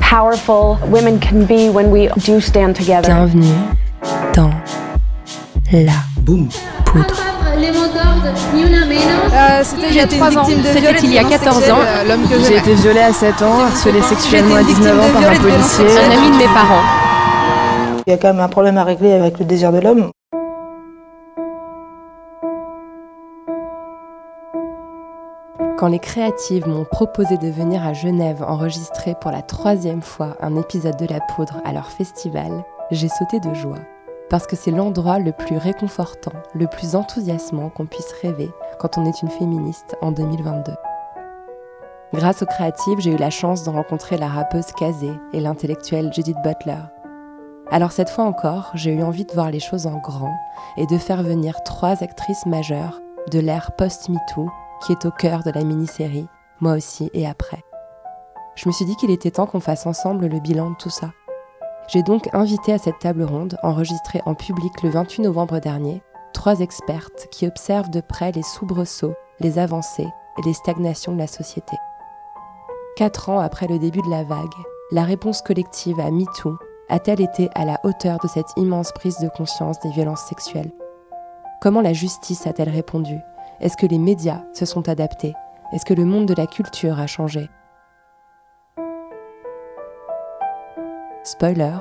[0.00, 3.08] powerful women can be when we do stand together.
[3.08, 3.54] Bienvenue
[4.34, 4.50] dans
[5.72, 5.92] la
[6.24, 6.52] poudre.
[9.62, 10.44] C'était il y a 3 ans.
[10.44, 11.78] C'était il y a 14 ans.
[12.30, 15.86] Que J'ai été violée à 7 ans, harcelée sexuellement à 19 ans par un policier.
[15.86, 16.82] Un ami de mes parents.
[18.06, 20.10] Il y a quand même un problème à régler avec le désir de l'homme.
[25.78, 30.56] Quand les créatives m'ont proposé de venir à Genève enregistrer pour la troisième fois un
[30.56, 33.80] épisode de La Poudre à leur festival, j'ai sauté de joie.
[34.30, 39.04] Parce que c'est l'endroit le plus réconfortant, le plus enthousiasmant qu'on puisse rêver quand on
[39.04, 40.72] est une féministe en 2022.
[42.14, 46.38] Grâce aux créatives, j'ai eu la chance de rencontrer la rappeuse Kazé et l'intellectuelle Judith
[46.42, 46.80] Butler.
[47.70, 50.32] Alors cette fois encore, j'ai eu envie de voir les choses en grand
[50.78, 54.48] et de faire venir trois actrices majeures de l'ère post-MeToo
[54.80, 56.26] qui est au cœur de la mini-série,
[56.60, 57.62] moi aussi et après.
[58.54, 61.12] Je me suis dit qu'il était temps qu'on fasse ensemble le bilan de tout ça.
[61.88, 66.02] J'ai donc invité à cette table ronde, enregistrée en public le 28 novembre dernier,
[66.32, 71.26] trois expertes qui observent de près les soubresauts, les avancées et les stagnations de la
[71.26, 71.76] société.
[72.96, 74.54] Quatre ans après le début de la vague,
[74.90, 79.28] la réponse collective à MeToo a-t-elle été à la hauteur de cette immense prise de
[79.28, 80.72] conscience des violences sexuelles?
[81.60, 83.18] Comment la justice a-t-elle répondu?
[83.60, 85.34] Est-ce que les médias se sont adaptés?
[85.72, 87.48] Est-ce que le monde de la culture a changé?
[91.24, 91.78] Spoiler,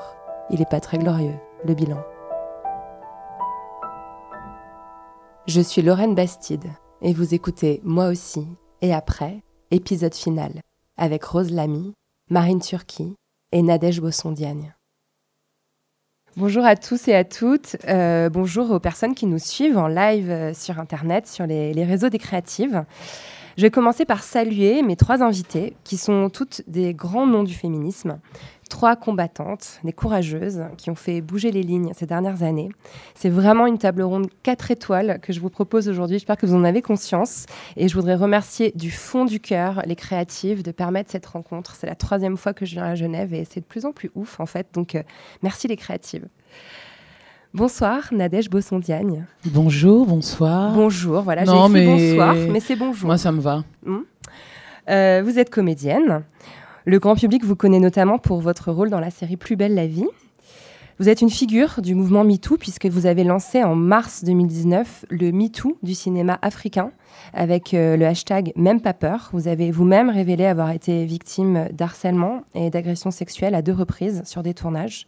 [0.49, 2.01] il n'est pas très glorieux, le bilan.
[5.47, 6.71] Je suis Lorraine Bastide
[7.01, 8.47] et vous écoutez Moi aussi
[8.81, 10.61] et après, épisode final,
[10.97, 11.93] avec Rose Lamy,
[12.29, 13.15] Marine Turki
[13.51, 14.73] et Nadège Bosson-Diagne.
[16.37, 17.77] Bonjour à tous et à toutes.
[17.87, 21.85] Euh, bonjour aux personnes qui nous suivent en live euh, sur Internet, sur les, les
[21.85, 22.83] réseaux des créatives.
[23.55, 27.53] Je vais commencer par saluer mes trois invités, qui sont toutes des grands noms du
[27.53, 28.19] féminisme.
[28.69, 32.69] Trois combattantes, des courageuses, qui ont fait bouger les lignes ces dernières années.
[33.13, 36.17] C'est vraiment une table ronde 4 étoiles que je vous propose aujourd'hui.
[36.17, 37.45] J'espère que vous en avez conscience.
[37.77, 41.75] Et je voudrais remercier du fond du cœur les créatives de permettre cette rencontre.
[41.75, 44.09] C'est la troisième fois que je viens à Genève et c'est de plus en plus
[44.15, 44.67] ouf en fait.
[44.73, 45.03] Donc euh,
[45.43, 46.25] merci les créatives.
[47.53, 49.25] Bonsoir, Nadège Bosson-Diagne.
[49.45, 50.73] Bonjour, bonsoir.
[50.73, 53.07] Bonjour, voilà, j'ai mais- bonsoir, mais c'est bonjour.
[53.07, 53.63] Moi, ça me va.
[54.89, 56.23] Euh, vous êtes comédienne.
[56.87, 59.87] Le grand public vous connaît notamment pour votre rôle dans la série Plus belle la
[59.87, 60.05] vie.
[60.99, 65.31] Vous êtes une figure du mouvement MeToo puisque vous avez lancé en mars 2019 le
[65.31, 66.91] MeToo du cinéma africain
[67.33, 69.31] avec euh, le hashtag Même pas peur.
[69.33, 74.43] Vous avez vous-même révélé avoir été victime d'harcèlement et d'agressions sexuelles à deux reprises sur
[74.43, 75.07] des tournages.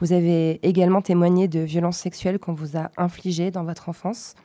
[0.00, 4.36] Vous avez également témoigné de violences sexuelles qu'on vous a infligées dans votre enfance.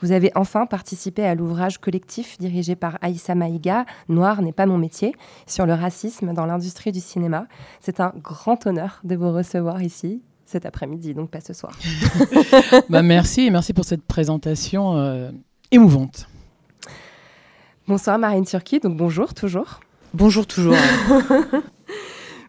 [0.00, 4.78] Vous avez enfin participé à l'ouvrage collectif dirigé par Aïssa Maïga, Noir n'est pas mon
[4.78, 5.14] métier,
[5.46, 7.46] sur le racisme dans l'industrie du cinéma.
[7.80, 11.72] C'est un grand honneur de vous recevoir ici cet après-midi, donc pas ce soir.
[12.88, 15.30] Bah, merci et merci pour cette présentation euh,
[15.70, 16.28] émouvante.
[17.88, 19.80] Bonsoir Marine Turki, donc bonjour toujours.
[20.12, 20.76] Bonjour toujours.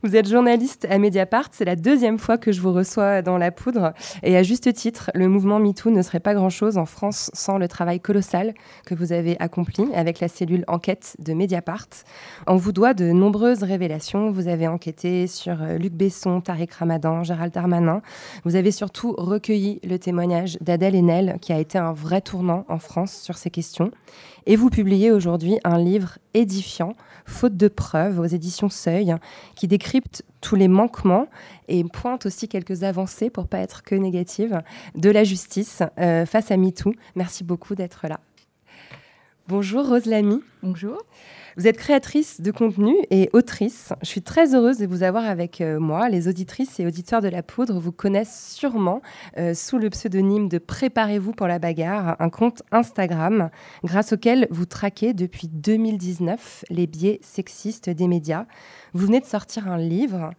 [0.03, 3.51] Vous êtes journaliste à Mediapart, c'est la deuxième fois que je vous reçois dans la
[3.51, 3.93] poudre.
[4.23, 7.67] Et à juste titre, le mouvement MeToo ne serait pas grand-chose en France sans le
[7.67, 8.53] travail colossal
[8.85, 11.87] que vous avez accompli avec la cellule enquête de Mediapart.
[12.45, 14.31] On vous doit de nombreuses révélations.
[14.31, 18.01] Vous avez enquêté sur euh, Luc Besson, Tariq Ramadan, Gérald Darmanin.
[18.43, 22.79] Vous avez surtout recueilli le témoignage d'Adèle Haenel, qui a été un vrai tournant en
[22.79, 23.91] France sur ces questions.
[24.45, 26.93] Et vous publiez aujourd'hui un livre édifiant,
[27.25, 29.15] Faute de preuves, aux éditions Seuil,
[29.55, 31.27] qui décrypte tous les manquements
[31.67, 34.61] et pointe aussi quelques avancées, pour pas être que négative,
[34.95, 36.93] de la justice euh, face à MeToo.
[37.15, 38.19] Merci beaucoup d'être là.
[39.47, 40.41] Bonjour Rose Lamy.
[40.63, 41.03] Bonjour.
[41.57, 43.93] Vous êtes créatrice de contenu et autrice.
[44.01, 46.09] Je suis très heureuse de vous avoir avec euh, moi.
[46.09, 49.01] Les auditrices et auditeurs de la poudre vous connaissent sûrement
[49.37, 53.49] euh, sous le pseudonyme de Préparez-vous pour la bagarre, un compte Instagram
[53.85, 58.47] grâce auquel vous traquez depuis 2019 les biais sexistes des médias.
[58.95, 60.31] Vous venez de sortir un livre,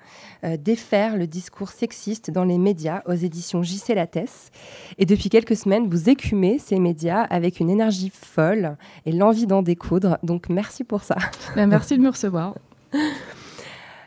[0.43, 4.51] euh, Défaire le discours sexiste dans les médias aux éditions JC Lattès.
[4.97, 9.61] Et depuis quelques semaines, vous écumez ces médias avec une énergie folle et l'envie d'en
[9.61, 10.17] découdre.
[10.23, 11.17] Donc merci pour ça.
[11.55, 12.55] Ben, merci de me recevoir.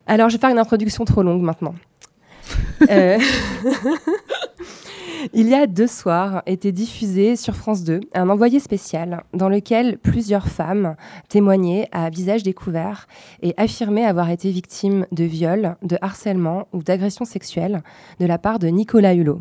[0.07, 1.75] Alors, je vais faire une introduction trop longue maintenant.
[2.89, 3.19] Euh,
[5.33, 9.97] Il y a deux soirs était diffusé sur France 2 un envoyé spécial dans lequel
[9.97, 10.95] plusieurs femmes
[11.27, 13.07] témoignaient à visage découvert
[13.41, 17.83] et affirmaient avoir été victimes de viols, de harcèlement ou d'agressions sexuelles
[18.19, 19.39] de la part de Nicolas Hulot.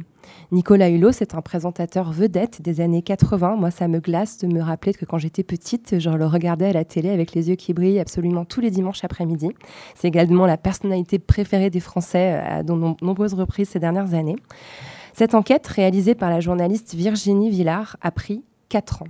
[0.51, 3.57] Nicolas Hulot, c'est un présentateur vedette des années 80.
[3.57, 6.73] Moi, ça me glace de me rappeler que quand j'étais petite, je le regardais à
[6.73, 9.51] la télé avec les yeux qui brillent absolument tous les dimanches après-midi.
[9.95, 14.37] C'est également la personnalité préférée des Français à de nombreuses reprises ces dernières années.
[15.19, 19.09] Cette enquête, réalisée par la journaliste Virginie Villard, a pris 4 ans.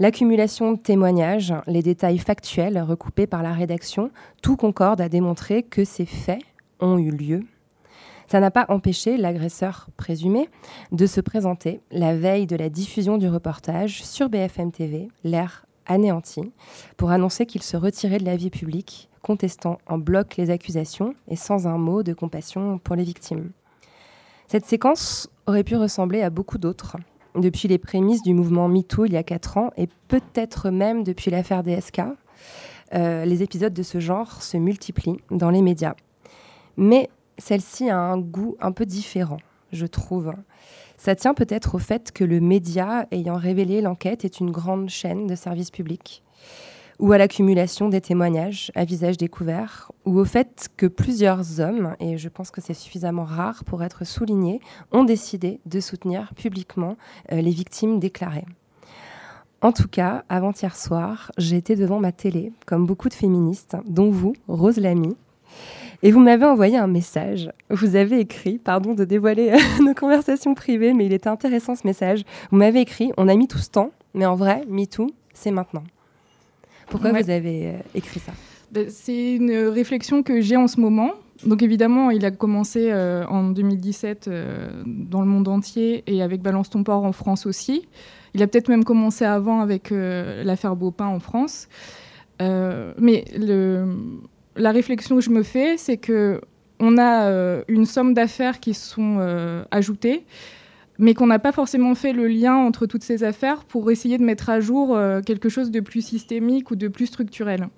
[0.00, 4.10] L'accumulation de témoignages, les détails factuels recoupés par la rédaction,
[4.42, 6.42] tout concorde à démontrer que ces faits
[6.80, 7.44] ont eu lieu.
[8.26, 10.48] Ça n'a pas empêché l'agresseur présumé
[10.90, 16.50] de se présenter la veille de la diffusion du reportage sur BFM TV, l'air anéanti,
[16.96, 21.36] pour annoncer qu'il se retirait de la vie publique, contestant en bloc les accusations et
[21.36, 23.52] sans un mot de compassion pour les victimes.
[24.50, 26.96] Cette séquence aurait pu ressembler à beaucoup d'autres,
[27.36, 31.30] depuis les prémices du mouvement MeToo il y a 4 ans, et peut-être même depuis
[31.30, 32.00] l'affaire DSK.
[32.92, 35.94] Euh, les épisodes de ce genre se multiplient dans les médias.
[36.76, 39.38] Mais celle-ci a un goût un peu différent,
[39.70, 40.32] je trouve.
[40.96, 45.28] Ça tient peut-être au fait que le média ayant révélé l'enquête est une grande chaîne
[45.28, 46.24] de services publics
[47.00, 52.18] ou à l'accumulation des témoignages à visage découvert, ou au fait que plusieurs hommes, et
[52.18, 54.60] je pense que c'est suffisamment rare pour être souligné,
[54.92, 56.96] ont décidé de soutenir publiquement
[57.32, 58.46] euh, les victimes déclarées.
[59.62, 64.34] En tout cas, avant-hier soir, j'étais devant ma télé, comme beaucoup de féministes, dont vous,
[64.48, 65.16] Rose Lamy,
[66.02, 67.50] et vous m'avez envoyé un message.
[67.68, 72.24] Vous avez écrit, pardon de dévoiler nos conversations privées, mais il était intéressant ce message.
[72.50, 75.84] Vous m'avez écrit, on a mis tout ce temps, mais en vrai, MeToo, c'est maintenant.
[76.90, 78.32] Pourquoi vous avez euh, écrit ça
[78.72, 81.12] ben, C'est une réflexion que j'ai en ce moment.
[81.46, 86.42] Donc évidemment, il a commencé euh, en 2017 euh, dans le monde entier et avec
[86.42, 87.88] Balance ton port en France aussi.
[88.34, 91.68] Il a peut-être même commencé avant avec l'affaire Beaupin en France.
[92.38, 93.96] mais le,
[94.54, 96.40] la réflexion que je me fais, c'est que
[96.78, 97.28] on a
[97.66, 99.18] une somme d'affaires qui sont
[99.72, 100.22] ajoutées
[101.00, 104.22] mais qu'on n'a pas forcément fait le lien entre toutes ces affaires pour essayer de
[104.22, 107.68] mettre à jour euh, quelque chose de plus systémique ou de plus structurel.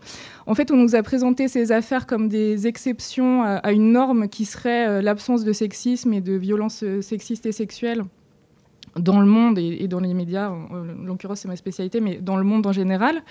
[0.47, 4.45] En fait, on nous a présenté ces affaires comme des exceptions à, une norme qui
[4.45, 8.03] serait euh, l'absence de sexisme et de violences euh, sexistes et sexuelles
[8.99, 12.37] dans le monde et, dans les médias, en, en l'occurrence c'est ma spécialité, mais dans
[12.37, 13.23] le monde en général.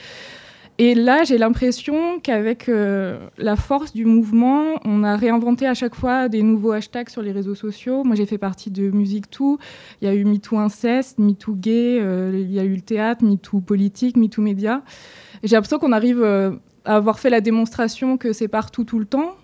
[0.78, 5.94] Et là, j'ai l'impression qu'avec euh, la force du mouvement, on a réinventé à chaque
[5.96, 8.04] fois des nouveaux hashtags sur les réseaux sociaux.
[8.04, 9.60] Moi, j'ai fait partie de Musique Tout.
[10.02, 13.24] Il y a eu MeToo Inceste, MeToo Gay, euh, il y a eu le théâtre,
[13.24, 14.82] MeToo Politique, MeToo Média.
[15.44, 16.52] J'ai l'impression qu'on arrive euh,
[16.86, 19.36] à avoir fait la démonstration que c'est partout tout le temps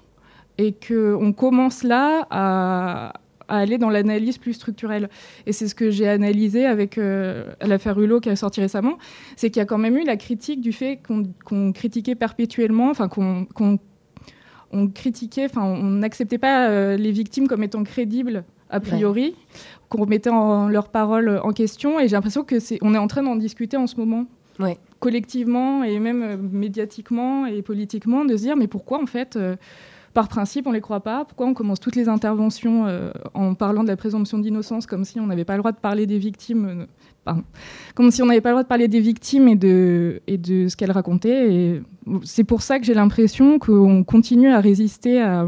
[0.58, 3.14] et qu'on commence là à,
[3.48, 5.10] à aller dans l'analyse plus structurelle.
[5.46, 8.98] Et c'est ce que j'ai analysé avec euh, l'affaire Hulot qui a sorti récemment,
[9.36, 11.00] c'est qu'il y a quand même eu la critique du fait
[11.44, 13.48] qu'on critiquait perpétuellement, enfin qu'on
[14.72, 19.34] on critiquait, enfin on n'acceptait pas euh, les victimes comme étant crédibles a priori,
[19.88, 22.02] qu'on remettait en, leurs paroles en question.
[22.02, 24.26] Et j'ai l'impression que c'est, on est en train d'en discuter en ce moment.
[25.00, 29.38] collectivement et même euh, médiatiquement et politiquement, de se dire mais pourquoi en fait
[30.18, 31.26] par principe, on ne les croit pas.
[31.26, 35.20] Pourquoi on commence toutes les interventions euh, en parlant de la présomption d'innocence comme si
[35.20, 36.88] on n'avait pas le droit de parler des victimes
[37.28, 37.34] euh,
[37.94, 40.90] comme si on n'avait pas le droit de parler des victimes et de, ce qu'elles
[40.90, 41.84] racontaient.
[42.24, 45.46] C'est pour ça que j'ai l'impression qu'on continue à résister à,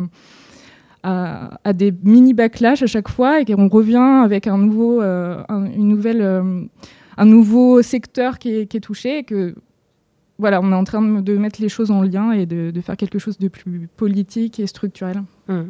[1.74, 6.70] des mini backlash à chaque fois et qu'on revient avec un nouveau, euh, une nouvelle,
[7.18, 9.56] un nouveau secteur qui est, qui est touché et que
[10.40, 13.20] voilà, on est en train de mettre les choses en lien et de, faire quelque
[13.20, 15.22] chose de plus politique et structurel.
[15.48, 15.62] Mmh.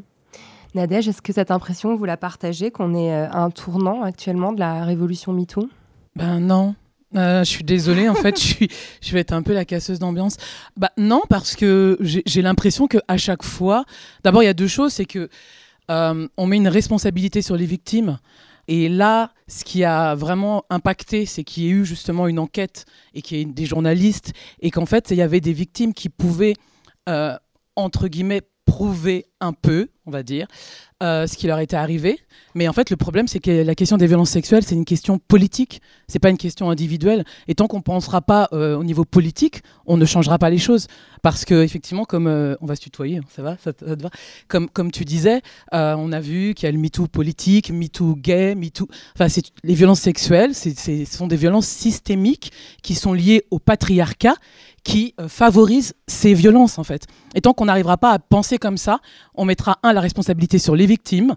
[0.76, 4.54] Nadège, est-ce que cette impression, vous la partagez, qu'on est euh, à un tournant actuellement
[4.54, 5.68] de la révolution MeToo?
[6.16, 6.76] Ben non.
[7.16, 8.66] Euh, je suis désolée, en fait, je,
[9.02, 10.38] je vais être un peu la casseuse d'ambiance.
[10.78, 13.84] Bah non, parce que j'ai l'impression qu'à chaque fois,
[14.24, 15.30] d'abord il y a deux choses, c'est que
[15.90, 18.20] euh, on met une responsabilité sur les victimes.
[18.72, 22.86] Et là, ce qui a vraiment impacté, c'est qu'il y ait eu justement une enquête
[23.16, 26.08] et qu'il y ait des journalistes et qu'en fait, il y avait des victimes qui
[26.08, 26.54] pouvaient,
[27.10, 27.36] euh,
[27.76, 30.46] entre guillemets, prouver un peu, on va dire,
[31.02, 32.20] euh, ce qui leur était arrivé.
[32.56, 35.18] Mais en fait, le problème, c'est que la question des violences sexuelles, c'est une question
[35.18, 37.24] politique, c'est pas une question individuelle.
[37.48, 40.58] Et tant qu'on ne pensera pas euh, au niveau politique, on ne changera pas les
[40.58, 40.88] choses.
[41.22, 44.10] Parce que effectivement, comme euh, on va se tutoyer, hein, ça va, ça, te va
[44.50, 45.42] comme, comme tu disais,
[45.72, 48.88] on a vu qu'il y a le MeToo politique, MeToo gay, MeToo...
[49.18, 49.28] Enfin,
[49.64, 52.52] les violences sexuelles, ce sont des violences systémiques
[52.84, 54.36] qui sont liées au patriarcat
[54.84, 57.06] qui favorisent ces violences, en fait.
[57.36, 59.00] Et tant qu'on n'arrivera pas à penser comme ça,
[59.36, 61.36] on mettra un la responsabilité sur les victimes,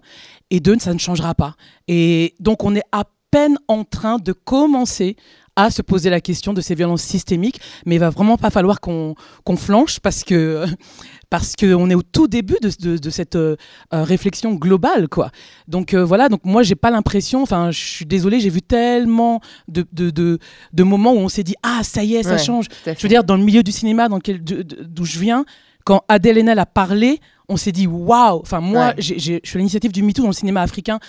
[0.49, 1.55] et deux, ça ne changera pas.
[1.87, 5.15] Et donc on est à peine en train de commencer
[5.55, 8.79] à se poser la question de ces violences systémiques, mais il va vraiment pas falloir
[8.81, 10.65] qu'on qu'on flanche parce que
[11.29, 13.55] parce qu'on est au tout début de, de, de cette euh,
[13.93, 15.31] euh, réflexion globale, quoi.
[15.67, 19.41] Donc euh, voilà, donc moi j'ai pas l'impression, enfin je suis désolée, j'ai vu tellement
[19.67, 22.65] de, de, moments où on s'est dit ah ça y est, ça Ouais, change.
[22.85, 25.45] Je veux dire dans le milieu du cinéma dans lequel d'où je viens,
[25.85, 27.19] quand Adèle Haenel a parlé,
[27.49, 28.39] on s'est dit waouh.
[28.39, 28.95] Enfin moi, Ouais.
[28.99, 30.99] je suis à l'initiative du MeToo dans le cinéma africain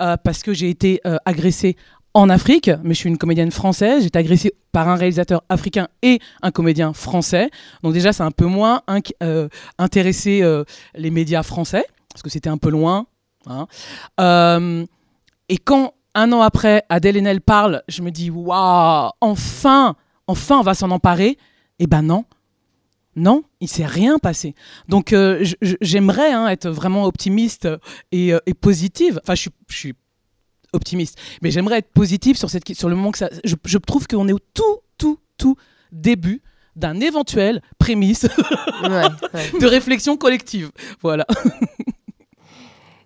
[0.00, 1.76] euh, parce que j'ai été agressée
[2.14, 4.00] en Afrique, mais je suis une comédienne française.
[4.00, 7.50] J'ai été agressée par un réalisateur africain et un comédien français.
[7.82, 8.82] Donc déjà, c'est un peu moins
[9.22, 10.64] euh, intéressé euh,
[10.94, 13.06] les médias français, parce que c'était un peu loin.
[13.46, 13.66] hein.
[14.20, 14.84] Euh,
[15.48, 20.62] et quand, un an après, Adèle Haenel parle, je me dis, waouh, enfin, enfin, on
[20.62, 21.38] va s'en emparer.
[21.78, 22.24] Eh ben non.
[23.14, 24.54] Non, il s'est rien passé.
[24.88, 25.14] Donc
[25.82, 27.68] j'aimerais hein, être vraiment optimiste
[28.10, 29.20] et, positive.
[29.22, 29.92] Enfin, je suis
[30.72, 33.30] optimiste, mais j'aimerais être positive sur, cette, sur le moment que ça.
[33.44, 35.56] Je, je trouve qu'on est au tout, tout, tout
[35.92, 36.42] début
[36.76, 38.26] d'un éventuel prémisse
[38.82, 38.88] Ouais,
[39.34, 39.60] ouais.
[39.60, 40.70] de réflexion collective.
[41.02, 41.26] Voilà.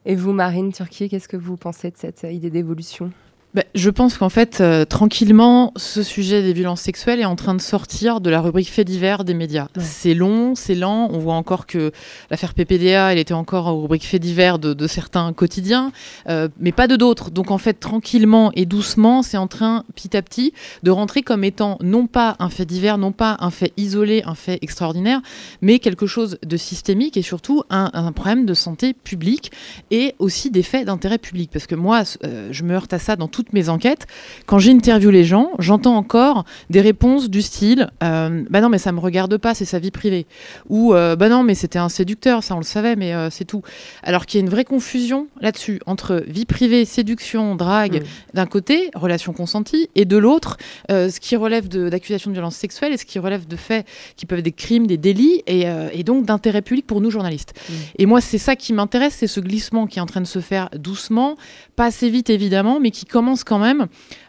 [0.04, 3.10] Et vous, Marine Turquier, qu'est-ce que vous pensez de cette idée d'évolution?
[3.56, 7.54] Ben, je pense qu'en fait, euh, tranquillement, ce sujet des violences sexuelles est en train
[7.54, 9.68] de sortir de la rubrique faits divers des médias.
[9.74, 9.82] Ouais.
[9.82, 11.08] C'est long, c'est lent.
[11.10, 11.90] On voit encore que
[12.30, 15.90] l'affaire PPDA, elle était encore en rubrique faits divers de, de certains quotidiens,
[16.28, 17.30] euh, mais pas de d'autres.
[17.30, 21.42] Donc en fait, tranquillement et doucement, c'est en train, petit à petit, de rentrer comme
[21.42, 25.22] étant non pas un fait divers, non pas un fait isolé, un fait extraordinaire,
[25.62, 29.50] mais quelque chose de systémique et surtout un, un problème de santé publique
[29.90, 31.48] et aussi des faits d'intérêt public.
[31.50, 34.06] Parce que moi, euh, je me heurte à ça dans toutes mes enquêtes.
[34.46, 38.90] Quand j'interviewe les gens, j'entends encore des réponses du style euh, Bah non, mais ça
[38.92, 40.26] me regarde pas, c'est sa vie privée.
[40.68, 43.44] Ou euh, Bah non, mais c'était un séducteur, ça on le savait, mais euh, c'est
[43.44, 43.62] tout.
[44.02, 48.02] Alors qu'il y a une vraie confusion là-dessus entre vie privée, séduction, drague,
[48.34, 50.56] d'un côté, relation consentie, et de l'autre,
[50.90, 53.86] euh, ce qui relève de- d'accusations de, violence sexuelle et ce qui relève de faits
[54.16, 57.10] qui peuvent être des crimes, des délits, et, euh, et donc d'intérêt public pour nous
[57.10, 57.54] journalistes.
[57.98, 60.40] Et moi, c'est ça qui m'intéresse, c'est ce glissement qui est en train de se
[60.40, 61.36] faire doucement,
[61.76, 63.86] pas assez vite évidemment, mais qui commence quand même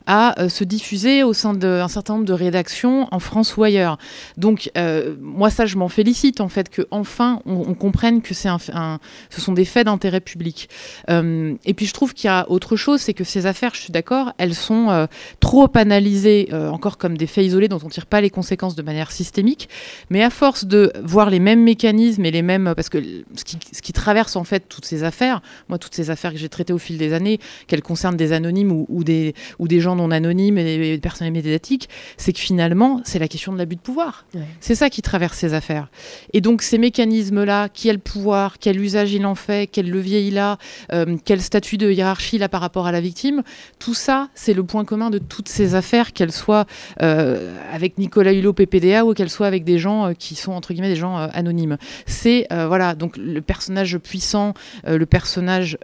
[0.08, 3.98] à euh, se diffuser au sein d'un certain nombre de rédactions en France ou ailleurs.
[4.38, 8.34] Donc euh, moi ça je m'en félicite en fait que enfin on, on comprenne que
[8.74, 9.00] un,
[9.30, 10.70] ce sont des faits d'intérêt public.
[11.10, 13.82] Euh, et puis je trouve qu'il y a autre chose, c'est que ces affaires, je
[13.82, 15.08] suis d'accord, elles sont
[15.40, 19.12] trop analysées encore comme des faits isolés dont on tire pas les conséquences de manière
[19.12, 19.68] systémique.
[20.10, 23.00] Mais à force de voir les mêmes mécanismes et les mêmes, parce que
[23.36, 26.38] ce qui, ce qui traverse en fait toutes ces affaires, moi toutes ces affaires que
[26.38, 29.97] j'ai traitées au fil des années, qu'elles concernent des anonymes ou des, ou des gens
[29.98, 33.82] non anonymes et des personnes médiatiques, c'est que finalement c'est la question de l'abus de
[33.82, 34.26] pouvoir.
[34.34, 34.42] Ouais.
[34.60, 35.90] C'est ça qui traverse ces affaires.
[36.34, 40.22] Et donc ces mécanismes-là, qui a le pouvoir, quel usage il en fait, quel levier
[40.22, 40.58] il a,
[40.94, 43.44] euh, quel statut de hiérarchie il a par rapport à la victime,
[43.80, 46.66] tout ça c'est le point commun de toutes ces affaires, qu'elles soient
[47.02, 50.74] euh, avec Nicolas Hulot PPDA ou qu'elles soient avec des gens euh, qui sont entre
[50.74, 51.78] guillemets des gens anonymes.
[52.06, 54.54] C'est voilà donc le personnage puissant,
[54.86, 55.78] le personnage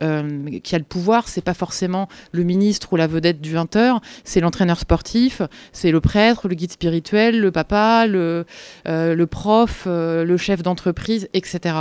[0.63, 4.39] qui a le pouvoir, c'est pas forcément le ministre ou la vedette du 20h, c'est
[4.39, 5.41] l'entraîneur sportif,
[5.71, 8.45] c'est le prêtre, le guide spirituel, le papa, le,
[8.87, 11.75] euh, prof, euh, le chef d'entreprise, etc.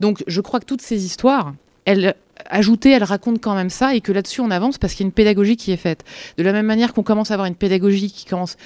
[0.00, 1.54] Donc je crois que toutes ces histoires,
[1.84, 2.14] elles
[2.50, 5.08] ajoutées, elles racontent quand même ça et que là-dessus on avance parce qu'il y a
[5.08, 6.04] une pédagogie qui est faite.
[6.36, 8.56] De la même manière qu'on commence à avoir une pédagogie qui commence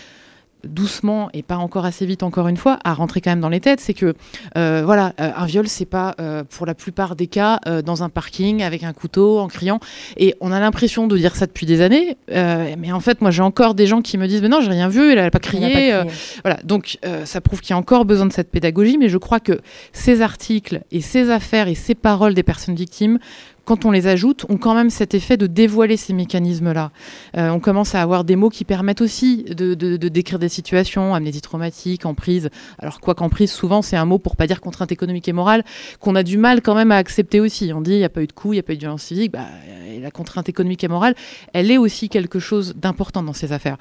[0.64, 3.60] doucement et pas encore assez vite encore une fois à rentrer quand même dans les
[3.60, 4.14] têtes c'est que
[4.56, 8.08] euh, voilà euh, un viol c'est pas euh, pour la plupart des cas dans un
[8.08, 9.80] parking avec un couteau en criant
[10.16, 13.42] et on a l'impression de dire ça depuis des années mais en fait moi j'ai
[13.42, 15.64] encore des gens qui me disent mais non j'ai rien vu elle a pas crié,
[15.64, 16.16] a pas crié.
[16.42, 19.40] voilà donc ça prouve qu'il y a encore besoin de cette pédagogie mais je crois
[19.40, 19.60] que
[19.92, 23.18] ces articles et ces affaires et ces paroles des personnes victimes
[23.64, 26.90] quand on les ajoute, ont quand même cet effet de dévoiler ces mécanismes-là.
[27.36, 30.48] Euh, on commence à avoir des mots qui permettent aussi de, de- de décrire des
[30.48, 32.50] situations, amnésie traumatique, emprise.
[32.78, 35.64] Alors quoi qu'emprise, souvent, c'est un mot pour pas dire contrainte économique et morale,
[36.00, 37.72] qu'on a du mal quand même à accepter aussi.
[37.74, 38.80] On dit, il n'y a pas eu de coup, il n'y a pas eu de
[38.80, 39.32] violence physique.
[39.32, 39.46] Bah,
[39.94, 41.14] et la contrainte économique et morale,
[41.52, 43.76] elle est aussi quelque chose d'important dans ces affaires.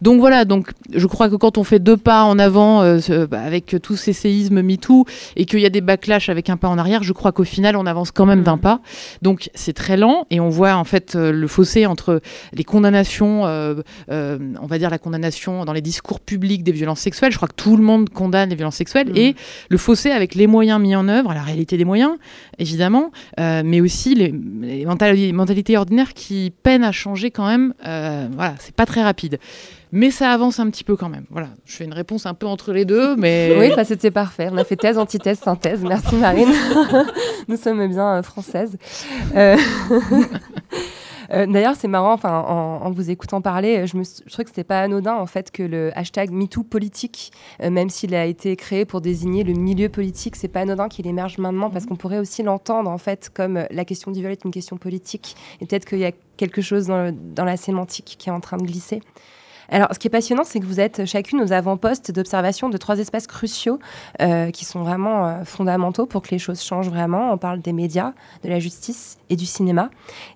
[0.00, 2.98] Donc voilà, donc je crois que quand on fait deux pas en avant euh,
[3.30, 6.68] bah, avec tous ces séismes MeToo et qu'il y a des backlash avec un pas
[6.68, 8.80] en arrière, je crois qu'au final, on avance quand même d'un pas.
[9.22, 12.20] Donc c'est très lent et on voit en fait euh, le fossé entre
[12.52, 13.76] les condamnations, euh,
[14.10, 17.32] euh, on va dire la condamnation dans les discours publics des violences sexuelles.
[17.32, 19.34] Je crois que tout le monde condamne les violences sexuelles et
[19.70, 22.12] le fossé avec les moyens mis en œuvre, la réalité des moyens
[22.58, 23.10] évidemment,
[23.40, 27.74] euh, mais aussi les, les mentali- mentalités réalité ordinaire qui peine à changer quand même.
[27.86, 29.38] Euh, voilà, c'est pas très rapide.
[29.92, 31.26] Mais ça avance un petit peu quand même.
[31.30, 33.54] Voilà, je fais une réponse un peu entre les deux, mais...
[33.58, 34.48] Oui, bah, c'était parfait.
[34.50, 35.82] On a fait thèse, antithèse, synthèse.
[35.84, 36.48] Merci Marine.
[37.48, 38.76] Nous sommes bien euh, françaises.
[39.36, 39.56] Euh...
[41.32, 44.50] Euh, D'ailleurs, c'est marrant, enfin, en, en, vous écoutant parler, je, me, je trouvais que
[44.50, 47.32] c'était pas anodin en fait que le hashtag MeToo politique,
[47.62, 51.06] euh, même s'il a été créé pour désigner le milieu politique, c'est pas anodin qu'il
[51.06, 54.32] émerge maintenant parce qu'on pourrait aussi l'entendre en fait comme euh, la question du viol
[54.32, 57.56] est une question politique et peut-être qu'il y a quelque chose dans, le, dans la
[57.56, 59.00] sémantique qui est en train de glisser.
[59.68, 62.98] Alors, ce qui est passionnant, c'est que vous êtes chacune aux avant-postes d'observation de trois
[62.98, 63.78] espaces cruciaux
[64.20, 67.32] euh, qui sont vraiment euh, fondamentaux pour que les choses changent vraiment.
[67.32, 69.90] On parle des médias, de la justice et du cinéma.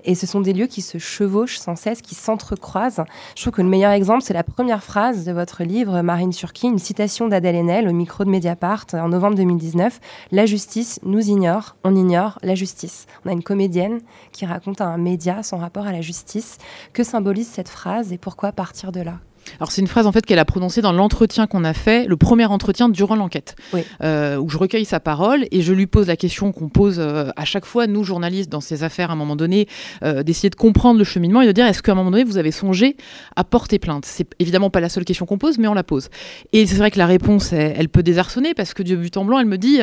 [0.04, 3.04] Et ce sont des lieux qui se chevauchent sans cesse, qui s'entrecroisent.
[3.34, 6.68] Je trouve que le meilleur exemple, c'est la première phrase de votre livre, Marine Turki,
[6.68, 10.00] une citation d'Adèle Haenel au micro de Mediapart en novembre 2019.
[10.32, 13.06] La justice nous ignore, on ignore la justice.
[13.24, 14.00] On a une comédienne
[14.32, 16.58] qui raconte à un média son rapport à la justice.
[16.92, 19.18] Que symbolise cette phrase et pourquoi partir de là?
[19.58, 22.16] Alors c'est une phrase en fait qu'elle a prononcée dans l'entretien qu'on a fait, le
[22.16, 23.82] premier entretien durant l'enquête, oui.
[24.02, 27.30] euh, où je recueille sa parole et je lui pose la question qu'on pose euh,
[27.36, 29.68] à chaque fois nous journalistes dans ces affaires à un moment donné,
[30.02, 32.38] euh, d'essayer de comprendre le cheminement et de dire est-ce qu'à un moment donné vous
[32.38, 32.96] avez songé
[33.34, 34.04] à porter plainte?
[34.04, 36.08] C'est évidemment pas la seule question qu'on pose, mais on la pose.
[36.52, 39.24] Et c'est vrai que la réponse elle, elle, peut désarçonner parce que du but en
[39.24, 39.78] blanc elle me dit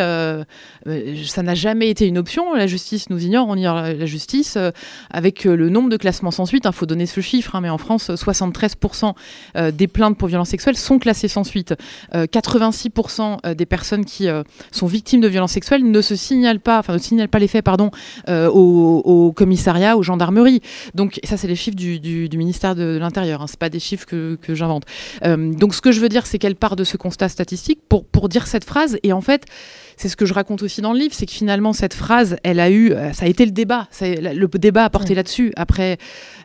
[1.26, 4.58] ça n'a jamais été une option, la justice nous ignore, on ignore la justice
[5.10, 6.64] avec le nombre de classements sans suite.
[6.66, 9.14] Il hein, faut donner ce chiffre, hein, mais en France 73%
[9.56, 11.74] euh, des plaintes pour violences sexuelles sont classées sans suite.
[12.16, 16.80] Euh, 86% des personnes qui euh, sont victimes de violences sexuelles ne se signalent pas,
[16.80, 17.92] enfin ne signalent pas les faits, pardon,
[18.30, 20.62] euh, au, commissariat, aux gendarmeries.
[20.96, 23.42] Donc ça, c'est les chiffres du, ministère de, l'Intérieur.
[23.42, 24.84] Hein, c'est pas des chiffres que, que j'invente.
[25.26, 28.06] Euh, donc ce que je veux dire, c'est qu'elle part de ce constat statistique pour
[28.06, 28.98] pour dire cette phrase.
[29.04, 29.46] Et en fait,
[29.98, 32.60] c'est ce que je raconte aussi dans le livre, c'est que finalement cette phrase, elle
[32.60, 35.16] a eu, ça a été le débat, le débat a porté mmh.
[35.16, 35.54] là-dessus.
[35.56, 35.98] Après,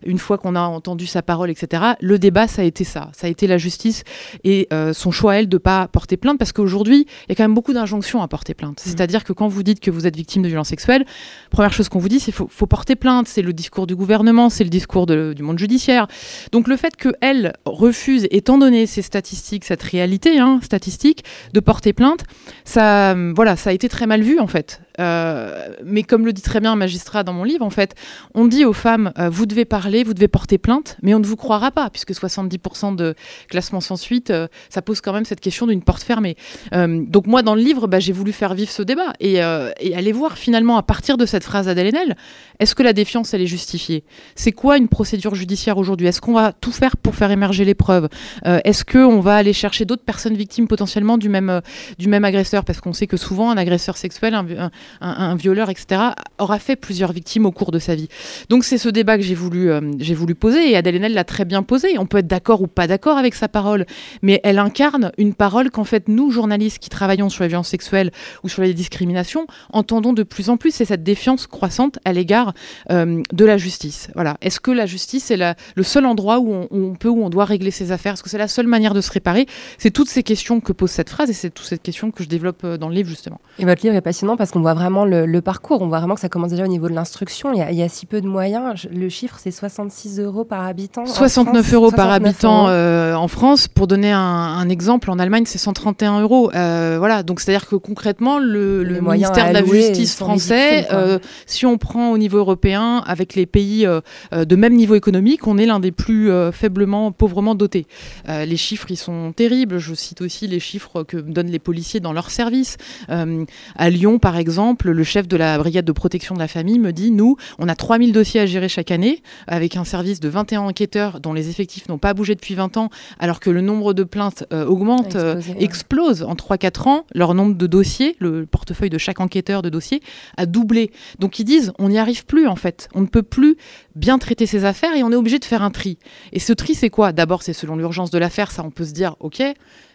[0.04, 3.26] une fois qu'on a entendu sa parole, etc., le débat, ça a été ça, ça
[3.26, 4.04] a été la justice
[4.44, 7.44] et euh, son choix elle de pas porter plainte, parce qu'aujourd'hui, il y a quand
[7.44, 8.78] même beaucoup d'injonctions à porter plainte.
[8.78, 8.88] Mmh.
[8.88, 11.04] C'est-à-dire que quand vous dites que vous êtes victime de violences sexuelles,
[11.50, 13.28] première chose qu'on vous dit, c'est faut, faut porter plainte.
[13.28, 16.06] C'est le discours du gouvernement, c'est le discours de, du monde judiciaire.
[16.52, 21.60] Donc le fait que elle refuse, étant donné ces statistiques, cette réalité hein, statistique, de
[21.60, 22.24] porter plainte,
[22.64, 24.80] ça voilà, ça a été très mal vu en fait.
[25.00, 27.94] Euh, mais comme le dit très bien un magistrat dans mon livre, en fait,
[28.34, 31.26] on dit aux femmes euh, vous devez parler, vous devez porter plainte, mais on ne
[31.26, 33.14] vous croira pas, puisque 70% de
[33.48, 36.36] classement sans suite, euh, ça pose quand même cette question d'une porte fermée.
[36.72, 39.12] Donc moi, dans le livre, bah, j'ai voulu faire vivre ce débat.
[39.20, 42.16] Et, aller voir finalement à partir de cette phrase d'Adèle
[42.60, 44.04] est-ce que la défiance elle est justifiée?
[44.34, 46.06] C'est quoi une procédure judiciaire aujourd'hui?
[46.06, 48.08] Est-ce qu'on va tout faire pour faire émerger les preuves?
[48.44, 51.60] Est-ce qu'on va aller chercher d'autres personnes victimes potentiellement du même
[51.98, 52.64] du même agresseur?
[52.64, 54.70] Parce qu'on sait que souvent un agresseur sexuel, un,
[55.00, 56.00] un, violeur, etc.,
[56.38, 58.08] aura fait plusieurs victimes au cours de sa vie.
[58.48, 59.80] Donc c'est ce débat que j'ai voulu, euh,
[60.14, 61.98] voulu poser, et Adèle Haenel l'a très bien posé.
[61.98, 63.86] On peut être d'accord ou pas d'accord avec sa parole,
[64.22, 68.10] mais elle incarne une parole qu'en fait nous, journalistes qui travaillons sur les violences sexuelles
[68.42, 72.54] ou sur les discriminations, entendons de plus en plus, c'est cette défiance croissante à l'égard
[72.90, 74.08] euh, de la justice.
[74.14, 74.36] Voilà.
[74.40, 77.24] Est-ce que la justice est la, le seul endroit où on, où on, peut, où
[77.24, 78.14] on doit régler ses affaires?
[78.14, 79.46] Est-ce que c'est la seule manière de se réparer?
[79.78, 82.28] C'est toutes ces questions que pose cette phrase, et c'est toutes ces questions que je
[82.28, 83.40] développe euh, dans le livre justement.
[83.58, 85.82] Et votre livre est passionnant parce qu'on voit vraiment le, le, parcours.
[85.82, 87.52] On voit vraiment que ça commence déjà au niveau de l'instruction.
[87.52, 88.86] Il, il, y a si peu de moyens.
[88.90, 91.04] Le chiffre, c'est 66 euros par habitant.
[91.04, 92.70] 69 France, euros par habitant euros.
[92.70, 93.68] Euh, en France.
[93.68, 96.50] Pour donner un, un, exemple, en Allemagne, c'est 131 euros.
[96.54, 97.22] Euh, voilà.
[97.22, 102.10] Donc, c'est-à-dire que concrètement, le, le ministère de la Justice français, euh, si on prend
[102.10, 103.86] au niveau européen, avec les pays
[104.32, 107.86] de même niveau économique, on est l'un des plus faiblement, pauvrement dotés.
[108.28, 109.78] Les chiffres, ils sont terribles.
[109.78, 112.76] Je cite aussi les chiffres que donnent les policiers dans leur service.
[113.08, 116.92] à Lyon, par exemple, le chef de la brigade de protection de la famille me
[116.92, 120.62] dit, nous, on a 3000 dossiers à gérer chaque année, avec un service de 21
[120.62, 124.04] enquêteurs dont les effectifs n'ont pas bougé depuis 20 ans, alors que le nombre de
[124.04, 125.64] plaintes euh, augmente, explosé, euh, ouais.
[125.64, 126.22] explose.
[126.22, 130.00] En 3-4 ans, leur nombre de dossiers, le portefeuille de chaque enquêteur de dossiers,
[130.36, 130.90] a doublé.
[131.18, 132.88] Donc ils disent, on n'y arrive plus en fait.
[132.94, 133.56] On ne peut plus
[133.94, 135.98] bien traiter ces affaires et on est obligé de faire un tri.
[136.32, 137.12] Et ce tri, c'est quoi?
[137.12, 139.42] D'abord, c'est selon l'urgence de l'affaire, ça on peut se dire, ok,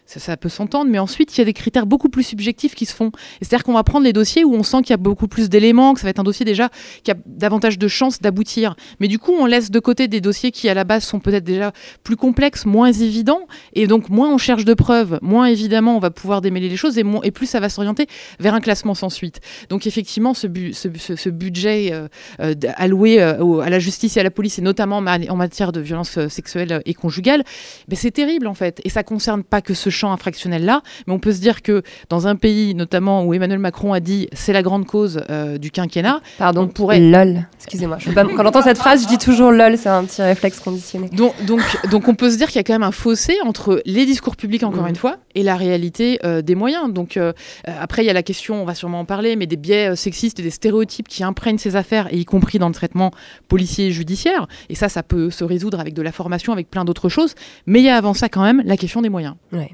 [0.06, 2.94] ça, peut s'entendre, mais ensuite il y a des critères beaucoup plus subjectifs qui se
[2.94, 3.10] font.
[3.40, 5.94] C'est-à-dire qu'on va prendre les dossiers où on sent qu'il y a beaucoup plus d'éléments,
[5.94, 6.68] que ça va être un dossier déjà
[7.02, 8.76] qui a davantage de chances d'aboutir.
[9.00, 11.44] Mais du coup, on laisse de côté des dossiers qui à la base sont peut-être
[11.44, 16.00] déjà plus complexes, moins évidents, et donc moins on cherche de preuves, moins évidemment on
[16.00, 18.06] va pouvoir démêler les choses, et, plus ça va s'orienter
[18.38, 19.40] vers un classement sans suite.
[19.70, 22.08] Donc effectivement, ce, bu ce, ce, ce budget euh,
[22.40, 25.80] euh, alloué euh, à la justice et à la police, et notamment en matière de
[25.80, 27.44] violences sexuelles et conjugales,
[27.88, 28.80] ben c'est terrible en fait.
[28.84, 32.26] Et ça concerne pas que ce champ infractionnel-là, mais on peut se dire que dans
[32.26, 36.20] un pays, notamment où Emmanuel Macron a dit c'est la grande cause euh, du quinquennat,
[36.38, 37.00] Pardon, on pourrait...
[37.00, 37.46] lol.
[37.56, 37.96] Excusez-moi.
[38.00, 39.78] je pas- Quand j'entends cette phrase, je dis toujours lol.
[39.78, 41.08] C'est un petit réflexe conditionné.
[41.08, 43.80] Donc, donc, donc on peut se dire qu'il y a quand même un fossé entre
[43.86, 44.88] les discours publics, encore Mm.
[44.88, 46.92] une fois, et la réalité euh, des moyens.
[46.92, 47.32] Donc euh,
[47.68, 49.92] euh, après, il y a la question, on va sûrement en parler, mais des biais
[49.92, 53.12] euh, sexistes et des stéréotypes qui imprègnent ces affaires, et y compris dans le traitement
[53.48, 54.46] policier et judiciaire.
[54.68, 57.34] Et ça, ça peut se résoudre avec de la formation, avec plein d'autres choses.
[57.66, 59.34] Mais il y a avant ça quand même la question des moyens.
[59.52, 59.70] Ouais.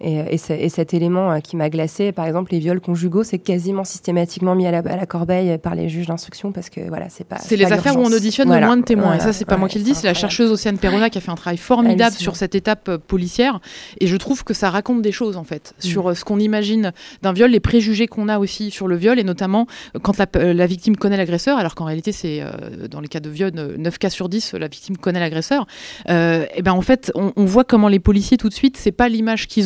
[0.00, 3.24] Et, et, ce- et cet élément euh, qui m'a glacé, par exemple, les viols conjugaux,
[3.24, 6.80] c'est quasiment systématiquement mis à la, à la corbeille par les juges d'instruction parce que
[6.88, 7.38] voilà, c'est pas.
[7.38, 8.60] C'est les pas affaires où on auditionne Voilà.
[8.62, 9.14] le moins de témoins.
[9.14, 11.20] et ça, c'est pas moi qui le dis, c'est la chercheuse Océane Perrona qui a
[11.20, 13.60] fait un travail formidable sur cette étape euh, policière.
[14.00, 15.82] Et je trouve que ça raconte des choses, en fait, Mm.
[15.86, 19.18] sur euh, ce qu'on imagine d'un viol, les préjugés qu'on a aussi sur le viol,
[19.18, 22.86] et notamment euh, quand la, euh, la victime connaît l'agresseur, alors qu'en réalité, c'est euh,
[22.90, 25.66] dans les cas de viol, euh, 9 cas sur 10, la victime connaît l'agresseur.
[26.08, 28.92] Euh, et ben en fait, on, on voit comment les policiers, tout de suite, c'est
[28.92, 29.65] pas l'image qu'ils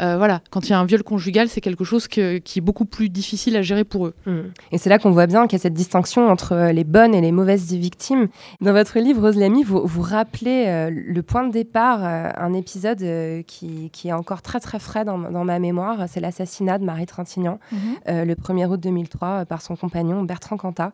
[0.00, 2.62] Euh, voilà, quand il y a un viol conjugal, c'est quelque chose que- qui est
[2.62, 4.14] beaucoup plus difficile à gérer pour eux.
[4.26, 4.38] Mm.
[4.72, 7.14] Et c'est là qu'on voit bien qu'il y a cette distinction entre euh, les bonnes
[7.14, 8.28] et les mauvaises victimes.
[8.60, 12.52] Dans votre livre, Rose Lamy, vous, vous rappelez euh, le point de départ, euh, un
[12.54, 13.02] épisode
[13.46, 17.06] qui, qui est encore très très frais dans, dans ma mémoire, c'est l'assassinat de Marie
[17.06, 18.24] Trintignant, Mhm.
[18.24, 20.92] le 1er août 2003, euh, par son compagnon Bertrand Cantat.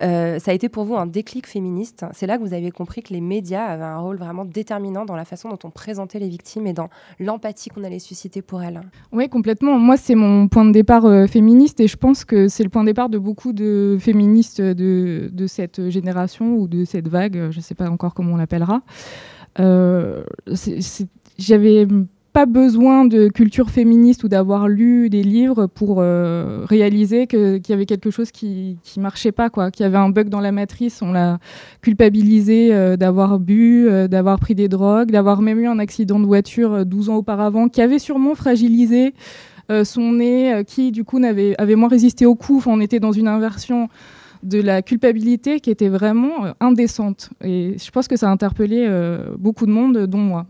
[0.00, 2.04] Ça a été pour vous un déclic féministe.
[2.12, 5.16] C'est là que vous avez compris que les médias avaient un rôle vraiment déterminant dans
[5.16, 6.88] la façon dont on présentait les victimes et dans
[7.20, 8.80] l'empathie qu'on allait susciter pour elles.
[9.12, 9.78] Oui, complètement.
[9.78, 12.82] Moi, c'est mon point de départ euh, féministe et je pense que c'est le point
[12.82, 17.62] de départ de beaucoup de féministes de, cette génération ou de cette vague, je ne
[17.62, 18.82] sais pas encore comment on l'appellera.
[19.60, 20.24] Euh,
[21.38, 21.86] J'avais
[22.34, 27.72] pas besoin de culture féministe ou d'avoir lu des livres pour euh, réaliser qu'il y
[27.72, 30.50] avait quelque chose qui, qui marchait pas, quoi, qu'il y avait un bug dans la
[30.50, 31.00] matrice.
[31.00, 31.38] On l'a
[31.80, 36.26] culpabilisé euh, d'avoir bu, euh, d'avoir pris des drogues, d'avoir même eu un accident de
[36.26, 39.14] voiture euh, 12 ans auparavant, qui avait sûrement fragilisé
[39.70, 42.58] euh, son nez, euh, qui du coup n'avait avait moins résisté au coup.
[42.58, 43.88] Enfin, on était dans une inversion
[44.42, 47.30] de la culpabilité qui était vraiment euh, indécente.
[47.42, 50.46] Et je pense que ça a interpellé euh, beaucoup de monde, dont moi.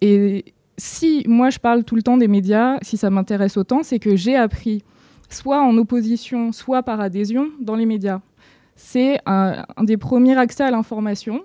[0.00, 0.46] Et
[0.80, 4.16] si moi je parle tout le temps des médias, si ça m'intéresse autant, c'est que
[4.16, 4.82] j'ai appris,
[5.28, 8.20] soit en opposition, soit par adhésion, dans les médias.
[8.76, 11.42] C'est un, des premiers accès à l'information.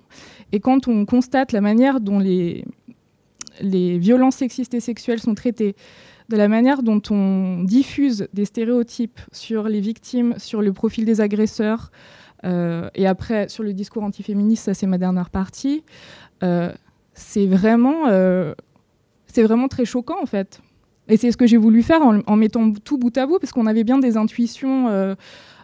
[0.54, 2.64] Et quand on constate la manière dont les,
[3.60, 5.76] les violences sexistes et sexuelles sont traitées,
[6.30, 11.20] de la manière dont on diffuse des stéréotypes sur les victimes, sur le profil des
[11.20, 11.92] agresseurs,
[12.46, 15.84] euh, et après sur le discours antiféministe, ça c'est ma dernière partie,
[16.42, 16.72] euh,
[17.14, 18.54] c'est vraiment, euh,
[19.36, 20.62] c'est vraiment très choquant en fait.
[21.08, 23.68] Et c'est ce que j'ai voulu faire en, mettant tout bout à bout, parce qu'on
[23.68, 25.14] avait bien des intuitions euh,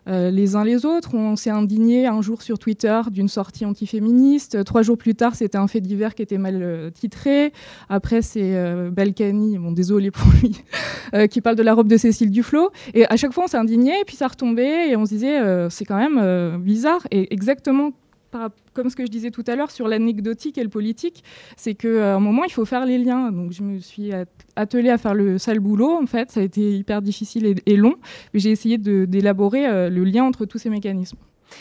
[0.08, 1.16] euh, les uns les autres.
[1.16, 4.64] On s'est indigné un jour sur Twitter d'une sortie antiféministe.
[4.66, 7.54] Trois jours plus tard, c'était un fait divers qui était mal euh, titré.
[7.90, 8.54] Après, c'est
[8.92, 10.62] Balkany, bon, désolé pour lui,
[11.30, 12.70] qui parle de la robe de Cécile Duflot.
[12.94, 15.86] Et à chaque fois, on s'est indigné, puis ça retombait, et on se disait, c'est
[15.86, 17.02] quand même bizarre.
[17.10, 17.94] Et exactement
[18.74, 21.24] comme ce que je disais tout à l'heure sur l'anecdotique et le politique,
[21.58, 23.32] c'est qu'à un moment, il faut faire les liens.
[23.32, 26.32] Donc, je me suis at- attelée à faire le sale boulot, en fait.
[26.32, 27.96] Ça a été hyper difficile et, long,
[28.34, 31.18] mais j'ai essayé d'élaborer euh, le lien entre tous ces mécanismes.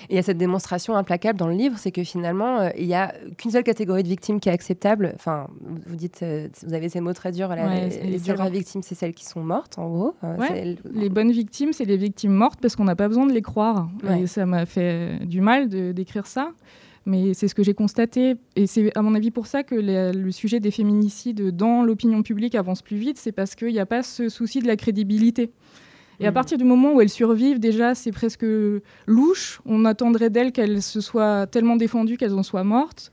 [0.09, 2.87] Et il y a cette démonstration implacable dans le livre, c'est que finalement, euh, il
[2.87, 5.13] n'y a qu'une seule catégorie de victimes qui est acceptable.
[5.15, 5.49] Enfin,
[5.87, 8.51] vous- dites, euh, vous avez ces mots très durs, là, Ouais, les, les seules vraies
[8.51, 10.15] victimes, c'est celles qui sont mortes, en gros.
[10.25, 13.33] Euh, Ouais, Les bonnes victimes, c'est les victimes mortes parce qu'on n'a pas besoin de
[13.33, 13.89] les croire.
[14.05, 14.23] Ouais.
[14.23, 16.51] Et ça m'a fait du mal d'écrire ça.
[17.07, 18.35] Mais c'est ce que j'ai constaté.
[18.57, 22.23] Et c'est à mon avis pour ça que les- le sujet des féminicides dans l'opinion
[22.23, 23.17] publique avance plus vite.
[23.19, 25.51] C'est parce qu'il n'y a pas ce souci de la crédibilité.
[26.21, 26.35] Et à Mhm.
[26.35, 28.45] partir du moment où elles survivent, déjà, c'est presque
[29.07, 29.61] louche.
[29.65, 33.11] On attendrait d'elles qu'elles se soient tellement défendues qu'elles en soient mortes.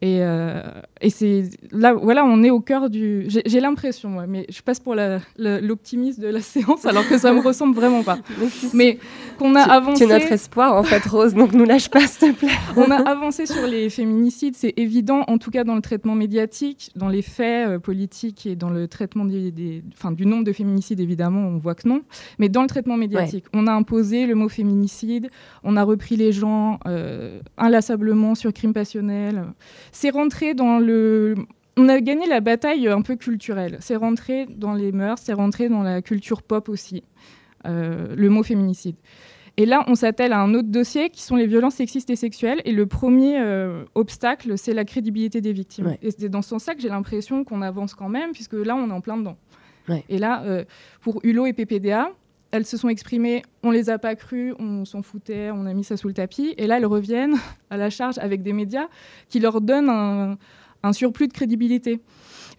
[0.00, 0.60] Et, euh,
[1.00, 3.26] et c'est là, voilà, on est au cœur du.
[3.28, 4.94] J'ai l'impression, moi, mais je passe pour
[5.38, 8.18] l'optimiste de la séance, alors que ça me ressemble vraiment pas.
[8.40, 8.76] Mais si, si.
[8.76, 8.98] Mais
[9.38, 10.04] qu'on a Tu- avancé.
[10.04, 12.48] Es notre espoir, en fait, Rose, donc nous lâche pas, s'il te plaît.
[12.76, 16.90] on a avancé sur les féminicides, c'est évident, en tout cas dans le traitement médiatique,
[16.94, 20.52] dans les faits euh, politiques et dans le traitement des, des- enfin, du nombre de
[20.52, 22.02] féminicides, évidemment, on voit que non.
[22.38, 25.28] Mais dans le traitement médiatique, on a imposé le mot féminicide,
[25.64, 29.42] on a repris les gens euh, inlassablement sur crime passionnel.
[29.92, 31.34] C'est rentré dans le...
[31.76, 33.78] On a gagné la bataille un peu culturelle.
[33.80, 37.04] C'est rentré dans les mœurs, c'est rentré dans la culture pop aussi,
[37.66, 38.96] euh, le mot féminicide.
[39.58, 42.62] Et là, on s'attelle à un autre dossier qui sont les violences sexistes et sexuelles.
[42.64, 45.86] Et le premier euh, obstacle, c'est la crédibilité des victimes.
[45.86, 45.98] Ouais.
[46.00, 48.88] Et c'est dans ce sens-là que j'ai l'impression qu'on avance quand même, puisque là, on
[48.88, 49.36] est en plein dedans.
[49.88, 50.04] Ouais.
[50.08, 50.64] Et là, euh,
[51.00, 52.12] pour Hulot et PPDA,
[52.50, 55.84] elles se sont exprimées, on les a pas crues, on s'en foutait, on a mis
[55.84, 56.54] ça sous le tapis.
[56.56, 57.36] Et là, elles reviennent
[57.70, 58.86] à la charge avec des médias
[59.28, 62.00] qui leur donnent un, surplus de crédibilité.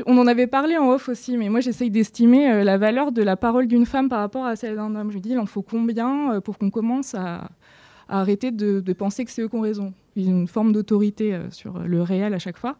[0.06, 3.22] On en avait parlé en off aussi, mais moi j'essaye d'estimer euh, la valeur de
[3.22, 5.12] la parole d'une femme par rapport à celle d'un homme.
[5.12, 7.50] Je dis, il en faut combien euh, pour qu'on commence à,
[8.10, 9.94] arrêter de, penser que c'est eux qui ont raison?
[10.16, 12.78] Une forme d'autorité euh, sur le réel à chaque fois.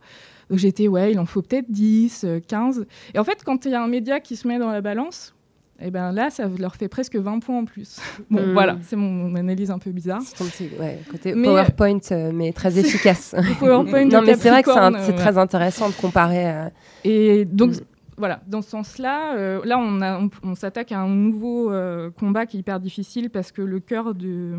[0.50, 2.86] Donc j'étais, ouais, il en faut peut-être 10, euh, 15.
[3.14, 5.36] Et en fait, quand il y a un média qui se met dans la balance,
[5.82, 8.00] et ben là, ça leur fait presque 20 points en plus.
[8.30, 8.54] Bon, Mm.
[8.54, 10.22] voilà, c'est mon analyse un peu bizarre.
[10.24, 13.36] C'est ton petit ouais, côté Mais- PowerPoint, euh, mais très efficace.
[13.60, 15.16] PowerPoint non, mais c'est vrai que c'est ouais.
[15.18, 16.48] très intéressant de comparer.
[16.50, 16.70] euh,
[17.04, 17.80] Et donc, Mm.
[18.18, 22.46] voilà, dans ce sens-là, euh, là, on, on- on s'attaque à un nouveau euh, combat
[22.46, 24.56] qui est hyper difficile parce que le cœur de.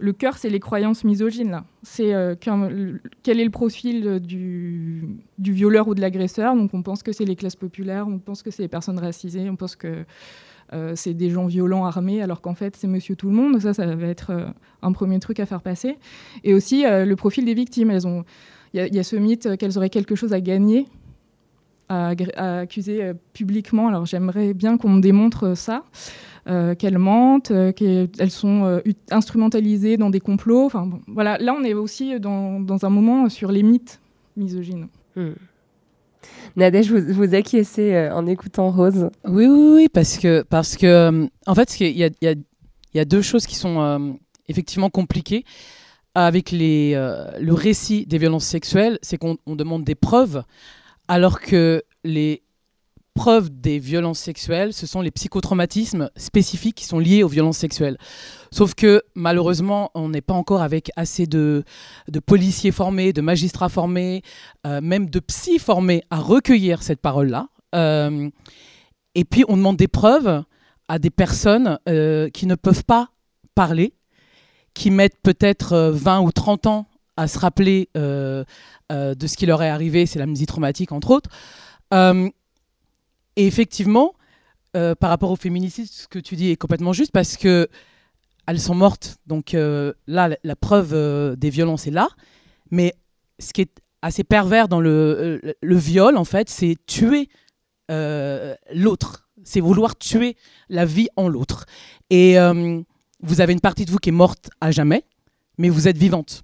[0.00, 1.50] Le cœur, c'est les croyances misogynes.
[1.50, 1.64] Là.
[1.82, 2.34] C'est euh,
[3.22, 5.02] quel est le profil du,
[5.38, 6.54] du violeur ou de l'agresseur.
[6.54, 9.50] Donc, on pense que c'est les classes populaires, on pense que c'est les personnes racisées,
[9.50, 10.04] on pense que
[10.72, 13.58] euh, c'est des gens violents armés, alors qu'en fait, c'est Monsieur Tout le Monde.
[13.60, 14.46] Ça, ça va être euh,
[14.82, 15.96] un premier truc à faire passer.
[16.44, 17.90] Et aussi euh, le profil des victimes.
[18.74, 20.86] Il y, a- ce mythe euh, qu'elles auraient quelque chose à gagner
[21.88, 22.14] à,
[22.60, 23.88] accuser euh, publiquement.
[23.88, 25.84] Alors j'aimerais bien qu'on me démontre euh, ça,
[26.48, 30.66] euh, qu'elles mentent, euh, qu'elles sont euh, instrumentalisées dans des complots.
[30.66, 34.00] Enfin bon, voilà, là on est aussi dans, dans un moment sur les mythes
[34.36, 34.88] misogynes.
[35.16, 35.32] hmm.
[36.56, 39.10] Nadège, vous, vous acquiescez en écoutant Rose?
[39.24, 42.34] Oui, oui, oui, parce que, parce que en fait, il y a, il y a-
[42.94, 43.98] il y a deux choses qui sont euh,
[44.48, 45.44] effectivement compliquées
[46.14, 50.42] avec les, euh, le récit des violences sexuelles, c'est qu'on on demande des preuves,
[51.08, 52.42] alors que les
[53.18, 57.98] preuves des violences sexuelles, ce sont les psychotraumatismes spécifiques qui sont liés aux violences sexuelles.
[58.52, 61.64] Sauf que malheureusement, on n'est pas encore avec assez de,
[62.26, 64.22] policiers formés, de magistrats formés,
[64.66, 67.48] euh, même de psy formés à recueillir cette parole-là.
[67.74, 68.30] Euh,
[69.16, 70.44] et puis, on demande des preuves
[70.86, 73.08] à des personnes euh, qui ne peuvent pas
[73.56, 73.94] parler,
[74.74, 77.88] qui mettent peut-être euh, 20 ou 30 ans à se rappeler
[78.90, 81.30] euh, de ce qui leur est arrivé, c'est l'amnésie traumatique, entre autres.
[81.92, 82.28] Euh,
[83.36, 84.14] et effectivement,
[84.76, 87.68] euh, par rapport au féminicide, ce que tu dis est complètement juste parce que
[88.46, 89.18] elles sont mortes.
[89.26, 89.96] Donc là,
[90.42, 92.08] la, preuve des violences est là.
[92.70, 92.94] Mais
[93.38, 97.28] ce qui est assez pervers dans le, viol, en fait, c'est tuer
[97.90, 99.28] l'autre.
[99.44, 100.34] C'est vouloir tuer
[100.70, 101.66] la vie en l'autre.
[102.08, 102.36] Et
[103.20, 105.04] vous avez une partie de vous qui est morte à jamais,
[105.58, 106.42] mais vous êtes vivante.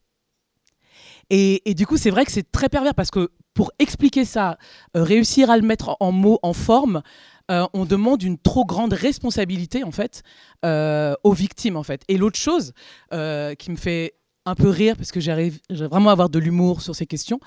[1.30, 4.58] Et, du coup, c'est vrai que c'est très pervers parce que pour expliquer ça,
[4.96, 7.02] euh, réussir à le mettre en, mots, en forme,
[7.50, 10.22] euh, on demande une trop grande responsabilité en fait
[10.64, 12.02] euh, aux victimes en fait.
[12.08, 12.72] Et l'autre chose
[13.10, 14.14] qui me fait
[14.46, 17.38] un peu rire parce que j'arrive vraiment à avoir de l'humour sur ces questions.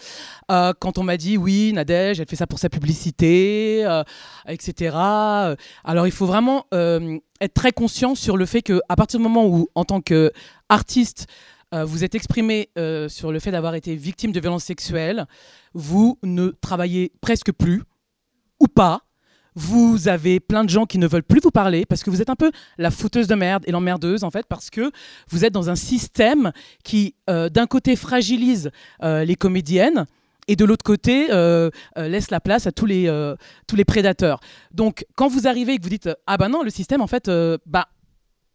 [0.48, 3.88] Quand on m'a dit oui, Nadège, elle fait ça pour sa publicité,
[4.48, 4.96] etc.
[5.84, 9.46] Alors il faut vraiment être très conscient sur le fait que à partir du moment
[9.46, 11.28] où, en tant qu'artiste,
[11.74, 15.26] euh, vous êtes exprimé euh, sur le fait d'avoir été victime de violences sexuelles,
[15.74, 17.84] vous ne travaillez presque plus
[18.60, 19.02] ou pas.
[19.54, 22.30] Vous avez plein de gens qui ne veulent plus vous parler parce que vous êtes
[22.30, 24.92] un peu la fouteuse de merde et l'emmerdeuse en fait parce que
[25.30, 26.52] vous êtes dans un système
[26.84, 28.70] qui euh, d'un côté fragilise
[29.02, 30.06] les comédiennes
[30.48, 31.28] et de l'autre côté
[31.98, 34.40] laisse la place à tous les, tous les prédateurs.
[34.72, 37.30] Donc quand vous arrivez et que vous dites ah bah non le système en fait
[37.66, 37.88] bah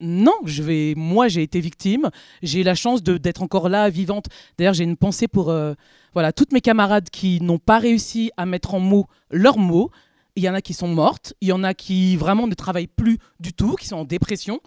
[0.03, 2.11] non, je vais, moi j'ai été victime,
[2.43, 4.27] j'ai la chance d'être encore là, vivante.
[4.59, 5.75] D'ailleurs, j'ai une pensée pour euh,
[6.13, 9.91] voilà, toutes mes camarades qui n'ont pas réussi à mettre en mots leurs mots.
[10.35, 12.87] Il y en a qui sont mortes, il y en a qui vraiment ne travaillent
[12.89, 14.61] plus du tout, qui sont en dépression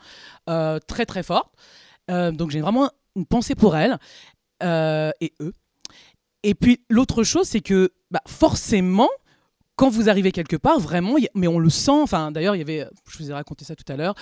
[0.49, 1.53] euh, très très forte.
[2.09, 3.97] Euh, donc j'ai vraiment une pensée pour elles
[4.61, 5.53] et eux.
[6.43, 9.09] Et puis l'autre chose, c'est que bah, forcément,
[9.75, 11.91] quand vous arrivez quelque part, vraiment, mais on le sent.
[11.91, 14.15] Enfin, d'ailleurs, il y avait, je vous ai raconté ça tout à l'heure.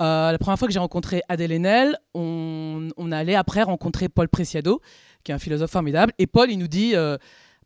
[0.00, 4.28] Euh, la première fois que j'ai rencontré Adèle Haenel, on, on allait après rencontrer Paul
[4.28, 4.80] Preciado,
[5.24, 6.12] qui est un philosophe formidable.
[6.18, 6.92] Et Paul, il nous dit.
[6.94, 7.16] euh,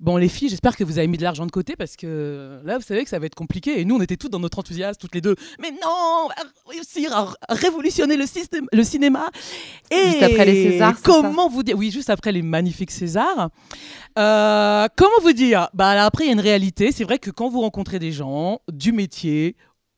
[0.03, 2.77] Bon, les filles, j'espère que vous avez mis de l'argent de côté parce que là,
[2.77, 3.81] vous savez que ça va être compliqué.
[3.81, 5.37] Et nous, on était toutes dans notre enthousiasme, toutes les deux.
[5.61, 6.35] Mais non, on va
[6.67, 9.31] réussir à révolutionner le, système, le cinéma.
[9.93, 13.51] Et Juste après les Césars, ça Comment vous dire Oui, juste après les magnifiques Césars.
[14.19, 15.69] Euh, comment vous dire?
[15.73, 16.91] Bah là, après, il y a une réalité.
[16.91, 19.55] C'est vrai que quand vous rencontrez des gens du métier,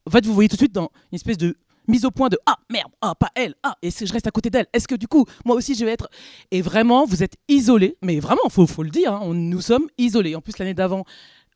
[0.06, 1.56] en fait, vous voyez tout de suite dans une espèce de
[1.88, 4.30] mise au point de ah merde ah pas elle ah et si je reste à
[4.30, 4.66] côté d'elle.
[4.72, 6.08] Est-ce que du coup moi aussi je vais être
[6.50, 9.86] et vraiment vous êtes isolés mais vraiment faut faut le dire hein, on- nous sommes
[9.98, 10.34] isolés.
[10.34, 11.04] En plus l'année d'avant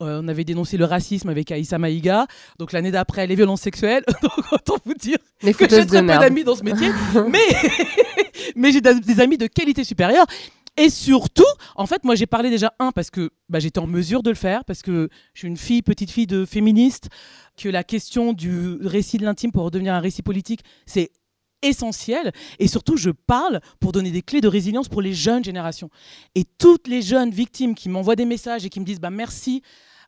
[0.00, 2.26] euh, on avait dénoncé le racisme avec Aïssa Maïga.
[2.60, 4.04] Donc l'année d'après les violences sexuelles.
[4.22, 6.22] Donc autant vous dire Les que j'ai très peu merde.
[6.22, 6.90] d'amis dans ce métier.
[7.28, 7.38] Mais
[8.56, 10.26] mais j'ai des amis de qualité supérieure
[10.78, 11.42] et surtout,
[11.74, 14.36] en fait, moi j'ai parlé déjà, un, parce que bah, j'étais en mesure de le
[14.36, 17.08] faire, parce que je suis une fille, petite fille de féministe,
[17.56, 21.10] que la question du récit de l'intime pour redevenir un récit politique, c'est
[21.62, 22.32] essentiel.
[22.60, 25.90] Et surtout, je parle pour donner des clés de résilience pour les jeunes générations.
[26.36, 29.62] Et toutes les jeunes victimes qui m'envoient des messages et qui me disent bah, merci.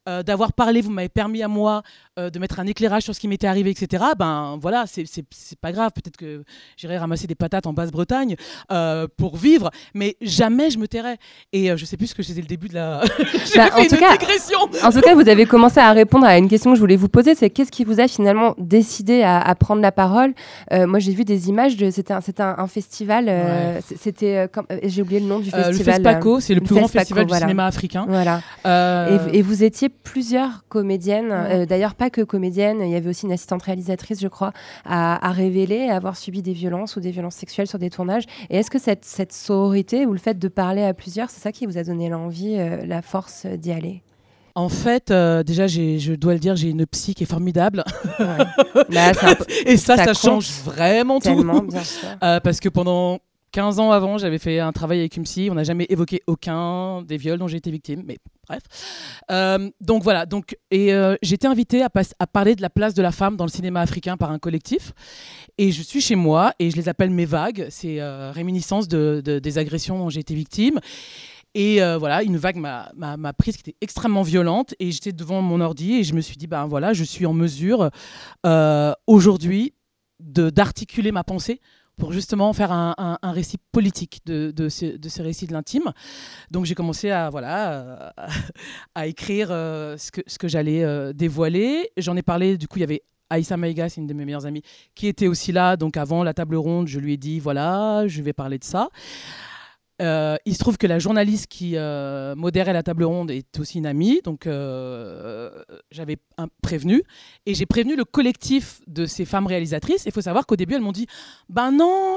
[0.08, 1.82] Euh, d'avoir parlé, vous m'avez permis à moi
[2.18, 4.02] euh, de mettre un éclairage sur ce qui m'était arrivé, etc.
[4.18, 5.90] Ben voilà, c'est pas grave.
[5.94, 6.42] Peut-être que
[6.78, 8.36] j'irai ramasser des patates en Basse-Bretagne
[8.72, 11.16] euh, pour vivre, mais jamais je me tairai.
[11.52, 13.02] Et je sais plus ce que c'était le début de la.
[13.56, 14.58] Bah, en, tout une cas, digression.
[14.82, 17.08] en tout cas, vous avez commencé à répondre à une question que je voulais vous
[17.08, 20.34] poser, c'est qu'est-ce qui vous a finalement décidé à, à prendre la parole?
[20.70, 24.48] Moi, j'ai vu des images, de, c'était un, c'était un, un festival, c'était,
[24.84, 25.72] j'ai oublié le nom du festival.
[25.72, 27.40] le FESPACO, c'est le le plus grand festival voilà.
[27.40, 28.06] du cinéma africain.
[28.08, 28.40] Voilà.
[29.32, 33.32] Et vous étiez plusieurs comédiennes, euh, d'ailleurs pas que comédiennes, il y avait aussi une
[33.32, 34.52] assistante réalisatrice, je crois,
[34.84, 38.24] à, à révéler, à avoir subi des violences ou des violences sexuelles sur des tournages.
[38.50, 41.52] Et est-ce que cette, cette sororité ou le fait de parler à plusieurs, c'est ça
[41.52, 44.02] qui vous a donné l'envie, euh, la force d'y aller?
[44.56, 47.84] En fait, euh, déjà, je dois le dire, j'ai une psy qui est formidable.
[48.18, 48.42] Bah,
[48.88, 51.68] peu- Et ça, ça, ça change vraiment tellement, tout.
[51.68, 52.08] bien sûr.
[52.24, 53.20] Euh, parce que pendant
[53.52, 55.48] 15 ans avant, j'avais fait un travail avec psy.
[55.50, 58.02] On n'a jamais évoqué aucun des viols dont j'ai été victime.
[58.06, 58.62] Mais bref.
[59.30, 60.26] Euh, donc voilà.
[60.26, 61.90] Donc, et euh, été invitée à,
[62.26, 64.92] parler de la place de la femme dans le cinéma africain par un collectif.
[65.58, 67.66] Et je suis chez moi et je les appelle mes vagues.
[67.70, 70.78] C'est euh, réminiscence de, de- des agressions dont j'ai été victime.
[71.54, 74.74] Et euh, voilà, une vague m'a- prise qui était extrêmement violente.
[74.78, 77.32] Et j'étais devant mon ordi et je me suis dit, ben voilà, je suis en
[77.32, 77.90] mesure
[79.06, 79.74] aujourd'hui
[80.20, 81.60] d'articuler ma pensée
[82.00, 85.92] pour justement faire un, récit politique de, ce, de récit de l'intime.
[86.50, 88.10] Donc j'ai commencé à, voilà, euh,
[88.94, 91.90] à écrire euh, ce que, ce que j'allais euh, dévoiler.
[91.98, 94.46] J'en ai parlé, du coup, il y avait Aïssa Maïga, c'est une de mes meilleures
[94.46, 94.62] amies,
[94.94, 95.76] qui était aussi là.
[95.76, 98.88] Donc avant la table ronde, je lui ai dit, voilà, je vais parler de ça.
[100.00, 103.78] Euh, il se trouve que la journaliste qui euh, modérait la table ronde est aussi
[103.78, 105.50] une amie, donc euh,
[105.90, 106.16] j'avais
[106.62, 107.02] prévenu.
[107.46, 110.04] Et j'ai prévenu le collectif de ces femmes réalisatrices.
[110.06, 111.06] Il faut savoir qu'au début, elles m'ont dit
[111.48, 112.16] Ben non,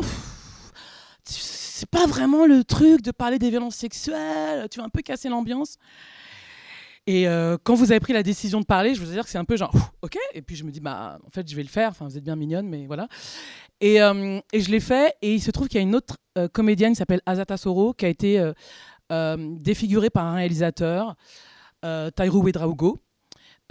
[1.26, 5.28] c'est pas vraiment le truc de parler des violences sexuelles, tu vas un peu casser
[5.28, 5.78] l'ambiance.
[7.06, 9.38] Et euh, quand vous avez pris la décision de parler, je vous dire que c'est
[9.38, 10.18] un peu genre, ok.
[10.34, 11.90] Et puis je me dis, bah, en fait, je vais le faire.
[11.90, 13.08] Enfin, vous êtes bien mignonne, mais voilà.
[13.82, 15.16] Et, euh, et je l'ai fait.
[15.22, 17.94] Et il se trouve qu'il y a une autre euh, comédienne qui s'appelle Azata Soro,
[17.94, 18.52] qui a été
[19.60, 21.16] défigurée par un réalisateur,
[21.82, 23.00] Tairo Wedraugo.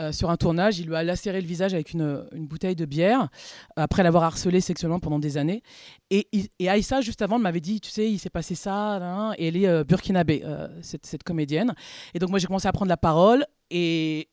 [0.00, 3.28] Euh, sur un tournage, il lui a lacéré le visage avec une, bouteille de bière
[3.76, 5.62] après l'avoir harcelée sexuellement pendant des années.
[6.11, 6.28] Et,
[6.59, 9.68] et Aïssa, juste avant, m'avait dit, tu sais, il s'est passé ça, et elle est
[9.68, 11.74] euh, burkinabé, euh, cette, cette comédienne.
[12.14, 14.28] Et donc moi, j'ai commencé à prendre la parole, et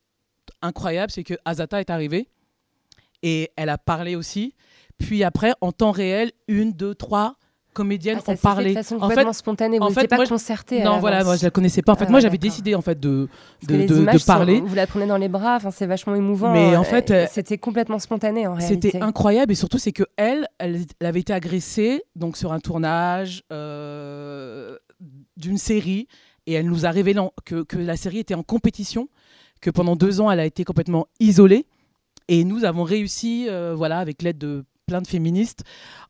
[0.62, 2.30] incroyable, c'est que Azata est arrivée,
[3.22, 4.56] et elle a parlé aussi.
[4.98, 7.39] Puis après, en temps réel, une, deux, trois
[7.80, 8.70] comédiennes Ah, ont s'est fait parlé.
[8.72, 11.82] de façon complètement spontanée, vous n'étiez pas moi, concerté Non, voilà, moi je la connaissais
[11.82, 11.94] pas.
[11.94, 13.28] En fait, Ah moi j'avais décidé en fait de
[13.68, 14.60] de, les de- de images sont- parler.
[14.62, 16.52] vous la prenez dans les bras, enfin, c'est vachement émouvant.
[16.52, 18.92] Mais euh, en fait, et euh, c'était complètement spontané en réalité.
[18.92, 22.60] C'était incroyable et surtout c'est que elle, elle, elle avait été agressée donc sur un
[22.60, 24.78] tournage euh,
[25.38, 26.08] d'une série
[26.48, 29.08] et elle nous a révélé en- que, que la série était en compétition,
[29.62, 31.66] que pendant deux ans elle a été complètement isolée
[32.28, 35.64] et nous avons réussi, euh, voilà, avec l'aide de plein de féministes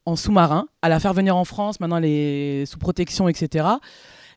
[0.06, 1.80] en sous-marin, à la faire venir en France.
[1.80, 3.68] Maintenant elle sous protection, etc.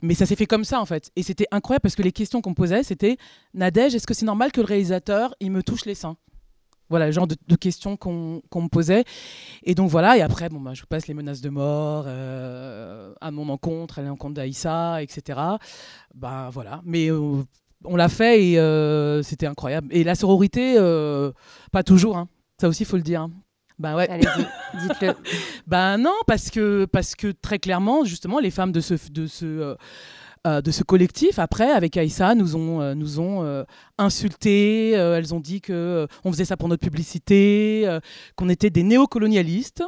[0.02, 1.10] Mais ça s'est fait comme ça en fait.
[1.16, 3.16] Et c'était incroyable parce que les questions qu'on posait, c'était
[3.54, 6.16] Nadège, est-ce que c'est normal que le réalisateur, il me touche les seins?
[6.90, 9.04] Voilà, le genre de, questions qu'on me posait.
[9.62, 13.14] Et donc voilà, et après, bon, bah, je vous passe les menaces de mort euh,
[13.22, 15.40] à mon encontre, à l'encontre d'Aïssa, etc.
[16.14, 17.42] Bah voilà, mais euh,
[17.84, 19.88] on l'a fait et euh, c'était incroyable.
[19.90, 21.32] Et la sororité, euh,
[21.70, 22.28] pas toujours, hein.
[22.60, 23.22] ça aussi, il faut le dire.
[23.22, 23.30] hein.
[23.82, 24.08] Bah ouais.
[24.08, 24.46] Allez-y,
[24.80, 25.14] dites-le.
[25.66, 29.44] Ben non, parce que, parce que très clairement, justement, les femmes de ce, de ce,
[29.44, 29.74] euh,
[30.46, 33.64] euh, de ce collectif, après, avec Aïssa, nous ont, euh, nous ont euh,
[33.98, 34.92] insultés.
[34.96, 37.98] euh, elles ont dit euh, on faisait ça pour notre publicité,
[38.36, 39.82] qu'on était des néocolonialistes.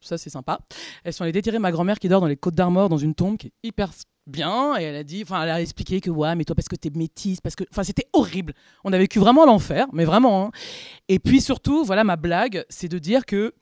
[0.00, 0.58] Ça, c'est sympa.
[1.04, 3.36] Elles sont allées déterrer ma grand-mère qui dort dans les Côtes d'Armor, dans une tombe
[3.36, 3.90] qui est hyper
[4.28, 4.76] bien.
[4.78, 6.90] Et elle a dit, enfin, elle a expliqué que, ouais, mais toi, parce que t'es
[6.94, 7.64] métisse, parce que.
[7.70, 8.52] Enfin, c'était horrible.
[8.84, 10.46] On a vécu vraiment l'enfer, mais vraiment.
[10.46, 10.50] hein.
[11.08, 13.54] Et puis surtout, voilà, ma blague, c'est de dire que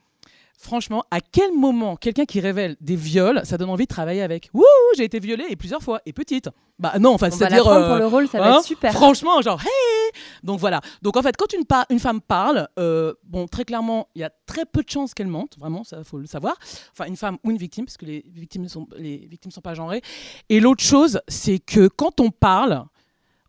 [0.58, 4.50] franchement, à quel moment quelqu'un qui révèle des viols, ça donne envie de travailler avec
[4.52, 4.64] Wouh,
[4.96, 6.48] j'ai été violée et plusieurs fois et petite.
[6.78, 7.64] Bah non, enfin, va c'est-à-dire.
[7.64, 8.92] la prendre pour le rôle, ça va hein, être super.
[8.92, 10.80] Franchement, genre, hey Donc voilà.
[11.02, 11.52] Donc en fait, quand
[11.90, 15.28] une femme parle, euh, bon, très clairement, il y a très peu de chances qu'elle
[15.28, 16.56] mente, vraiment, ça faut le savoir.
[16.92, 19.60] Enfin, une femme ou une victime, parce que les victimes ne sont, les victimes sont
[19.60, 20.02] pas genrées.
[20.48, 22.84] Et l'autre chose, c'est que quand on parle,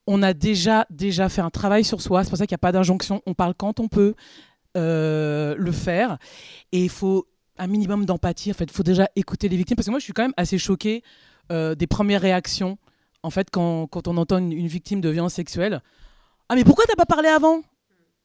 [0.08, 2.24] on a déjà, déjà fait un travail sur soi.
[2.24, 3.22] C'est pour ça qu'il n'y a pas d'injonction.
[3.26, 4.16] On parle quand on peut
[4.78, 6.17] euh, le faire.
[6.71, 8.51] Et il faut un minimum d'empathie.
[8.51, 9.75] En fait, il faut déjà écouter les victimes.
[9.75, 11.03] Parce que moi, je suis quand même assez choquée
[11.51, 12.78] euh, des premières réactions.
[13.23, 15.82] En fait, quand, quand on entend une, une victime de violence sexuelle.
[16.49, 17.61] Ah, mais pourquoi t'as pas parlé avant?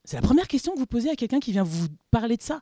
[0.05, 2.61] C'est la première question que vous posez à quelqu'un qui vient vous parler de ça.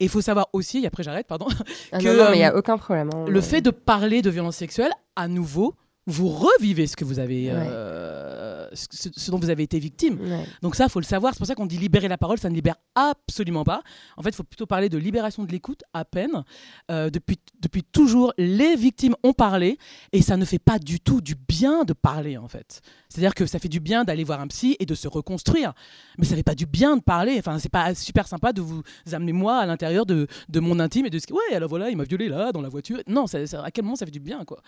[0.00, 1.46] Et il faut savoir aussi, et après j'arrête, pardon,
[1.92, 3.10] Ah que non, non, mais il n'y a euh, aucun problème.
[3.14, 3.26] hein.
[3.28, 5.74] le fait de parler de violence sexuelle, à nouveau,
[6.06, 10.18] vous revivez ce que vous avez euh, ce, ce dont vous avez été victime.
[10.62, 11.32] Donc ça, faut le savoir.
[11.32, 13.82] C'est pour ça qu'on dit libérer la parole, ça ne libère absolument pas.
[14.16, 16.44] En fait, il faut plutôt parler de libération de l'écoute à peine.
[16.90, 19.78] Euh, depuis, depuis toujours, les victimes ont parlé
[20.12, 22.80] et ça ne fait pas du tout du bien de parler en fait.
[23.08, 25.74] C'est-à-dire que ça fait du bien d'aller voir un psy et de se reconstruire,
[26.18, 27.36] mais ça fait pas du bien de parler.
[27.38, 28.82] Enfin, c'est pas super sympa de vous
[29.12, 31.96] amener moi à l'intérieur de, de, mon intime et de ce ouais, alors voilà, il
[31.96, 32.98] m'a violé là dans la voiture.
[33.06, 34.62] Non, ça, ça, à quel moment ça fait du bien quoi?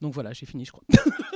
[0.00, 1.33] Donc voilà, j'ai fini, je 哈哈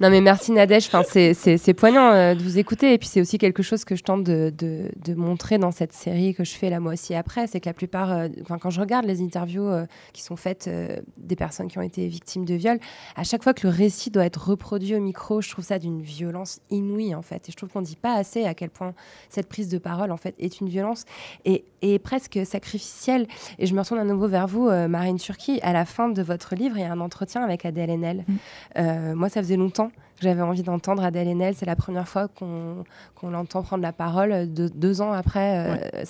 [0.00, 2.94] Non mais merci Nadège, enfin, c'est poignant euh, de vous écouter.
[2.94, 5.92] Et puis c'est aussi quelque chose que je tente de, de, de, montrer dans cette
[5.92, 8.28] série que je fais là moi aussi après, c'est que la plupart, euh,
[8.60, 10.70] quand je regarde les interviews euh, qui sont faites
[11.16, 12.78] des personnes qui ont été victimes de viol,
[13.16, 16.00] à chaque fois que le récit doit être reproduit au micro, je trouve ça d'une
[16.00, 17.48] violence inouïe en fait.
[17.48, 18.94] Et je trouve qu'on ne dit pas assez à quel point
[19.28, 21.06] cette prise de parole en fait est une violence
[21.44, 23.26] et, et presque sacrificielle.
[23.58, 26.54] Et je me retourne à nouveau vers vous Marine Turki, à la fin de votre
[26.54, 28.24] livre il y a un entretien avec Adèle Haenel.
[28.28, 29.14] Mmh.
[29.14, 29.87] moi ça faisait longtemps
[30.20, 31.54] j'avais envie d'entendre Adèle Haenel.
[31.54, 32.84] C'est la première fois qu'on
[33.22, 36.02] l'entend prendre la parole de, deux ans après euh,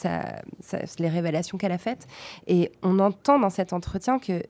[0.98, 2.06] les révélations qu'elle a faites.
[2.46, 4.42] Et on entend dans cet entretien que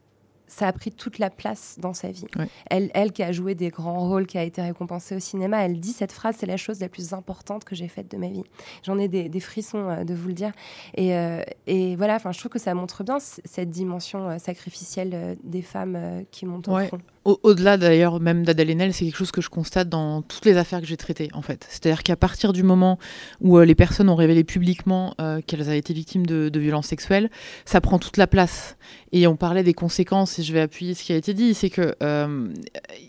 [0.48, 2.24] ça a pris toute la place dans sa vie.
[2.70, 5.78] Elle, elle qui a joué des grands rôles, qui a été récompensée au cinéma, elle
[5.78, 8.42] dit cette phrase, c'est la chose la plus importante que j'ai faite de ma vie.
[8.82, 10.52] J'en ai des, frissons euh, de vous le dire.
[10.94, 15.62] Et, euh, et voilà, je trouve que ça montre bien cette dimension euh, sacrificielle des
[15.62, 16.98] femmes qui montent au front.
[17.42, 20.80] Au-delà d'ailleurs même d'Adèle Haenel, c'est quelque chose que je constate dans toutes les affaires
[20.80, 21.66] que j'ai traitées en fait.
[21.68, 22.98] C'est-à-dire qu'à partir du moment
[23.40, 25.14] où les personnes ont révélé publiquement
[25.46, 27.30] qu'elles avaient été victimes de, violences sexuelles,
[27.64, 28.76] ça prend toute la place.
[29.12, 31.70] Et on parlait des conséquences, et je vais appuyer ce qui a été dit, c'est
[31.70, 32.48] que il euh,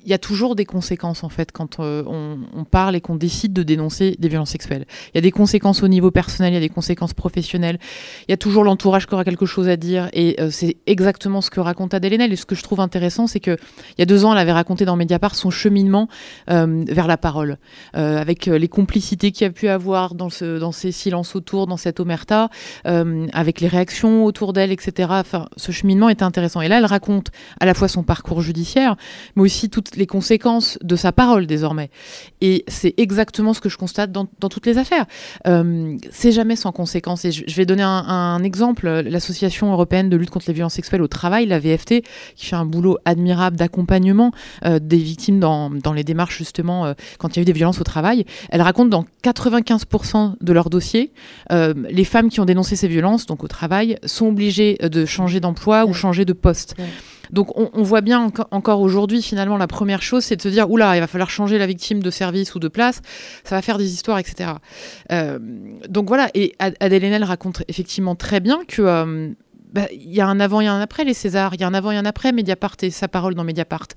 [0.06, 3.64] y a toujours des conséquences en fait quand euh, on, parle et qu'on décide de
[3.64, 4.86] dénoncer des violences sexuelles.
[5.14, 7.80] Il y a des conséquences au niveau personnel, il y a des conséquences professionnelles.
[8.28, 11.42] Il y a toujours l'entourage qui aura quelque chose à dire, et euh, c'est exactement
[11.42, 12.32] ce que raconte Adèle Haenel.
[12.32, 13.58] Et ce que je trouve intéressant, c'est que
[13.98, 16.08] il y a deux ans, elle avait raconté dans Mediapart son cheminement
[16.48, 17.58] vers la parole,
[17.94, 21.78] avec les complicités qu'il y a pu avoir dans, ce, dans ces silences autour, dans
[21.78, 22.50] cette omerta,
[22.86, 25.10] avec les réactions autour d'elle, etc.
[25.12, 26.62] Enfin, ce cheminement est intéressant.
[26.62, 27.28] Et là, elle raconte
[27.60, 28.96] à la fois son parcours judiciaire,
[29.36, 31.90] mais aussi toutes les conséquences de sa parole désormais.
[32.42, 35.06] Et c'est exactement ce que je constate dans, toutes les affaires.
[35.48, 37.26] Euh, c'est jamais sans conséquences.
[37.26, 38.88] Et je, vais donner un, exemple.
[38.88, 42.02] L'association européenne de lutte contre les violences sexuelles au travail, la VFT,
[42.36, 43.99] qui fait un boulot admirable d'accompagnement
[44.66, 47.82] euh, des victimes dans, les démarches justement euh, quand il y a eu des violences
[47.82, 48.26] au travail.
[48.50, 51.12] Elle raconte dans 95% de leurs dossiers,
[51.50, 55.86] les femmes qui ont dénoncé ces violences, donc au travail, sont obligées de changer d'emploi
[55.86, 56.76] ou changer de poste.
[57.32, 60.98] Donc on, voit bien encore aujourd'hui finalement la première chose c'est de se dire oula
[60.98, 63.02] il va falloir changer la victime de service ou de place,
[63.44, 64.52] ça va faire des histoires etc.
[65.12, 65.38] Euh,
[65.88, 69.30] donc voilà et Adèle Haenel raconte effectivement très bien que euh,
[69.72, 71.74] bah, il y a un avant et un après les Césars, il y a un
[71.74, 73.88] avant et un après Mediapart et sa parole dans Mediapart.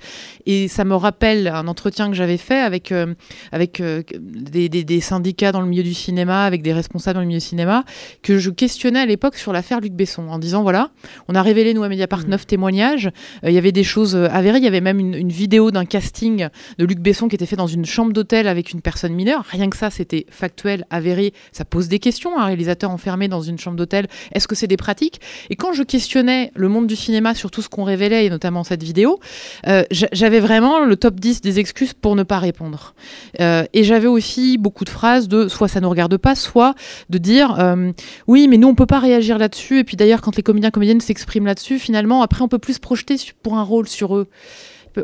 [0.45, 3.15] Et ça me rappelle un entretien que j'avais fait avec, euh,
[3.53, 7.27] avec euh, des, des, syndicats dans le milieu du cinéma, avec des responsables dans le
[7.27, 7.85] milieu du cinéma,
[8.23, 10.91] que je questionnais à l'époque sur l'affaire Luc Besson, en disant voilà,
[11.29, 12.31] on a révélé nous à Mediapart mmh.
[12.31, 13.07] neuf témoignages,
[13.45, 15.87] euh, il y avait des choses avérées, il y avait même une, une, vidéo d'un
[15.87, 16.49] casting
[16.79, 19.45] de Luc Besson qui était fait dans une chambre d'hôtel avec une personne mineure.
[19.49, 21.33] Rien que ça, c'était factuel, avéré.
[21.53, 24.07] Ça pose des questions, un réalisateur enfermé dans une chambre d'hôtel.
[24.33, 25.21] Est-ce que c'est des pratiques?
[25.49, 28.65] Et quand je questionnais le monde du cinéma sur tout ce qu'on révélait, et notamment
[28.65, 29.21] cette vidéo,
[29.69, 32.95] euh, j'avais vraiment le top 10 des excuses pour ne pas répondre.
[33.39, 36.75] Euh, et j'avais aussi beaucoup de phrases de soit ça ne regarde pas, soit
[37.11, 37.93] de dire euh,
[38.27, 39.79] oui, mais nous on peut pas réagir là-dessus.
[39.79, 42.81] Et puis d'ailleurs, quand les comédiens comédiennes s'expriment là-dessus, finalement, après on peut plus se
[42.81, 44.27] projeter pour un rôle sur eux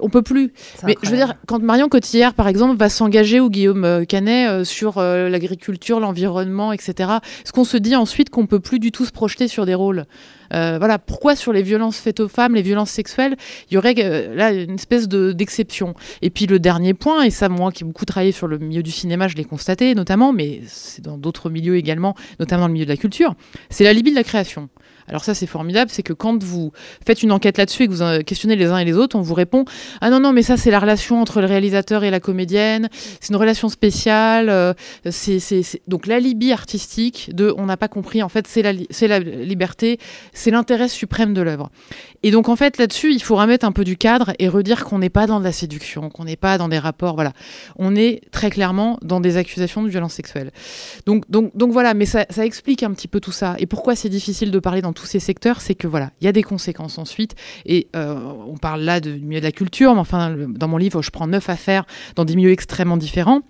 [0.03, 0.53] on peut plus.
[0.85, 4.49] Mais je veux dire, quand Marion Cotillard, par exemple, va s'engager ou Guillaume euh, Canet
[4.49, 7.11] euh, sur euh, l'agriculture, l'environnement, etc.,
[7.45, 10.05] est-ce qu'on se dit ensuite qu'on peut plus du tout se projeter sur des rôles?
[10.51, 13.37] Voilà, pourquoi sur les violences faites aux femmes, les violences sexuelles,
[13.71, 13.93] il y aurait
[14.35, 15.95] là une espèce d'exception?
[16.23, 18.83] et puis le dernier point, et ça, moi qui ai beaucoup travaillé sur le milieu
[18.83, 22.73] du cinéma, je l'ai constaté notamment, mais c'est dans d'autres milieux également, notamment dans le
[22.73, 23.35] milieu de la culture,
[23.69, 24.71] c'est la libye de la création.
[25.09, 26.73] Alors ça, c'est formidable, c'est que quand vous
[27.07, 29.35] faites une enquête là-dessus et que vous questionnez les uns et les autres, on vous
[29.35, 29.65] répond
[30.01, 32.89] ah non non, mais ça c'est la relation entre le réalisateur et la comédienne,
[33.21, 34.73] c'est une relation spéciale, euh,
[35.11, 38.23] c'est donc l'alibi artistique de on n'a pas compris.
[38.23, 39.99] En fait, c'est la la liberté,
[40.33, 41.71] c'est l'intérêt suprême de l'œuvre.
[42.23, 44.99] Et donc en fait là-dessus, il faut remettre un peu du cadre et redire qu'on
[44.99, 47.33] n'est pas dans de la séduction, qu'on n'est pas dans des rapports, voilà,
[47.77, 50.51] on est très clairement dans des accusations de violence sexuelle.
[51.07, 53.95] Donc donc donc voilà, mais ça, ça explique un petit peu tout ça et pourquoi
[53.97, 56.43] c'est difficile de parler dans tous ces secteurs, c'est que voilà, il y a des
[56.43, 57.35] conséquences ensuite.
[57.65, 61.03] Et euh, on parle là du milieu de la culture, mais enfin, dans mon livre,
[61.03, 61.85] je prends neuf affaires
[62.17, 63.43] dans des milieux extrêmement différents.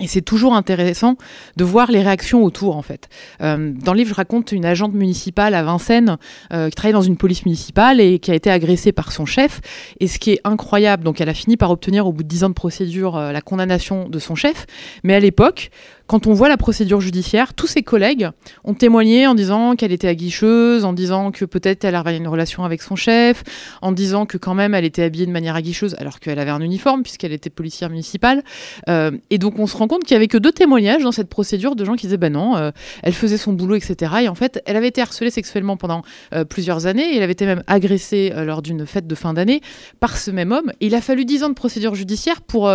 [0.00, 1.16] Et c'est toujours intéressant
[1.56, 3.08] de voir les réactions autour, en fait.
[3.40, 6.18] Euh, dans le livre, je raconte une agente municipale à Vincennes
[6.52, 9.60] euh, qui travaille dans une police municipale et qui a été agressée par son chef.
[9.98, 12.44] Et ce qui est incroyable, donc elle a fini par obtenir au bout de 10
[12.44, 14.66] ans de procédure la condamnation de son chef.
[15.02, 15.70] Mais à l'époque,
[16.08, 18.30] quand on voit la procédure judiciaire, tous ses collègues
[18.64, 22.64] ont témoigné en disant qu'elle était aguicheuse, en disant que peut-être elle avait une relation
[22.64, 23.44] avec son chef,
[23.82, 26.62] en disant que quand même elle était habillée de manière aguicheuse alors qu'elle avait un
[26.62, 28.42] uniforme puisqu'elle était policière municipale.
[28.88, 31.28] Euh, et donc on se rend compte qu'il n'y avait que deux témoignages dans cette
[31.28, 32.70] procédure de gens qui disaient ben non, euh,
[33.02, 34.12] elle faisait son boulot, etc.
[34.22, 36.02] Et en fait, elle avait été harcelée sexuellement pendant
[36.32, 39.60] euh, plusieurs années et elle avait été même agressée lors d'une fête de fin d'année
[40.00, 40.72] par ce même homme.
[40.80, 42.72] Et il a fallu dix ans de procédure judiciaire pour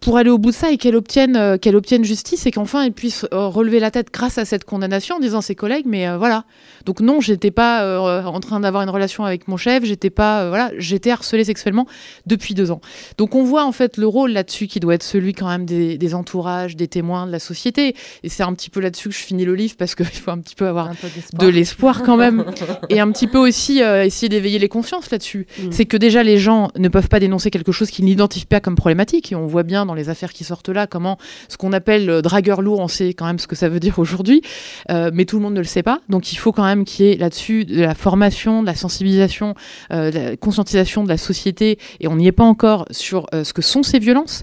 [0.00, 2.82] pour aller au bout de ça et qu'elle obtienne, euh, qu'elle obtienne justice et qu'enfin
[2.84, 5.86] elle puisse euh, relever la tête grâce à cette condamnation en disant à ses collègues
[5.86, 6.44] mais euh, voilà.
[6.84, 10.70] Donc non j'étais pas en train d'avoir une relation avec mon chef j'étais pas voilà
[10.78, 11.86] j'étais harcelée sexuellement
[12.26, 12.80] depuis deux ans.
[13.18, 15.98] Donc on voit en fait le rôle là-dessus qui doit être celui quand même des,
[15.98, 17.94] des entourages des témoins de la société.
[18.22, 20.38] Et c'est un petit peu là-dessus que je finis le livre parce qu'il faut un
[20.38, 20.90] petit peu avoir
[21.32, 22.44] de l'espoir quand même.
[22.88, 25.46] Et un petit peu aussi euh, essayer d'éveiller les consciences là-dessus.
[25.58, 25.72] Mm.
[25.72, 28.76] c'est que déjà les gens ne peuvent pas dénoncer quelque chose qu'ils n'identifient pas comme
[28.76, 29.32] problématique.
[29.32, 31.18] Et on voit bien dans les affaires qui sortent là comment
[31.48, 33.98] ce qu'on appelle le dragueur lourd on sait quand même ce que ça veut dire
[33.98, 34.42] aujourd'hui
[34.90, 36.00] euh, mais tout le monde ne le sait pas.
[36.08, 39.54] Donc il faut quand même qu'il y ait là-dessus de la formation de la sensibilisation
[39.92, 41.78] euh, de la conscientisation de la société.
[42.00, 44.42] Et on n'y est pas encore sur euh, ce que sont ces violences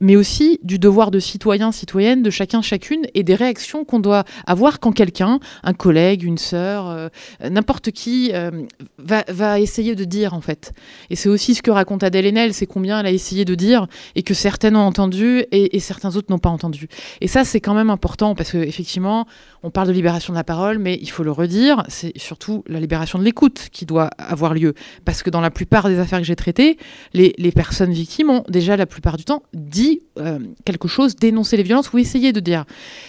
[0.00, 4.24] mais aussi du devoir de citoyen citoyenne de chacun chacune et des réactions qu'on doit
[4.46, 7.08] avoir quand quelqu'un un collègue une sœur euh,
[7.48, 8.50] n'importe qui euh,
[8.98, 10.72] va, va essayer de dire en fait.
[11.10, 13.86] Et c'est aussi ce que raconte Adèle Haenel, c'est combien elle a essayé de dire
[14.14, 16.88] et que certaines ont entendu et, certains autres n'ont pas entendu.
[17.20, 19.26] Et ça, c'est quand même important parce que effectivement,
[19.62, 22.80] on parle de libération de la parole, mais il faut le redire, c'est surtout la
[22.80, 24.74] libération de l'écoute qui doit avoir lieu.
[25.04, 26.78] Parce que dans la plupart des affaires que j'ai traitées,
[27.12, 31.56] les, les personnes victimes ont déjà la plupart du temps dit euh, quelque chose, dénoncé
[31.56, 32.64] les violences ou essayé de dire.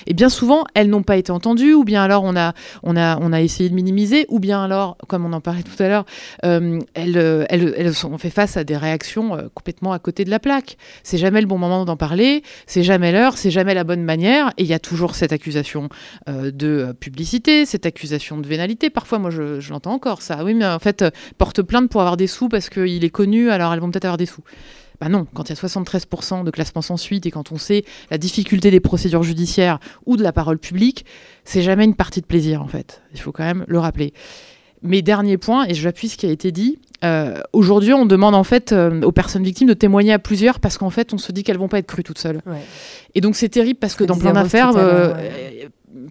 [0.07, 2.53] Et bien souvent, elles n'ont pas été entendues, ou bien alors on a,
[2.84, 5.82] on a, on a essayé de minimiser, ou bien alors, comme on en parlait tout
[5.82, 6.05] à l'heure,
[6.45, 10.30] euh, elles, euh, elles, elles sont fait face à des réactions complètement à côté de
[10.30, 10.78] la plaque.
[11.03, 14.49] C'est jamais le bon moment d'en parler, c'est jamais l'heure, c'est jamais la bonne manière,
[14.57, 15.88] et il y a toujours cette accusation
[16.28, 18.89] euh, de euh, publicité, cette accusation de vénalité.
[18.89, 20.43] Parfois, moi, je, l'entends encore, ça.
[20.43, 23.49] Oui, mais en fait, euh, porte plainte pour avoir des sous parce qu'il est connu,
[23.49, 24.43] alors elles vont peut-être avoir des sous.
[24.99, 27.84] Bah non, quand il y a 73% de classement sans suite et quand on sait
[28.12, 31.05] la difficulté des procédures judiciaires ou de la parole publique,
[31.43, 33.01] c'est jamais une partie de plaisir en fait.
[33.12, 34.14] Il faut quand même le rappeler.
[34.84, 38.43] Mes derniers points, et j'appuie ce qui a été dit, euh, aujourd'hui on demande en
[38.43, 41.43] fait euh, aux personnes victimes de témoigner à plusieurs parce qu'en fait on se dit
[41.43, 42.41] qu'elles vont pas être crues toutes seules.
[42.45, 42.61] Ouais.
[43.15, 44.71] Et donc c'est terrible parce que dans plein d'affaires,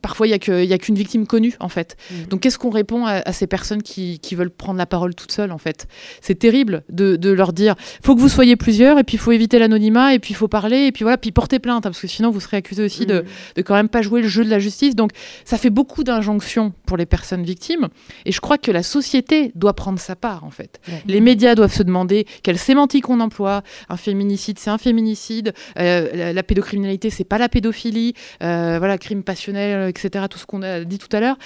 [0.03, 1.97] parfois il y a qu'une victime connue en fait.
[2.11, 2.15] Mm.
[2.31, 5.33] Donc qu'est-ce qu'on répond à, à ces personnes qui, qui veulent prendre la parole toutes
[5.33, 5.87] seules en fait?
[6.21, 9.33] C'est terrible de, de leur dire faut que vous soyez plusieurs et puis il faut
[9.33, 12.01] éviter l'anonymat et puis il faut parler et puis voilà puis porter plainte hein, parce
[12.01, 13.25] que sinon vous serez accusé aussi de,
[13.57, 14.95] de quand même pas jouer le jeu de la justice.
[14.95, 15.11] Donc
[15.45, 17.89] ça fait beaucoup d'injonctions pour les personnes victimes
[18.25, 20.81] et je crois que la société doit prendre sa part en fait.
[20.89, 21.03] Ouais.
[21.07, 23.63] Les médias doivent se demander quelle sémantique on emploie.
[23.89, 25.53] Un féminicide, c'est un féminicide.
[25.79, 28.15] Euh, la, la pédocriminalité, c'est pas la pédophilie.
[28.43, 30.27] Euh, voilà, crime passionnel, etc.
[30.31, 31.37] Tout ce qu'on a dit tout à l'heure.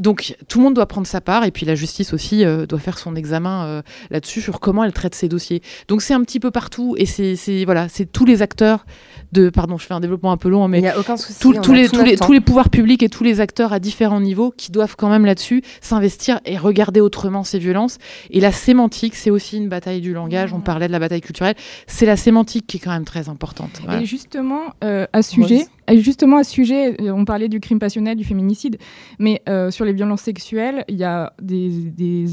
[0.00, 2.78] Donc tout le monde doit prendre sa part et puis la justice aussi euh, doit
[2.78, 5.62] faire son examen euh, là-dessus sur comment elle traite ses dossiers.
[5.88, 8.86] Donc c'est un petit peu partout et c'est voilà, c'est tous les acteurs
[9.32, 11.38] de pardon, je fais un développement un peu long, mais Il n'y a aucun souci.
[11.38, 13.72] tous, on tous a les, tous, les, tous les pouvoirs publics et tous les acteurs
[13.72, 17.98] à différents niveaux qui doivent quand même là-dessus s'investir et regarder autrement ces violences.
[18.30, 20.52] Et la sémantique, c'est aussi une bataille du langage.
[20.52, 21.54] On parlait de la bataille culturelle.
[21.86, 23.80] C'est la sémantique qui est quand même très importante.
[23.84, 24.00] Voilà.
[24.00, 25.66] Et justement, euh, à ce sujet, et
[25.96, 28.78] justement à ce sujet, euh, on parlait du crime passionnel, du féminicide,
[29.18, 32.26] mais euh, sur les violences sexuelles, il y a des,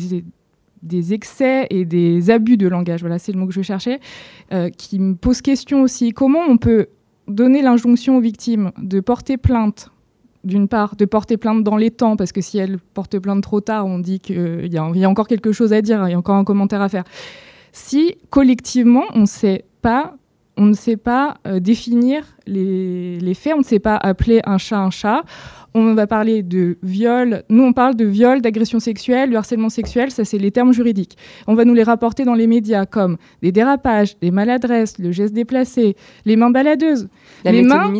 [1.13, 3.99] excès et des abus de langage, voilà, c'est le mot que je cherchais,
[4.53, 6.11] euh, qui me posent question aussi.
[6.11, 6.87] Comment on peut
[7.27, 9.89] donner l'injonction aux victimes de porter plainte
[10.43, 13.61] d'une part, de porter plainte dans les temps, parce que si elles portent plainte trop
[13.61, 16.35] tard, on dit qu'il y a encore quelque chose à dire, il y a encore
[16.35, 17.03] un commentaire à faire.
[17.71, 20.15] Si collectivement, on ne sait pas,
[20.57, 24.57] on ne sait pas euh, définir les, les faits, on ne sait pas appeler un
[24.57, 25.23] chat un chat,
[25.77, 27.43] on va parler de viol.
[27.49, 31.17] Nous, on parle de viol, d'agression sexuelle, de harcèlement sexuel, ça, c'est les termes juridiques.
[31.47, 35.33] On va nous les rapporter dans les médias comme des dérapages, des maladresses, le geste
[35.33, 35.95] déplacé,
[36.25, 37.07] les mains baladeuses.
[37.43, 37.91] La les mains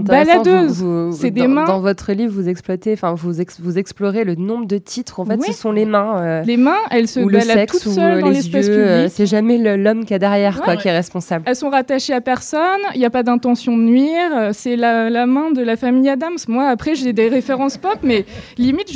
[0.00, 0.84] baladeuses.
[1.12, 1.64] C'est des mains.
[1.64, 5.20] Dans votre livre, vous exploitez, enfin, vous, ex- vous explorez le nombre de titres.
[5.20, 5.46] En fait, Oui.
[5.48, 6.20] ce sont les mains.
[6.20, 8.72] euh, Les mains, elles se baladent sexe, toutes ou seules euh, dans les l'espace yeux.
[8.72, 8.86] public.
[8.88, 11.44] euh, c'est jamais l'homme qui a derrière, quoi, qui est responsable.
[11.46, 12.60] Elles sont rattachées à personne,
[12.94, 16.36] il n'y a pas d'intention nuire, euh, c'est la, la main de la famille Adams.
[16.48, 18.24] Moi, après, j'ai des références pop, mais
[18.58, 18.90] limite,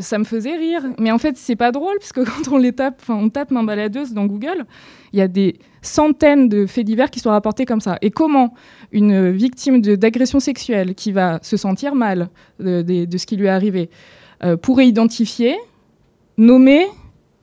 [0.00, 0.82] ça me faisait rire.
[0.98, 3.62] Mais en fait, c'est pas drôle, parce que quand on les tape, on tape main
[3.64, 4.64] baladeuse dans Google,
[5.12, 7.98] il y a des centaines de faits divers qui sont rapportés comme ça.
[8.02, 8.54] Et comment
[8.92, 12.28] une victime d'agression sexuelle qui va se sentir mal
[12.60, 13.90] de, de- de ce qui lui est arrivé
[14.44, 15.56] euh, pourrait identifier,
[16.38, 16.86] nommer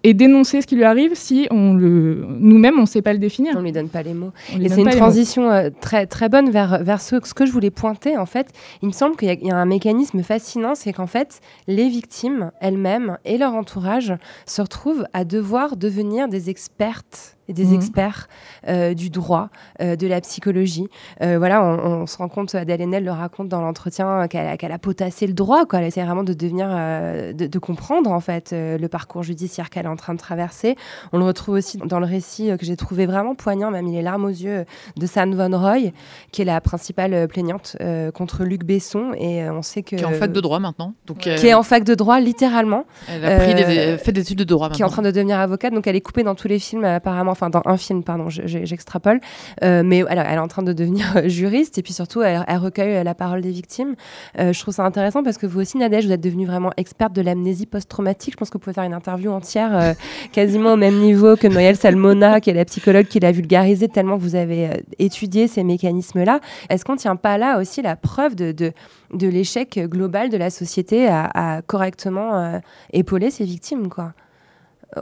[0.04, 3.20] et dénoncer ce qui lui arrive si on le nous-mêmes on ne sait pas le
[3.20, 3.54] définir.
[3.58, 4.32] On lui donne pas les mots.
[4.56, 7.52] On Et c'est une transition euh, très, très bonne vers, vers ce, ce que je
[7.52, 8.18] voulais pointer.
[8.18, 8.48] En fait,
[8.82, 11.42] il me semble qu'il y, a- il y a un mécanisme fascinant, c'est qu'en fait,
[11.68, 14.14] les victimes elles-mêmes et leur entourage
[14.46, 17.76] se retrouvent à devoir devenir des expertes des Mhm.
[17.76, 18.28] experts
[18.68, 19.50] euh, du droit,
[19.82, 20.88] euh, de la psychologie.
[21.22, 24.80] Euh, voilà, on, on se rend compte, Adèle Haenel le raconte dans l'entretien, qu'elle a,
[24.80, 25.66] potassé le droit.
[25.66, 25.80] Quoi.
[25.80, 29.70] Elle essaie vraiment de devenir, euh, de, de comprendre en fait euh, le parcours judiciaire
[29.70, 30.76] qu'elle est en train de traverser.
[31.14, 34.02] On le retrouve aussi dans le récit que j'ai trouvé vraiment poignant, m'a mis les
[34.02, 34.66] larmes aux yeux,
[34.98, 35.92] de San Von Roy,
[36.32, 39.12] qui est la principale plaignante euh, contre Luc Besson.
[39.18, 39.96] Et euh, on sait que.
[39.96, 40.94] Qui est en fac de droit maintenant.
[41.08, 42.86] Donc, Qui euh, est en fac de droit, littéralement.
[43.08, 45.40] Elle a pris des- fait des études de droit Qui est en train de devenir
[45.40, 48.30] avocate, donc elle est coupée dans tous les films, apparemment, enfin dans un film, pardon,
[48.30, 49.20] je- je- j'extrapole.
[49.64, 52.44] Euh, mais alors, elle est en train de devenir euh, juriste, et puis surtout, elle,
[52.48, 53.96] elle recueille euh, la parole des victimes.
[54.40, 57.14] Euh, je trouve ça intéressant parce que vous aussi, Nadège, vous êtes devenue vraiment experte
[57.14, 58.34] de l'amnésie post-traumatique.
[58.34, 59.94] Je pense que vous pouvez faire une interview entière, euh,
[60.34, 64.18] quasiment au même niveau que Noël Salmona, qui est la psychologue qui l'a vulgarisé, tellement
[64.18, 66.40] vous avez étudié ces mécanismes-là.
[66.70, 68.72] Est-ce qu'on ne tient pas là aussi la preuve de, de,
[69.14, 72.60] de l'échec global de la société à, à correctement
[72.94, 74.14] épauler ses victimes, quoi?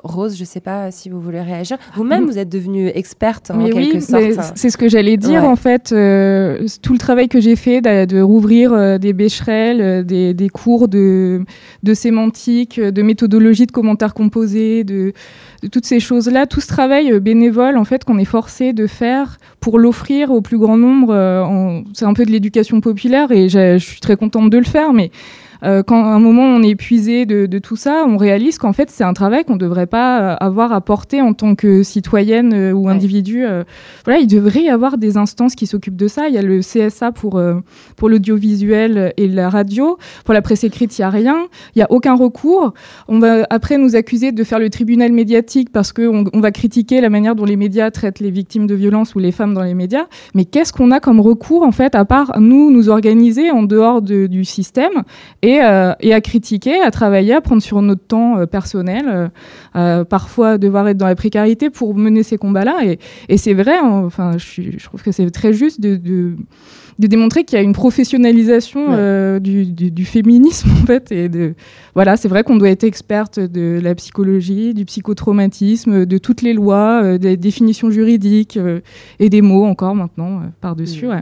[0.04, 1.78] Rose, je ne sais pas si vous voulez réagir.
[1.96, 4.52] Vous-même, vous êtes devenue experte en oui, quelque sorte.
[4.56, 5.48] c'est ce que j'allais dire Ouais.
[5.48, 5.94] en fait.
[5.94, 10.34] euh, tout le travail que j'ai fait de, de rouvrir euh, des Becherel, euh, des,
[10.34, 11.42] des cours de,
[11.84, 15.14] de sémantique, euh, de méthodologie de commentaires composés, de,
[15.64, 18.88] de toutes ces choses-là, tout ce travail euh, bénévole en fait qu'on est forcé de
[18.88, 21.14] faire pour l'offrir au plus grand nombre.
[21.14, 24.92] euh, c'est un peu de l'éducation populaire et je suis très contente de le faire,
[24.92, 25.12] mais
[25.64, 28.74] euh, quand à un moment on est épuisé de, de tout ça, on réalise qu'en
[28.74, 31.84] fait c'est un travail qu'on ne devrait pas euh, avoir à porter en tant que
[31.84, 33.46] citoyenne euh, ou individu.
[33.46, 33.64] euh.
[34.06, 36.28] voilà, il devrait y avoir des instances qui s'occupent de ça.
[36.28, 37.42] Il y a le CSA pour,
[37.96, 39.98] pour l'audiovisuel et la radio.
[40.26, 41.48] Pour la presse écrite, il n'y a rien.
[41.76, 42.74] Il n'y a aucun recours.
[43.08, 47.02] On va après nous accuser de faire le tribunal médiatique parce qu'on on va critiquer
[47.02, 49.74] la manière dont les médias traitent les victimes de violences ou les femmes dans les
[49.74, 50.06] médias.
[50.36, 54.02] Mais qu'est-ce qu'on a comme recours en fait à part nous nous organiser en dehors
[54.02, 55.04] de- du système?
[55.42, 59.30] et, euh, et à critiquer, à travailler, à prendre sur notre temps euh, personnel,
[59.76, 62.78] euh, parfois devoir être dans la précarité pour mener ces combats-là.
[62.86, 65.96] Et, et c'est vrai, hein, enfin, je, suis- je trouve que c'est très juste de,
[65.96, 66.34] de,
[67.00, 71.12] de démontrer qu'il y a une professionnalisation du, du- du féminisme en fait.
[71.12, 71.54] Et de,
[71.96, 76.54] voilà, c'est vrai qu'on doit être experte de la psychologie, du psychotraumatisme, de toutes les
[76.54, 78.60] lois, des définitions juridiques
[79.20, 81.08] et des mots encore maintenant par-dessus.
[81.08, 81.22] ouais.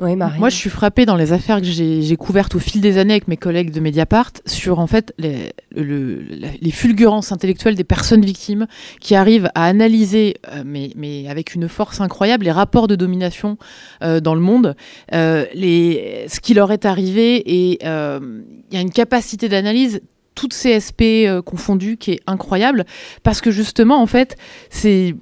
[0.00, 3.28] Moi, je suis frappée dans les affaires que j'ai couvertes au fil des années avec
[3.28, 8.66] mes collègues de Mediapart sur en fait les, fulgurances intellectuelles des personnes victimes
[9.00, 13.58] qui arrivent à analyser, euh, mais, mais avec une force incroyable, les rapports de domination
[14.02, 14.76] euh, dans le monde,
[15.14, 20.00] euh, les, ce qui leur est arrivé et il y a une capacité d'analyse
[20.38, 22.84] toutes CSP euh, confondues qui est incroyable
[23.24, 24.36] parce que justement en fait
[24.70, 25.16] c'est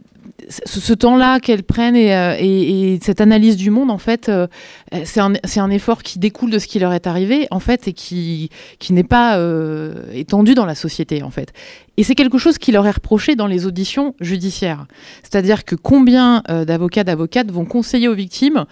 [0.49, 4.47] ce, temps-là qu'elles prennent et, euh, et- et cette analyse du monde, en fait, euh,
[5.05, 8.51] c'est un, effort qui découle de ce qui leur est arrivé, en fait, et qui,
[8.79, 11.53] qui n'est pas euh, étendu dans la société, en fait.
[11.97, 14.87] Et c'est quelque chose qui leur est reproché dans les auditions judiciaires.
[15.23, 18.67] C'est-à-dire que combien d'avocats, d'avocates vont conseiller aux victimes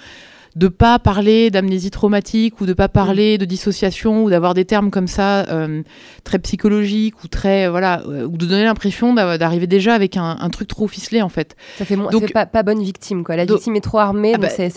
[0.56, 4.90] de pas parler d'amnésie traumatique ou de pas parler de dissociation ou d'avoir des termes
[4.90, 5.82] comme ça euh,
[6.22, 10.16] très psychologiques ou très euh, voilà euh, ou de donner l'impression d'a- d'arriver déjà avec
[10.16, 11.56] un, un truc trop ficelé en fait.
[11.76, 13.34] Ça fait, Donc- pas, pas bonne victime, quoi.
[13.36, 14.68] La Donc- victime est trop armée, Ah donc bah,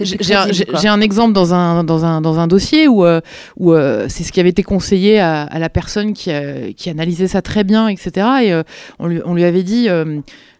[0.81, 3.21] j'ai un, exemple dans un, dans un, dans un dossier où, euh,
[3.57, 6.31] où euh, c'est ce qui avait été conseillé à, à la personne qui,
[6.75, 8.27] qui analysait ça très bien, etc.
[8.43, 8.61] Et
[8.99, 9.87] on, lui, on lui avait dit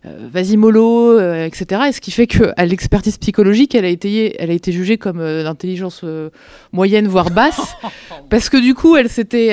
[0.08, 1.82] euh, vas-y mollo, euh, etc.
[1.90, 5.20] Et ce qui fait qu'à l'expertise psychologique, elle a été, elle a été jugée comme
[5.20, 6.30] euh, d'intelligence euh,
[6.72, 7.76] moyenne, voire basse,
[8.30, 9.48] parce que du coup, elle s'était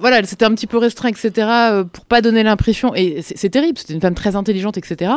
[0.00, 1.48] voilà, elle s'était un petit peu restreinte, etc.
[1.92, 2.94] pour pas donner l'impression.
[2.94, 5.12] Et c'est terrible, c'était une femme très intelligente, etc.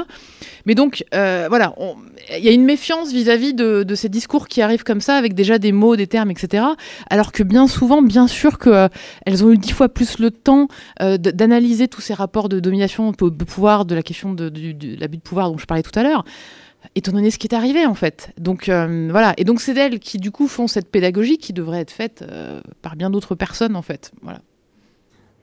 [0.65, 1.75] Mais donc, voilà,
[2.35, 5.33] il y a une méfiance vis-à-vis de, de ces discours qui arrivent comme ça, avec
[5.33, 6.63] déjà des mots, des termes, etc.
[7.09, 10.67] Alors que bien souvent, bien sûr qu'elles ont eu dix fois plus le temps
[10.99, 14.99] d'analyser tous ces rapports de domination, de de pouvoir, de la question de, du- de
[14.99, 16.23] l'abus de pouvoir dont je parlais tout à l'heure
[16.93, 18.31] étant donné ce qui est arrivé en fait.
[18.39, 21.79] Donc euh, voilà, et donc c'est d'elles qui du coup font cette pédagogie qui devrait
[21.79, 24.11] être faite euh, par bien d'autres personnes en fait.
[24.21, 24.39] Voilà.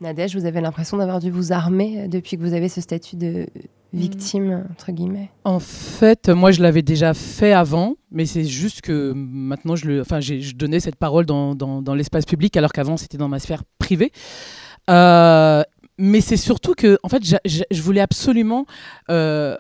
[0.01, 3.47] Nadège, vous avez l'impression d'avoir dû vous armer depuis que vous avez ce statut de
[3.93, 5.31] victime, entre guillemets?
[5.45, 10.01] En fait, moi, je l'avais déjà fait avant, mais c'est juste que maintenant, je, le,
[10.01, 13.39] enfin, je donnais cette parole dans, dans, dans l'espace public, alors qu'avant, c'était dans ma
[13.39, 14.11] sphère privée.
[14.91, 15.63] Euh,
[15.99, 18.67] mais c'est surtout que, en fait, je voulais absolument.
[19.11, 19.57] Euh,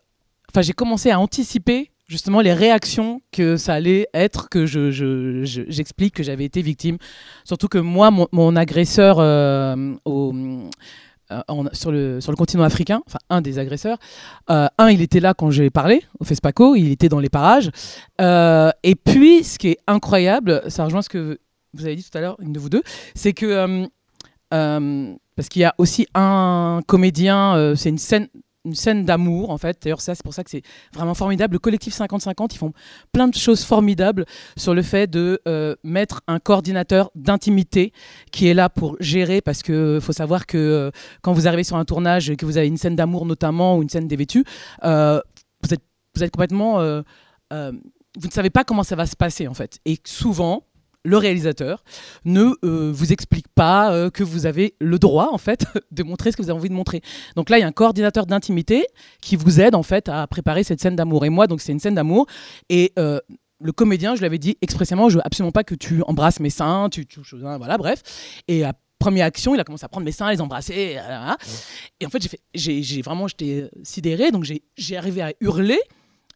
[0.50, 4.90] enfin, j'ai commencé à anticiper justement les réactions que ça allait être que je,
[5.68, 6.98] j'explique que j'avais été victime.
[7.44, 10.34] Surtout que moi, mon, agresseur euh, au,
[11.72, 13.98] sur, le, continent africain, enfin un des agresseurs,
[14.48, 17.70] un, il était là quand j'ai parlé au FESPACO, il était dans les parages.
[18.20, 21.38] et puis, ce qui est incroyable, ça rejoint ce que
[21.74, 22.82] vous avez dit tout à l'heure, une de vous deux,
[23.14, 23.86] c'est que euh,
[24.52, 28.28] parce qu'il y a aussi un comédien, euh, c'est une scène
[28.64, 29.76] une scène d'amour en fait.
[29.82, 30.62] D'ailleurs ça c'est pour ça que c'est
[30.94, 31.54] vraiment formidable.
[31.54, 32.72] Le collectif 50-50 ils font
[33.12, 34.24] plein de choses formidables
[34.56, 37.92] sur le fait de euh, mettre un coordinateur d'intimité
[38.30, 40.92] qui est là pour gérer parce que faut savoir que
[41.22, 43.82] quand vous arrivez sur un tournage et que vous avez une scène d'amour notamment ou
[43.82, 44.44] une scène dévêtue,
[44.84, 45.20] euh,
[45.64, 47.02] vous êtes complètement
[48.18, 49.78] vous ne savez pas comment ça va se passer en fait.
[49.84, 50.64] Et souvent
[51.04, 51.82] le réalisateur
[52.24, 56.32] ne euh, vous explique pas euh, que vous avez le droit en fait de montrer
[56.32, 57.02] ce que vous avez envie de montrer.
[57.36, 58.86] Donc là, il y a un coordinateur d'intimité
[59.20, 61.24] qui vous aide en fait à préparer cette scène d'amour.
[61.24, 62.26] Et moi, donc c'est une scène d'amour
[62.68, 63.20] et euh,
[63.60, 66.50] le comédien, je lui avais dit expressément, je veux absolument pas que tu embrasses mes
[66.50, 68.02] seins, tu touches, voilà, bref.
[68.48, 70.98] Et à première action, il a commencé à prendre mes seins, à les embrasser,
[72.00, 74.44] et en fait, j'ai fait, j'ai vraiment, j'étais sidérée, donc
[74.76, 75.78] j'ai arrivé à hurler.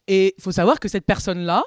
[0.06, 1.64] Et il faut savoir que cette personne-là,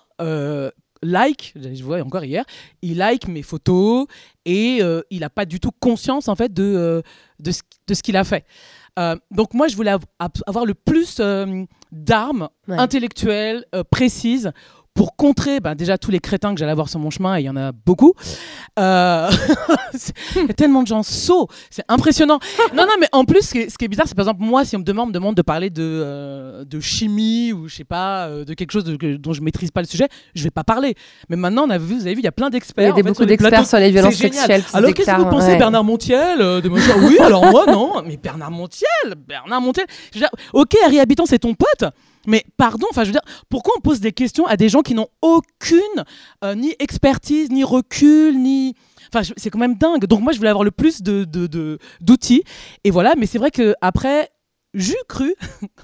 [1.02, 2.44] like, je vois encore hier,
[2.82, 4.06] il like mes photos
[4.46, 7.02] et euh, il n'a pas du tout conscience en fait de, euh,
[7.40, 8.46] de ce, de ce qu'il a fait.
[8.98, 9.96] Euh, donc moi, je voulais
[10.46, 11.22] avoir le plus
[11.92, 14.52] d'armes intellectuelles précises
[14.94, 17.46] pour contrer ben, déjà tous les crétins que j'allais avoir sur mon chemin, et il
[17.46, 18.14] y en a beaucoup.
[18.78, 19.30] Euh...
[20.36, 22.40] il y a tellement de gens sots, c'est impressionnant.
[22.76, 24.80] non, non, mais en plus, ce qui est, bizarre, c'est par exemple, moi, si on
[24.80, 28.46] me demande, me demande de parler de, euh, de chimie ou je sais pas, euh,
[28.46, 30.96] de quelque chose de, dont je maîtrise pas le sujet, je vais pas parler.
[31.30, 32.94] Mais maintenant, on a vu, vous avez vu, il y a plein d'experts.
[32.96, 34.64] Il y a beaucoup d'experts sur les violences sexuelles.
[34.74, 38.02] Alors, qu'est-ce que vous pensez, Bernard Montiel euh, de me dire, Oui, alors moi, non.
[38.06, 39.86] Mais Bernard Montiel, Bernard Montiel.
[40.12, 41.90] Dire, ok, Harry Habitant, c'est ton pote.
[42.28, 44.94] Mais pardon, enfin, je veux dire, pourquoi on pose des questions à des gens qui
[44.94, 45.80] n'ont aucune
[46.44, 48.76] euh, ni expertise, ni recul, ni.
[49.14, 50.06] Enfin, c'est quand même dingue.
[50.06, 51.26] Donc moi, je voulais avoir le plus de,
[52.02, 52.44] d'outils.
[52.84, 54.30] Et voilà, mais c'est vrai que après,
[54.74, 55.34] j'ai cru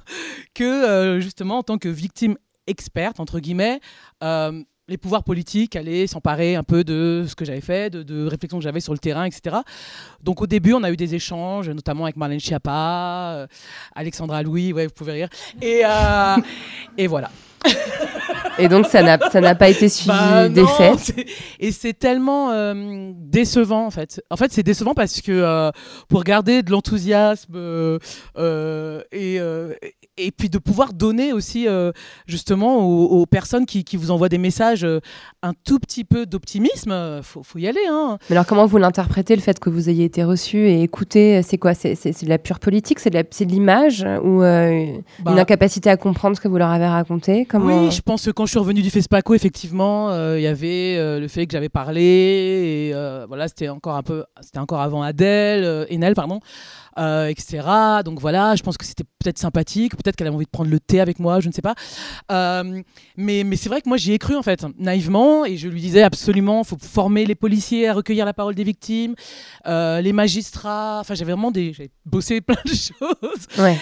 [0.54, 3.80] que euh, justement, en tant que victime experte, entre guillemets,
[4.24, 8.28] euh, les pouvoirs politiques allaient s'emparer un peu de ce que j'avais fait, de, de
[8.28, 9.58] réflexions que j'avais sur le terrain, etc.
[10.22, 13.48] Donc au début, on a eu des échanges, notamment avec Marlène Schiappa, euh,
[13.96, 15.30] Alexandra Louis, ouais, vous pouvez rire.
[15.62, 16.38] Et, euh,
[16.98, 17.32] et voilà.
[18.58, 20.94] Et donc ça n'a pas été suivi bah d'effet.
[21.60, 24.22] Et c'est tellement euh, décevant en fait.
[24.30, 25.72] En fait c'est décevant parce que euh,
[26.08, 29.40] pour garder de l'enthousiasme euh, et,
[30.18, 31.68] et puis de pouvoir donner aussi
[32.28, 34.86] justement aux, personnes qui, qui, vous envoient des messages
[35.42, 37.86] un tout petit peu d'optimisme, faut, faut y aller.
[37.90, 38.18] Hein.
[38.30, 41.58] Mais alors comment vous l'interprétez le fait que vous ayez été reçu et écouté C'est
[41.58, 41.74] quoi?
[41.74, 43.00] C'est de la pure politique?
[43.00, 44.06] C'est de l'image?
[44.24, 45.32] Ou une bah.
[45.32, 47.48] incapacité à comprendre ce que vous leur avez raconté?
[47.54, 50.98] Oui, je pense que quand je suis revenue du FESPACO, effectivement, euh, il y avait
[50.98, 54.82] euh, le fait que j'avais parlé, et euh, voilà, c'était encore un peu, c'était encore
[54.82, 56.40] avant Adèle, Enel, pardon,
[56.98, 57.68] etc.
[58.04, 60.80] Donc voilà, je pense que c'était peut-être sympathique, peut-être qu'elle avait envie de prendre le
[60.80, 61.76] thé avec moi, je ne sais pas.
[63.18, 65.82] mais mais c'est vrai que moi j'y ai cru en fait, naïvement, et je lui
[65.82, 69.16] disais absolument, il faut former les policiers à recueillir la parole des victimes,
[69.66, 71.74] les magistrats, enfin j'avais vraiment des,
[72.06, 73.48] bossé plein de choses.
[73.58, 73.78] Ouais.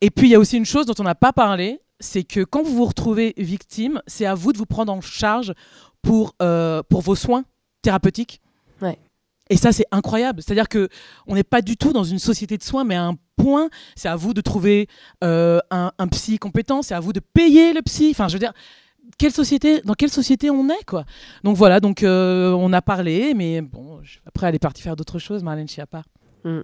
[0.00, 2.44] et puis il y a aussi une chose dont on n'a pas parlé, c'est que
[2.44, 5.52] quand vous vous retrouvez victime, c'est à vous de vous prendre en charge
[6.02, 7.44] pour, euh, pour vos soins
[7.82, 8.40] thérapeutiques.
[9.50, 10.42] Et ça, c'est incroyable.
[10.42, 10.88] C'est-à-dire que
[11.26, 14.08] on n'est pas du tout dans une société de soins, mais à un point, c'est
[14.08, 14.88] à vous de trouver
[15.24, 18.08] euh, un, psy compétent, c'est à vous de payer le psy.
[18.10, 18.52] Enfin, je veux dire,
[19.16, 21.04] quelle société, dans quelle société on est, quoi.
[21.44, 25.18] Donc voilà, donc euh, on a parlé, mais bon, après, elle est partie faire d'autres
[25.18, 26.02] choses, Marlène Schiappa.
[26.44, 26.60] Mm.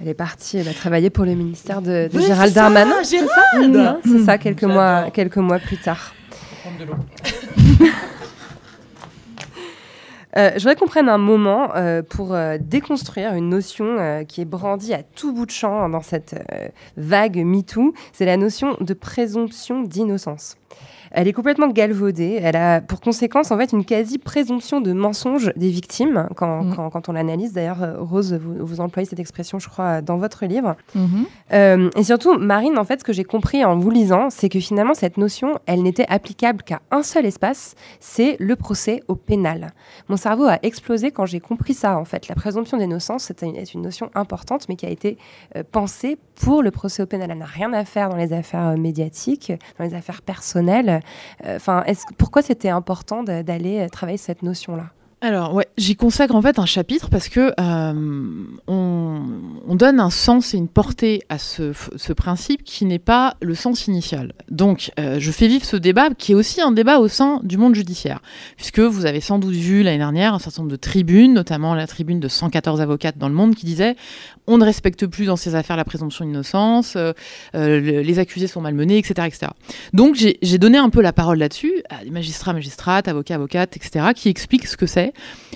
[0.00, 3.02] Elle est partie, elle a travaillé pour le ministère de, Gérald Darmanin.
[3.02, 6.14] C'est ça, c'est ça quelques, mois, quelques mois plus tard.
[10.36, 14.46] Euh, je voudrais qu'on prenne un moment euh, pour euh, déconstruire une notion qui est
[14.46, 16.34] brandie à tout bout de champ dans cette
[16.96, 17.94] vague MeToo.
[18.12, 20.56] C'est la notion de présomption d'innocence.
[21.18, 22.38] Elle est complètement galvaudée.
[22.42, 26.74] Elle a pour conséquence en fait une quasi-présomption de mensonge des victimes quand, Mm.
[26.76, 27.54] quand- quand on l'analyse.
[27.54, 30.76] D'ailleurs, euh, Rose, vous, vous employez cette expression, je crois, dans votre livre.
[30.94, 31.24] Mhm.
[31.54, 34.60] Euh, et surtout, Marine, en fait, ce que j'ai compris en vous lisant, c'est que
[34.60, 39.72] finalement, cette notion, elle n'était applicable qu'à un seul espace, c'est le procès au pénal.
[40.08, 42.28] Mon cerveau a explosé quand j'ai compris ça, en fait.
[42.28, 45.16] La présomption d'innocence, c'est une, est une notion importante, mais qui a été
[45.56, 47.30] euh, pensée pour le procès au pénal.
[47.30, 51.00] Elle n'a rien à faire dans les affaires euh, médiatiques, dans les affaires personnelles.
[51.44, 51.84] Euh, Enfin,
[52.18, 54.90] pourquoi c'était important d'aller euh, travailler cette notion-là?
[55.22, 59.22] Alors, ouais, j'y consacre en fait un chapitre parce que on,
[59.66, 61.72] on donne un sens et une portée à ce,
[62.12, 64.34] principe qui n'est pas le sens initial.
[64.50, 67.74] Donc, je fais vivre ce débat qui est aussi un débat au sein du monde
[67.74, 68.20] judiciaire,
[68.56, 71.86] puisque vous avez sans doute vu l'année dernière un certain nombre de tribunes, notamment la
[71.86, 73.96] tribune de 114 avocates dans le monde, qui disaient
[74.46, 77.12] on ne respecte plus dans ces affaires la présomption d'innocence, euh,
[77.54, 79.28] euh, le- les accusés sont malmenés, etc.
[79.92, 84.06] Donc, j'ai donné un peu la parole là-dessus à des magistrats, magistrates, avocats, avocates, etc.,
[84.14, 85.12] qui expliquent ce que c'est.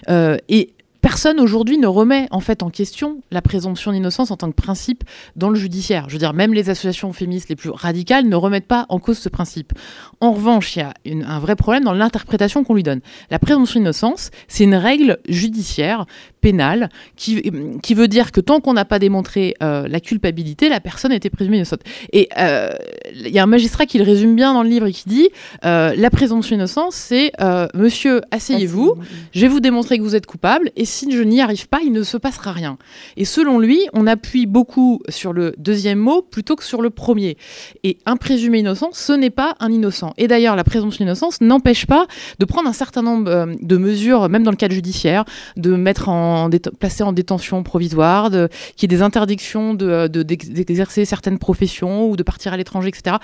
[0.08, 0.72] Euh, et
[1.02, 5.02] personne aujourd'hui ne remet en fait en question la présomption d'innocence en tant que principe
[5.34, 6.04] dans le judiciaire.
[6.08, 9.18] Je veux dire, même les associations féministes les plus radicales ne remettent pas en cause
[9.18, 9.72] ce principe.
[10.20, 10.92] En revanche, il y a
[11.26, 13.00] un vrai problème dans l'interprétation qu'on lui donne.
[13.30, 16.04] La présomption d'innocence, c'est une règle judiciaire,
[16.40, 17.42] pénale, qui,
[17.82, 21.30] qui veut dire que tant qu'on n'a pas démontré euh, la culpabilité, la personne était
[21.30, 21.80] présumée innocente.
[22.12, 22.70] Et euh,
[23.14, 25.28] il y a un magistrat qui le résume bien dans le livre et qui dit
[25.64, 27.32] euh, la présomption d'innocence, c'est
[27.74, 28.94] monsieur, asseyez-vous,
[29.32, 31.92] je vais vous démontrer que vous êtes coupable, et si je n'y arrive pas, il
[31.92, 32.78] ne se passera rien.
[33.16, 37.36] Et selon lui, on appuie beaucoup sur le deuxième mot plutôt que sur le premier.
[37.84, 40.14] Et un présumé innocent, ce n'est pas un innocent.
[40.18, 42.06] Et d'ailleurs, la présomption d'innocence n'empêche pas
[42.38, 45.24] de prendre un certain nombre de mesures, même dans le cadre judiciaire,
[45.56, 50.22] de mettre en déte- placer en détention provisoire, qu'il y ait des interdictions de, de-
[50.22, 53.16] d'exercer certaines professions ou de partir à l'étranger, etc.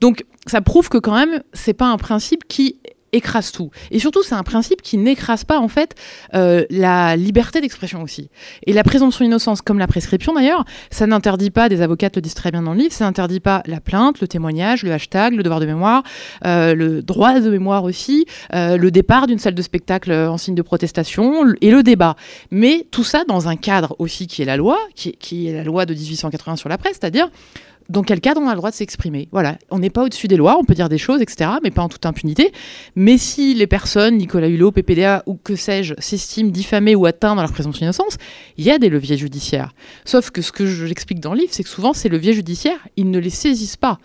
[0.00, 2.76] Donc, ça prouve que quand même, c'est pas un principe qui
[3.14, 3.70] écrase tout.
[3.90, 5.94] Et surtout, c'est un principe qui n'écrase pas en fait
[6.34, 8.28] euh, la liberté d'expression aussi.
[8.66, 12.34] Et la présomption d'innocence, comme la prescription d'ailleurs, ça n'interdit pas, des avocates le disent
[12.34, 15.42] très bien dans le livre, ça n'interdit pas la plainte, le témoignage, le hashtag, le
[15.42, 16.02] devoir de mémoire,
[16.44, 20.54] euh, le droit de mémoire aussi, euh, le départ d'une salle de spectacle en signe
[20.54, 22.16] de protestation et le débat.
[22.50, 25.64] Mais tout ça dans un cadre aussi qui est la loi, qui, qui est la
[25.64, 27.30] loi de 1880 sur la presse, c'est-à-dire
[27.88, 29.28] dans quel cadre on a le droit de s'exprimer?
[29.32, 31.82] Voilà, on n'est pas au-dessus des lois, on peut dire des choses, etc., mais pas
[31.82, 32.52] en toute impunité.
[32.96, 37.42] Mais si les personnes, Nicolas Hulot, PPDA ou que sais-je, s'estiment diffamées ou atteintes dans
[37.42, 38.16] leur présomption d'innocence,
[38.56, 39.74] il y a des leviers judiciaires.
[40.04, 43.10] Sauf que ce que j'explique dans le livre, c'est que souvent ces leviers judiciaires, ils
[43.10, 43.98] ne les saisissent pas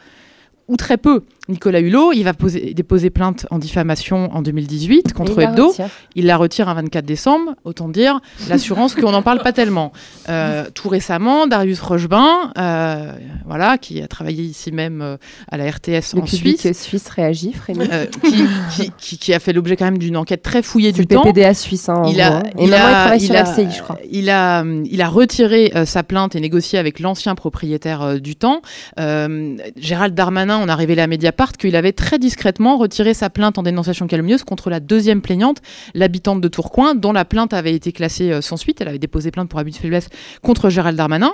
[0.68, 1.24] ou très peu.
[1.50, 5.70] Nicolas Hulot, il va poser, déposer plainte en diffamation en 2018 contre il Hebdo.
[5.70, 5.88] retire.
[6.16, 7.56] Il la retire un 24 décembre.
[7.64, 9.92] Autant dire l'assurance qu'on n'en parle pas tellement.
[10.30, 13.12] Euh, tout récemment, Darius Rochebin, euh,
[13.48, 15.18] voilà, qui a travaillé ici même euh,
[15.52, 17.80] à la RTS Le en Suisse, suisse réagit, Frémy.
[17.92, 18.44] euh, qui,
[18.76, 21.24] qui- qui- qui a fait l'objet quand même d'une enquête très fouillée du le temps.
[21.24, 23.98] PPDA suisse, hein, Il a, il maintenant, il a- a- RCI, je crois.
[24.12, 28.62] Il a, il a retiré sa plainte et négocié avec l'ancien propriétaire du temps.
[28.98, 33.64] Gérald Darmanin, on a révélé à Mediapart qu'il avait très discrètement retiré sa plainte en
[33.64, 35.62] dénonciation calomnieuse contre la deuxième plaignante,
[35.94, 38.82] l'habitante de Tourcoing, dont la plainte avait été classée euh, sans suite.
[38.82, 40.10] Elle avait déposé plainte pour abus de faiblesse
[40.42, 41.34] contre Gérald Darmanin.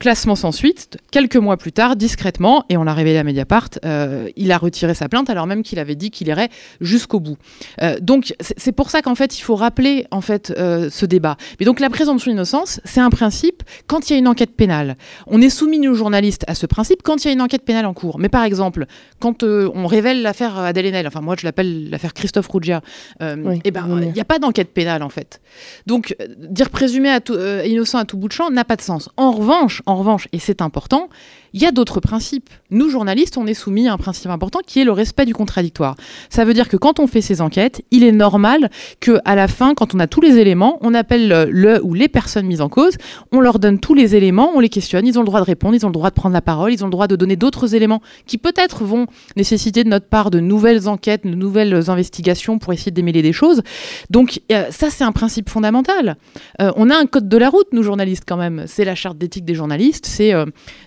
[0.00, 4.30] Classement sans suite, quelques mois plus tard, discrètement, et on l'a révélé à Mediapart, euh,
[4.34, 6.48] il a retiré sa plainte alors même qu'il avait dit qu'il irait
[6.80, 7.36] jusqu'au bout.
[7.82, 11.36] Euh, donc c'est pour ça qu'en fait il faut rappeler en fait euh, ce débat.
[11.60, 14.96] Mais donc la présomption d'innocence, c'est un principe quand il y a une enquête pénale.
[15.26, 17.84] On est soumis nous journalistes à ce principe quand il y a une enquête pénale
[17.84, 18.18] en cours.
[18.18, 18.86] Mais par exemple,
[19.18, 22.80] quand on révèle l'affaire Adèle Haenel, enfin moi je l'appelle l'affaire Christophe Rougia,
[23.20, 24.06] Oui, eh ben oui.
[24.06, 25.42] il n'y a pas d'enquête pénale en fait.
[25.86, 27.36] Donc dire présumé à tout-
[27.66, 29.10] innocent à tout bout de champ n'a pas de sens.
[29.18, 31.08] En revanche, en revanche, et c'est important,
[31.52, 32.48] il y a d'autres principes.
[32.70, 35.96] Nous, journalistes, on est soumis à un principe important qui est le respect du contradictoire.
[36.28, 38.70] Ça veut dire que quand on fait ces enquêtes, il est normal
[39.00, 42.08] que à la fin, quand on a tous les éléments, on appelle le, ou les
[42.08, 42.96] personnes mises en cause,
[43.32, 45.74] on leur donne tous les éléments, on les questionne, ils ont le droit de répondre,
[45.74, 47.74] ils ont le droit de prendre la parole, ils ont le droit de donner d'autres
[47.74, 52.72] éléments qui peut-être vont nécessiter de notre part de nouvelles enquêtes, de nouvelles investigations pour
[52.72, 53.62] essayer de démêler des choses.
[54.10, 56.16] Donc euh, ça, c'est un principe fondamental.
[56.60, 58.64] Euh, on a un code de la route, nous journalistes quand même.
[58.66, 60.32] C'est la charte d'éthique des journalistes, c'est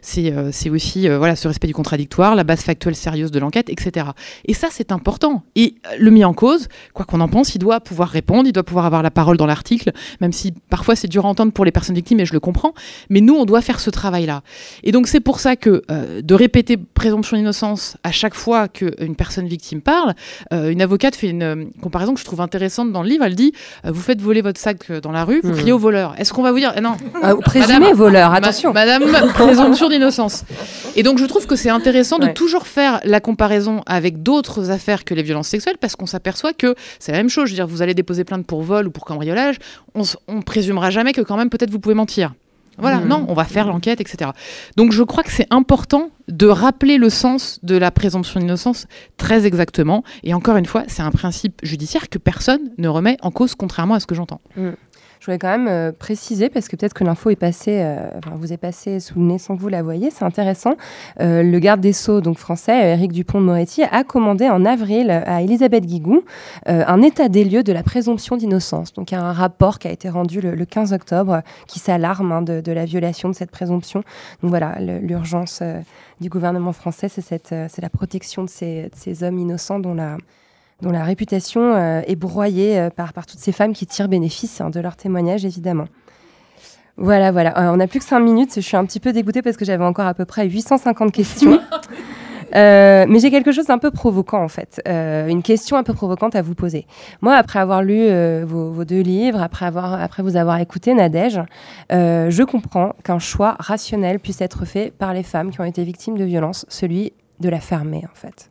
[0.01, 3.39] c'est euh, c'est aussi euh, voilà ce respect du contradictoire, la base factuelle sérieuse de
[3.39, 4.08] l'enquête, etc.
[4.45, 5.43] Et ça, c'est important.
[5.56, 8.54] Et euh, le mis en cause, quoi qu'on en pense, il doit pouvoir répondre, il
[8.54, 9.91] doit pouvoir avoir la parole dans l'article,
[10.22, 12.74] même si parfois c'est dur à entendre pour les personnes victimes, et je le comprends.
[13.10, 14.41] Mais nous, on doit faire ce travail-là.
[14.84, 19.16] Et donc c'est pour ça que euh, de répéter présomption d'innocence à chaque fois qu'une
[19.18, 20.14] personne victime parle,
[20.54, 23.24] euh, une avocate fait une euh, comparaison que je trouve intéressante dans le livre.
[23.26, 23.54] Elle dit
[23.86, 25.56] euh, vous faites voler votre sac dans la rue, vous Mhm.
[25.56, 26.14] criez au voleur.
[26.20, 28.74] Est-ce qu'on va vous dire eh non Ah, présumé Madame- voleur, Ma- attention.
[28.74, 30.42] Madame, présomption d'innocence.
[30.95, 35.03] Et donc je trouve que c'est intéressant de toujours faire la comparaison avec d'autres affaires
[35.03, 37.45] que les violences sexuelles parce qu'on s'aperçoit que c'est la même chose.
[37.45, 39.57] Je veux dire, vous allez déposer plainte pour vol ou pour cambriolage,
[39.95, 42.33] on, on présumera jamais que quand même peut-être vous pouvez mentir.
[42.77, 43.07] Voilà, Mmh.
[43.07, 44.31] non, on va faire l'enquête, etc.
[44.77, 48.87] Donc je crois que c'est important de rappeler le sens de la présomption d'innocence
[49.17, 50.03] très exactement.
[50.23, 53.93] Et encore une fois, c'est un principe judiciaire que personne ne remet en cause, contrairement
[53.93, 54.41] à ce que j'entends.
[55.24, 58.51] Je voulais quand même euh, préciser, parce que peut-être que l'info est passée, euh, vous
[58.51, 60.76] est passée sous le nez sans que vous la voyez, c'est intéressant.
[61.21, 65.86] Euh, le garde des Sceaux, donc français, Éric Dupont-Moretti, a commandé en avril à Elisabeth
[65.86, 66.26] Guigou
[66.65, 68.91] un état des lieux de la présomption d'innocence.
[68.91, 71.80] Donc il y a un rapport qui a été rendu le, le 15 octobre qui
[71.80, 74.03] s'alarme hein, de, la violation de cette présomption.
[74.41, 75.63] Donc voilà, l'urgence
[76.19, 80.17] du gouvernement français, c'est la protection de ces, de ces hommes innocents dont la
[80.84, 84.61] dont la réputation euh, est broyée euh, par, par toutes ces femmes qui tirent bénéfice
[84.61, 85.86] hein, de leur témoignage, évidemment.
[86.97, 87.57] Voilà, voilà.
[87.57, 88.51] Euh, on n'a plus que 5 minutes.
[88.55, 91.59] Je suis un petit peu dégoûtée parce que j'avais encore à peu près 850 questions.
[92.55, 95.93] Euh, mais j'ai quelque chose d'un peu provoquant en fait, Euh, une question un peu
[95.93, 96.86] provocante à vous poser.
[97.21, 100.93] Moi, après avoir lu euh, vos, vos deux livres, après, avoir, après vous avoir écouté
[100.93, 101.41] Nadège,
[101.89, 106.17] je comprends qu'un choix rationnel puisse être fait par les femmes qui ont été victimes
[106.17, 108.49] de violences, celui de la fermer en fait.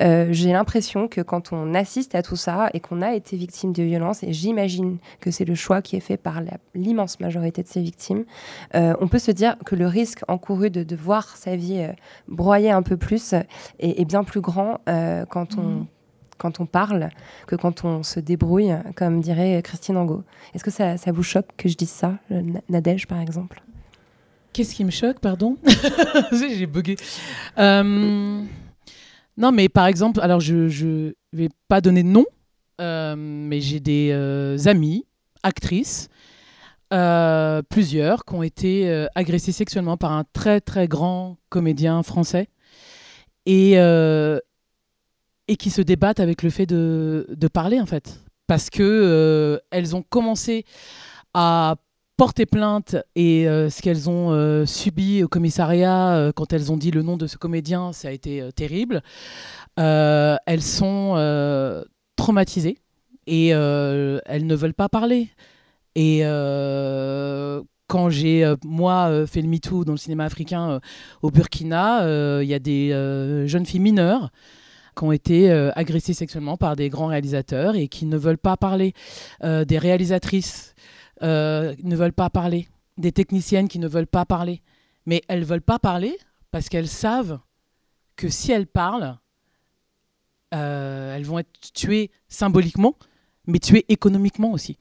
[0.00, 3.72] Euh, j'ai l'impression que quand on assiste à tout ça et qu'on a été victime
[3.72, 6.40] de violences, et j'imagine que c'est le choix qui est fait par
[6.74, 8.24] l'immense majorité de ces victimes,
[8.74, 11.92] euh, on peut se dire que le risque encouru de, de voir sa vie euh,
[12.28, 13.46] broyer un peu plus est,
[13.78, 15.86] est bien plus grand euh, quand on Mhm.
[16.36, 17.10] quand on parle
[17.46, 20.24] que quand on se débrouille, comme dirait Christine Angot.
[20.52, 23.62] Est-ce que ça, ça vous choque que je dise ça, Na- Nadège par exemple?
[24.54, 25.56] Qu'est-ce qui me choque, pardon
[26.32, 26.94] J'ai bugué.
[27.58, 28.40] Euh,
[29.36, 32.24] non, mais par exemple, alors je je vais pas donner de nom,
[32.80, 35.06] euh, mais j'ai des euh, amis,
[35.42, 36.08] actrices,
[37.68, 42.48] plusieurs, qui ont été agressées sexuellement par un très très grand comédien français
[43.46, 48.20] et, et qui se débattent avec le fait de, de parler en fait.
[48.46, 50.64] Parce que elles ont commencé
[51.32, 51.74] à
[52.16, 56.76] porter plainte et euh, ce qu'elles ont euh, subi au commissariat euh, quand elles ont
[56.76, 59.02] dit le nom de ce comédien, ça a été terrible.
[59.76, 61.84] Elles sont
[62.16, 62.78] traumatisées
[63.26, 65.30] et elles ne veulent pas parler.
[65.96, 66.20] Et
[67.88, 70.80] quand j'ai, moi, fait le MeToo dans le cinéma africain
[71.22, 72.90] au Burkina, il y a des
[73.46, 74.30] jeunes filles mineures
[74.96, 78.92] qui ont été agressées sexuellement par des grands réalisateurs et qui ne veulent pas parler.
[79.42, 80.74] Des réalisatrices
[81.22, 82.68] euh, ne veulent pas parler.
[82.96, 84.62] Des techniciennes qui ne veulent pas parler.
[85.06, 86.16] Mais elles veulent pas parler
[86.50, 87.38] parce qu'elles savent
[88.16, 89.18] que si elles parlent,
[90.54, 92.96] euh, elles vont être tuées symboliquement,
[93.46, 94.78] mais tuées économiquement aussi.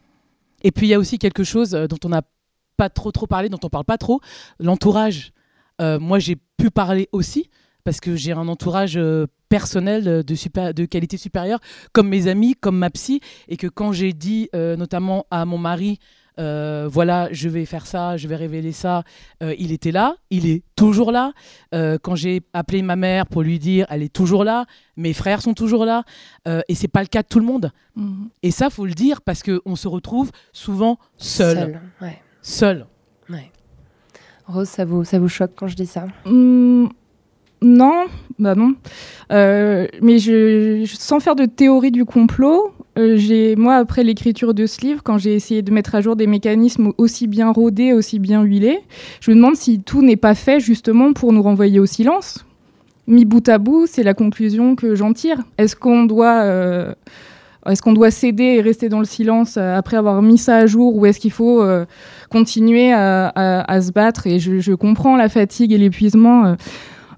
[0.62, 2.22] Et puis il y a aussi quelque chose euh, dont on n'a
[2.78, 4.22] pas trop trop parlé, dont on parle pas trop,
[4.60, 5.32] l'entourage.
[5.80, 7.50] Moi j'ai pu parler aussi
[7.84, 8.98] parce que j'ai un entourage
[9.50, 11.60] personnel de, qualité supérieure,
[11.92, 13.20] comme mes amis, comme ma psy,
[13.50, 16.00] et que quand j'ai dit notamment à mon mari,
[16.40, 19.04] euh, voilà, je vais faire ça, je vais révéler ça,
[19.42, 21.34] euh, il était là, il est toujours là.
[21.74, 24.66] Euh, quand j'ai appelé ma mère pour lui dire, elle est toujours là,
[24.98, 26.04] mes frères sont toujours là,
[26.48, 27.72] euh, et c'est pas le cas de tout le monde.
[27.96, 28.30] Mhm.
[28.42, 31.58] Et ça, faut le dire parce qu'on se retrouve souvent seul.
[31.58, 32.22] Seul, ouais.
[32.42, 32.86] Seul.
[33.30, 33.52] Ouais.
[34.48, 36.06] Rose, ça vous, ça vous choque quand je dis ça?
[36.26, 36.88] Hmm,
[37.62, 38.06] non,
[38.40, 38.74] bah non.
[39.32, 44.54] Euh, mais je, je- sans faire de théorie du complot, euh, j'ai moi après l'écriture
[44.54, 47.94] de ce livre, quand j'ai essayé de mettre à jour des mécanismes aussi bien rodés,
[47.94, 48.80] aussi bien huilés,
[49.20, 52.46] je me demande si tout n'est pas fait justement pour nous renvoyer au silence.
[53.08, 55.39] Mis bout à bout, c'est la conclusion que j'en tire.
[55.58, 56.94] Est-ce qu'on doit euh,
[57.68, 60.66] est-ce qu'on doit céder et rester dans le silence euh, après avoir mis ça à
[60.66, 61.66] jour ou est-ce qu'il faut
[62.30, 64.28] continuer à, se battre?
[64.28, 66.56] Et je comprends la fatigue et l'épuisement.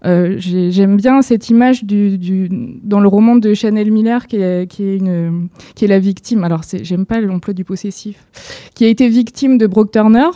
[0.05, 5.99] Euh, j'ai- J'aime bien cette image dans le roman de Chanel Miller qui est, la
[5.99, 6.43] victime.
[6.43, 8.25] Alors, j'aime pas l'emploi du possessif.
[8.75, 10.29] Qui a été victime de Brock Turner.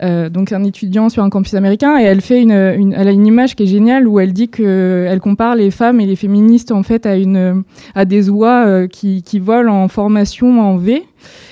[0.00, 3.26] euh, donc un étudiant sur un campus américain et elle fait une, elle a une
[3.26, 6.70] image qui est géniale où elle dit que elle compare les femmes et les féministes
[6.70, 11.02] en fait à des oies euh, qui volent en formation en V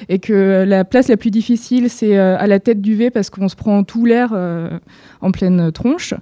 [0.09, 3.31] et que la place la plus difficile c'est euh, à la tête du V parce
[3.31, 4.79] qu'on se prend tout l'air euh,
[5.21, 6.14] en pleine tronche.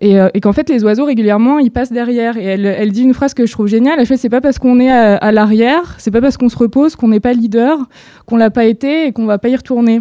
[0.00, 2.36] Et, euh, et qu'en fait les oiseaux régulièrement ils passent derrière.
[2.36, 3.96] Et elle, elle dit une phrase que je trouve géniale.
[3.98, 6.96] Elle fait c'est pas parce qu'on est à, l'arrière c'est pas parce qu'on se repose
[6.96, 7.78] qu'on n'est pas leader
[8.26, 10.00] qu'on l'a pas été et qu'on va pas y retourner.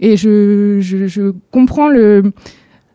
[0.00, 2.32] Et je, comprends le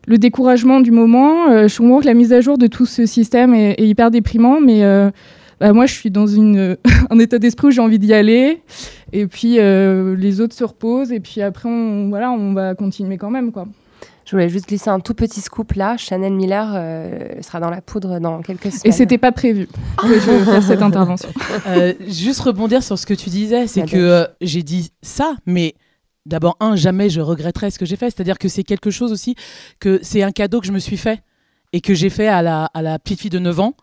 [0.07, 1.67] découragement du moment.
[1.67, 4.83] Je comprends que la mise à jour de tout ce système est, hyper déprimant mais
[5.59, 6.25] bah, moi je suis dans
[7.09, 8.61] un état d'esprit où j'ai envie d'y aller
[9.13, 13.17] et puis euh, les autres se reposent et puis après on, voilà, on va continuer
[13.17, 13.67] quand même quoi.
[14.27, 15.95] Je voulais juste glisser un tout petit scoop là.
[15.95, 18.81] Chanel Miller euh, sera dans la poudre dans quelques semaines.
[18.83, 19.69] Et c'était pas prévu
[20.01, 21.29] que je fasse cette intervention.
[21.67, 25.35] Euh, juste rebondir sur ce que tu disais, c'est La que euh, j'ai dit ça,
[25.45, 25.75] mais
[26.25, 28.09] d'abord, un, jamais je regretterai ce que j'ai fait.
[28.09, 29.35] C'est-à-dire que c'est quelque chose aussi,
[29.79, 31.23] que c'est un cadeau que je me suis fait
[31.73, 33.73] et que j'ai fait à la, à la petite fille de 9 ans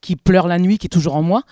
[0.00, 1.42] qui pleure la nuit, qui est toujours en moi.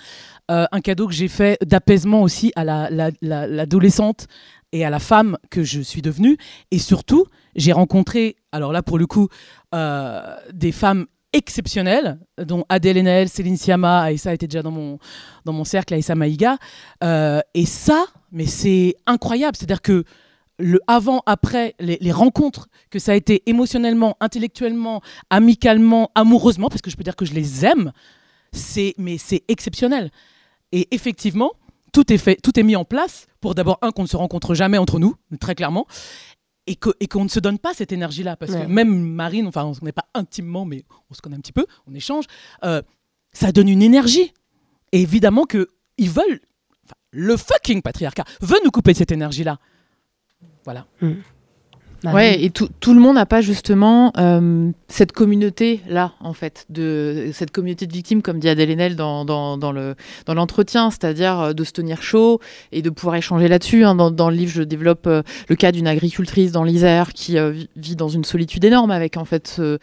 [0.51, 4.29] Euh, un cadeau que j'ai fait d'apaisement aussi à la- la- la- l'adolescente
[4.73, 6.37] et à la femme que je suis devenue.
[6.71, 7.27] Et surtout,
[7.57, 9.29] j'ai rencontré, alors là pour le coup,
[9.75, 14.99] euh, des femmes exceptionnelles, dont Adèle Haenel, Céline Sciamma, Aïssa était déjà dans mon,
[15.45, 16.59] dans mon cercle, Aïssa Maïga.
[17.03, 19.57] Euh, et ça, mais c'est incroyable.
[19.57, 20.05] C'est-à-dire que
[20.59, 26.91] le avant-après, les, les rencontres que ça a été émotionnellement, intellectuellement, amicalement, amoureusement, parce que
[26.91, 27.93] je peux dire que je les aime,
[28.53, 30.11] c'est mais c'est exceptionnel.
[30.73, 31.53] Et effectivement,
[31.93, 34.55] tout est fait, tout est mis en place pour d'abord un qu'on ne se rencontre
[34.55, 35.87] jamais entre nous, très clairement,
[36.67, 38.63] et que- et qu'on ne se donne pas cette énergie-là, parce Ouais.
[38.63, 41.53] que même Marine, enfin on ne connaît pas intimement, mais on se connaît un petit
[41.53, 42.25] peu, on échange,
[42.65, 42.83] euh,
[43.33, 44.33] ça donne une énergie.
[44.93, 46.41] Et évidemment que ils veulent,
[46.85, 49.59] enfin, le fucking patriarcat veut nous couper de cette énergie-là.
[50.65, 50.87] Voilà.
[52.05, 57.31] Ouais, et tout, tout le monde n'a pas justement euh, cette communauté-là, en fait, de
[57.33, 59.95] cette communauté de victimes, comme dit Adèle Haenel dans, dans, dans le-
[60.27, 62.41] dans l'entretien, c'est-à-dire euh, de se tenir chaud
[62.73, 63.85] et de pouvoir échanger là-dessus.
[63.85, 63.95] hein.
[63.95, 67.69] Dans, le livre, je développe euh, le cas d'une agricultrice dans l'Isère qui euh, vi-
[67.77, 69.79] vit dans une solitude énorme avec, en fait, ce-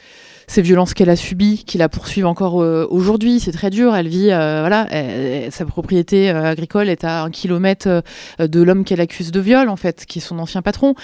[0.47, 3.39] ces violences qu'elle a subies, qui la poursuivent encore aujourd'hui.
[3.39, 3.95] C'est très dur.
[3.95, 4.87] Elle vit, voilà,
[5.51, 8.03] sa propriété agricole est à un kilomètre
[8.39, 10.95] de l'homme qu'elle accuse de viol, en fait, qui est son ancien patron.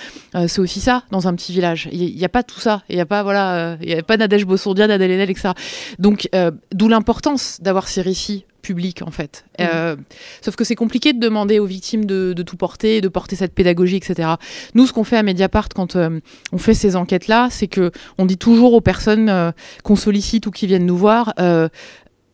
[0.48, 1.88] C'est aussi ça dans un petit village.
[1.94, 2.84] Il n'y a pas tout ça.
[2.90, 5.50] Il n'y a pas voilà, il y a pas Nadège Bossondia, Nadège Haenel, etc.
[5.98, 9.46] Donc euh, d'où l'importance d'avoir ces récits publics en fait.
[9.62, 9.96] Euh,
[10.42, 13.54] sauf que c'est compliqué de demander aux victimes de, de tout porter, de porter cette
[13.54, 14.30] pédagogie, etc.
[14.76, 16.20] Nous, ce qu'on fait à Mediapart quand euh,
[16.52, 20.68] on fait ces enquêtes-là, c'est que on dit toujours aux personnes qu'on sollicite ou qui
[20.68, 21.34] viennent nous voir.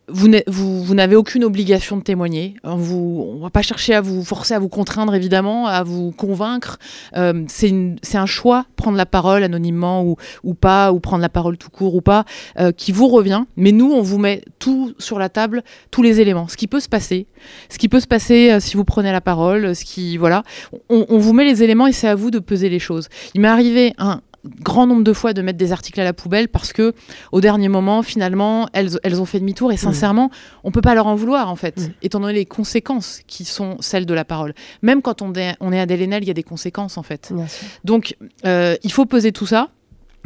[0.08, 2.54] Euh, vous n'avez aucune obligation de témoigner.
[2.64, 6.12] On vous, on va pas chercher à vous forcer, à vous contraindre évidemment, à vous
[6.12, 6.78] convaincre.
[7.16, 10.04] Euh, c'est un choix, prendre la parole anonymement
[10.42, 12.24] ou, pas, ou prendre la parole tout court ou pas,
[12.58, 13.44] euh, qui vous revient.
[13.56, 16.48] Mais nous, on vous met tout sur la table, tous les éléments.
[16.48, 17.26] Ce qui peut se passer,
[17.68, 20.42] ce qui peut se passer euh, si vous prenez la parole, ce qui, voilà,
[20.88, 23.08] on vous met les éléments et c'est à vous de peser les choses.
[23.34, 24.20] Il m'est arrivé un
[24.60, 26.94] grand nombre de fois de mettre des articles à la poubelle parce que
[27.32, 30.30] au dernier moment finalement elles, elles ont fait demi-tour et sincèrement
[30.64, 34.06] on peut pas leur en vouloir en fait étant donné les conséquences qui sont celles
[34.06, 34.54] de la parole.
[34.82, 37.32] Même quand on est, on est Adèle Haenel il y a des conséquences en fait.
[37.34, 37.46] Bien
[37.84, 39.70] donc euh, il faut peser tout ça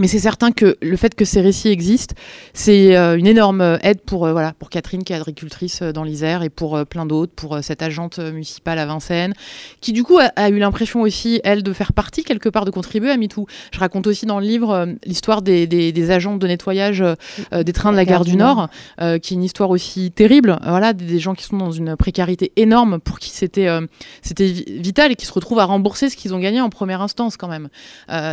[0.01, 2.15] mais c'est certain que le fait que ces récits existent,
[2.55, 6.03] c'est euh, une énorme euh, aide pour, euh, voilà, pour Catherine, qui est agricultrice dans
[6.03, 9.35] l'Isère, et pour euh, plein d'autres, pour euh, cette agente municipale à Vincennes,
[9.81, 12.71] qui du coup a, a eu l'impression aussi, elle, de faire partie quelque part, de
[12.71, 13.47] contribuer à MeToo.
[13.73, 17.05] Je raconte aussi dans le livre l'histoire des, des, des agents de nettoyage
[17.53, 20.59] des trains de la gare du Nord, qui est une histoire aussi terrible.
[20.67, 23.69] Voilà, des, des gens qui sont dans une précarité énorme, pour qui c'était
[24.23, 27.03] c'était vi- vital et qui se retrouvent à rembourser ce qu'ils ont gagné en première
[27.03, 27.69] instance quand même.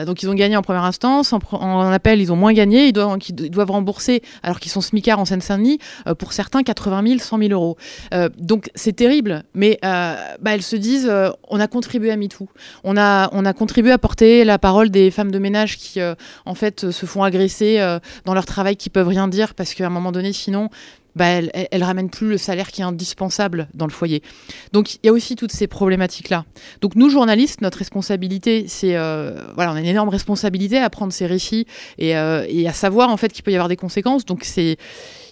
[0.06, 2.88] Donc ils ont gagné en première instance, en, pro- en appel ils ont moins gagné,
[2.88, 7.38] ils doivent, rembourser alors qu'ils sont smicards en Seine-Saint-Denis, euh, pour certains 80 000, 100
[7.40, 7.78] 000 euros.
[8.14, 11.12] Euh, donc c'est terrible, mais euh, bah, elles se disent
[11.50, 12.48] on a contribué à MeToo,
[12.84, 16.00] on a, on a contribué à porter la parole des femmes de ménage qui
[16.46, 17.80] en fait se font agresser
[18.26, 20.70] dans leur travail, qui peuvent rien dire parce qu'à un moment donné sinon
[21.18, 24.22] bah, elles- elles ramènent plus le salaire qui est indispensable dans le foyer.
[24.72, 26.46] Donc il y a aussi toutes ces problématiques-là.
[26.82, 28.96] Donc nous, journalistes, notre responsabilité, c'est...
[28.96, 31.66] euh, voilà, on a une énorme responsabilité à prendre ces récits
[31.98, 34.24] et, euh, et à savoir en fait qu'il peut y avoir des conséquences.
[34.26, 34.78] Donc c'est...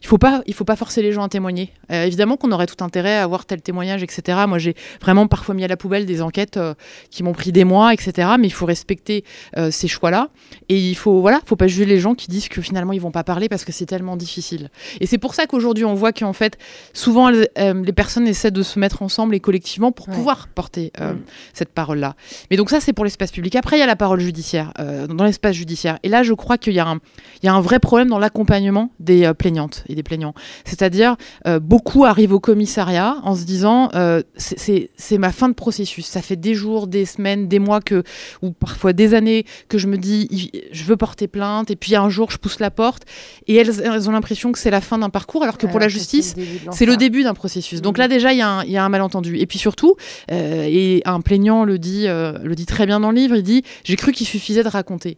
[0.06, 1.74] Il faut pas, il faut pas forcer les gens à témoigner.
[1.92, 4.38] Euh, évidemment qu'on aurait tout intérêt à avoir tel témoignage, etc.
[4.48, 6.76] Moi, j'ai vraiment parfois mis à la poubelle des enquêtes euh,
[7.10, 8.30] qui m'ont pris des mois, etc.
[8.40, 9.24] Mais il faut respecter
[9.58, 10.30] euh, ces choix-là
[10.70, 13.10] et il faut, voilà, faut pas juger les gens qui disent que finalement ils vont
[13.10, 14.70] pas parler parce que c'est tellement difficile.
[15.02, 16.60] Et c'est pour ça qu'aujourd'hui on voit qu'en fait
[16.94, 21.16] souvent les personnes essaient de se mettre ensemble et collectivement pour pouvoir porter euh,
[21.54, 22.16] cette parole-là.
[22.52, 23.56] Mais donc ça c'est pour l'espace public.
[23.56, 24.72] Après il y a la parole judiciaire,
[25.10, 25.98] dans l'espace judiciaire.
[26.04, 27.00] Et là je crois qu'il y a un,
[27.42, 30.34] il y a un vrai problème dans l'accompagnement des plaignantes des plaignants.
[30.66, 31.16] C'est-à-dire
[31.48, 36.06] euh, beaucoup arrivent au commissariat en se disant euh, c'est- ma fin de processus.
[36.06, 38.04] Ça fait des jours, des semaines, des mois que
[38.42, 42.10] ou parfois des années que je me dis je veux porter plainte et puis un
[42.10, 43.04] jour je pousse la porte
[43.48, 45.88] et elles, elles ont l'impression que c'est la fin d'un parcours alors que pour la
[45.88, 46.36] justice
[46.74, 47.82] c'est le début d'un processus.
[47.82, 49.38] Donc là déjà il y, a un- il y a un malentendu.
[49.38, 49.96] Et puis surtout
[50.32, 53.64] euh, et un plaignant le dit le dit très bien dans le livre, il dit
[53.84, 55.18] j'ai cru qu'il suffisait de raconter.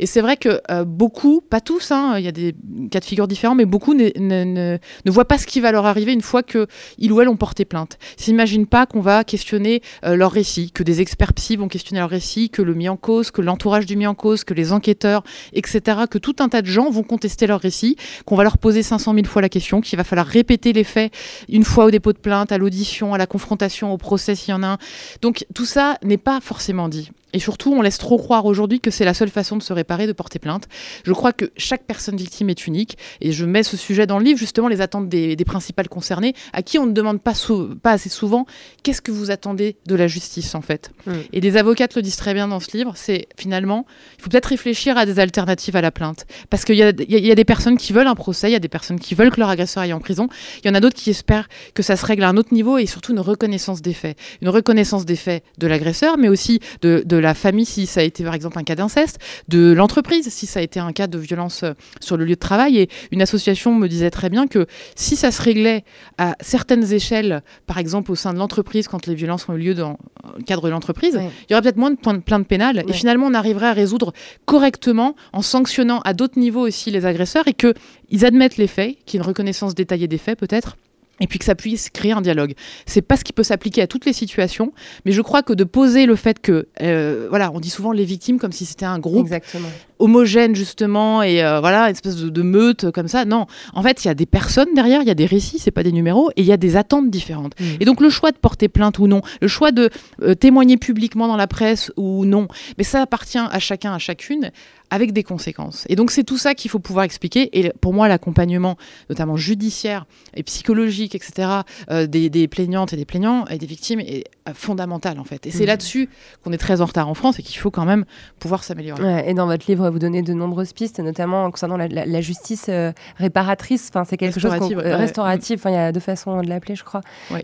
[0.00, 2.54] Et c'est vrai que euh, beaucoup, pas tous, hein, il y a des
[2.90, 5.86] cas de figure différents, mais beaucoup ne, ne, ne, voient pas ce qui va leur
[5.86, 6.66] arriver une fois que
[6.98, 7.98] ils ou elles ont porté plainte.
[8.16, 12.10] S'imaginent pas qu'on va questionner euh, leur récit, que des experts psy vont questionner leur
[12.10, 15.24] récit, que le mis en cause, que l'entourage du mis en cause, que les enquêteurs,
[15.52, 18.82] etc., que tout un tas de gens vont contester leur récit, qu'on va leur poser
[18.82, 21.12] 500 000 fois la question, qu'il va falloir répéter les faits
[21.48, 24.54] une fois au dépôt de plainte, à l'audition, à la confrontation, au procès s'il y
[24.54, 24.78] en a un.
[25.22, 27.10] Donc tout ça n'est pas forcément dit.
[27.32, 30.06] Et surtout, on laisse trop croire aujourd'hui que c'est la seule façon de se réparer,
[30.06, 30.64] de porter plainte.
[31.04, 32.96] Je crois que chaque personne victime est unique.
[33.20, 36.34] Et je mets ce sujet dans le livre, justement, les attentes des, des principales concernées,
[36.52, 37.34] à qui on ne demande pas,
[37.82, 38.46] pas assez souvent
[38.82, 40.90] qu'est-ce que vous attendez de la justice, en fait?
[41.06, 41.12] Mm.
[41.32, 43.84] Et des avocates le disent très bien dans ce livre, c'est finalement,
[44.18, 46.26] il faut peut-être réfléchir à des alternatives à la plainte.
[46.50, 48.60] Parce qu'il y, y, y a, des personnes qui veulent un procès, il y a
[48.60, 50.28] des personnes qui veulent que leur agresseur aille en prison,
[50.64, 52.78] il y en a d'autres qui espèrent que ça se règle à un autre niveau
[52.78, 54.16] et surtout une reconnaissance des faits.
[54.40, 58.02] Une reconnaissance des faits de l'agresseur, mais aussi de, de la famille si ça a
[58.02, 59.18] été par exemple un cas d'inceste,
[59.48, 62.40] de l'entreprise si ça a été un cas de violence euh, sur le lieu de
[62.40, 62.78] travail.
[62.78, 65.84] Et une association me disait très bien que si ça se réglait
[66.18, 69.74] à certaines échelles, par exemple au sein de l'entreprise, quand les violences ont eu lieu
[69.74, 69.98] dans
[70.36, 71.30] le cadre de l'entreprise, ouais.
[71.48, 72.76] il y aurait peut-être moins de plaintes pénales.
[72.76, 72.84] Ouais.
[72.88, 74.12] Et finalement, on arriverait à résoudre
[74.44, 79.18] correctement en sanctionnant à d'autres niveaux aussi les agresseurs et qu'ils admettent les faits, qu'il
[79.18, 80.76] y ait une reconnaissance détaillée des faits peut-être
[81.20, 82.54] et puis que ça puisse créer un dialogue.
[82.86, 84.72] C'est pas ce qui peut s'appliquer à toutes les situations,
[85.04, 88.04] mais je crois que de poser le fait que, euh, voilà, on dit souvent les
[88.04, 89.68] victimes comme si c'était un groupe Exactement.
[89.98, 93.24] homogène justement et euh, voilà une espèce de, de, meute comme ça.
[93.24, 95.70] Non, en fait, il y a des personnes derrière, il y a des récits, c'est
[95.70, 97.54] pas des numéros, et il y a des attentes différentes.
[97.60, 97.64] Mmh.
[97.80, 99.90] Et donc le choix de porter plainte ou non, le choix de
[100.22, 104.50] euh, témoigner publiquement dans la presse ou non, mais ça appartient à chacun, à chacune
[104.90, 105.84] avec des conséquences.
[105.88, 107.58] Et donc c'est tout ça qu'il faut pouvoir expliquer.
[107.58, 108.76] Et pour moi, l'accompagnement,
[109.10, 111.48] notamment judiciaire et psychologique, etc.,
[111.90, 115.46] euh, des, des, plaignantes et des plaignants et des victimes est euh, fondamental en fait.
[115.46, 115.66] Et c'est mmh.
[115.66, 116.08] là-dessus
[116.42, 118.04] qu'on est très en retard en France et qu'il faut quand même
[118.38, 119.02] pouvoir s'améliorer.
[119.02, 122.20] Ouais, et dans votre livre, vous donnez de nombreuses pistes, notamment concernant la, la, la
[122.20, 123.90] justice euh, réparatrice.
[123.90, 124.78] Enfin, c'est quelque chose restaurative.
[124.78, 124.94] Ouais.
[124.94, 125.58] restaurative.
[125.58, 127.00] Enfin, il y a deux façons de l'appeler, je crois.
[127.30, 127.42] Ouais.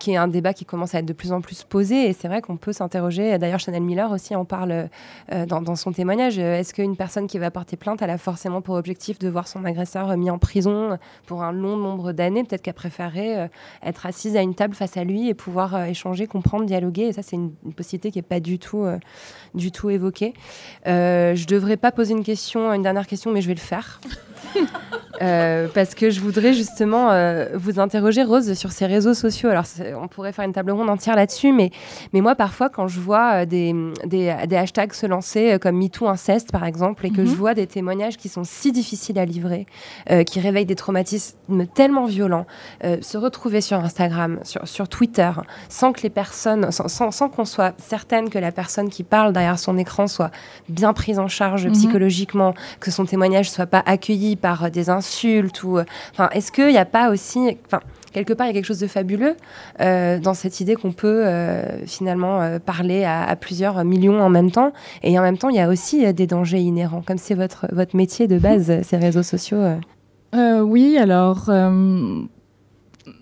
[0.00, 2.08] qui est un débat qui commence à être de plus en plus posé.
[2.08, 3.38] Et c'est vrai qu'on peut s'interroger.
[3.38, 4.88] D'ailleurs, Chanel Miller aussi en parle
[5.48, 6.38] dans, dans, son témoignage.
[6.38, 9.48] Est-ce que une personne qui va porter plainte, elle a forcément pour objectif de voir
[9.48, 12.44] son agresseur mis en prison pour un long nombre d'années?
[12.44, 13.50] Peut-être qu'elle préférerait
[13.82, 17.08] être assise à une table face à lui et pouvoir échanger, comprendre, dialoguer.
[17.08, 18.98] Et ça, c'est une, possibilité qui n'est pas du tout, euh,
[19.54, 20.34] du tout évoquée.
[20.86, 23.60] Euh, je ne devrais pas poser une question, une dernière question, mais je vais le
[23.60, 24.00] faire.
[25.22, 29.48] Euh, parce que je voudrais justement euh, vous interroger, Rose, sur ces réseaux sociaux.
[29.48, 29.64] Alors,
[30.02, 31.70] on pourrait faire une table ronde entière là-dessus, mais,
[32.12, 36.08] mais moi, parfois, quand je vois euh, des, des, des, hashtags se lancer, comme MeToo
[36.08, 37.28] inceste, par exemple, et que mm -hmm.
[37.28, 39.66] je vois des témoignages qui sont si difficiles à livrer,
[40.26, 42.46] qui réveillent des traumatismes tellement violents,
[42.82, 45.30] se retrouver sur Instagram, sur, sur Twitter,
[45.68, 49.32] sans que les personnes, sans, sans, sans qu'on soit certaine que la personne qui parle
[49.32, 50.30] derrière son écran soit
[50.68, 51.78] bien prise en charge mm -hmm.
[51.78, 55.78] psychologiquement, que son témoignage soit pas accueilli par des insultes ou
[56.12, 57.80] enfin est-ce qu'il n'y a pas aussi enfin
[58.12, 59.36] quelque part il y a quelque chose de fabuleux
[59.80, 64.30] euh, dans cette idée qu'on peut euh, finalement euh, parler à, à, plusieurs millions en
[64.30, 64.72] même temps?
[65.02, 67.96] Et en même temps il y a aussi des dangers inhérents comme c'est votre votre
[67.96, 69.62] métier de base ces réseaux sociaux
[70.32, 71.50] oui alors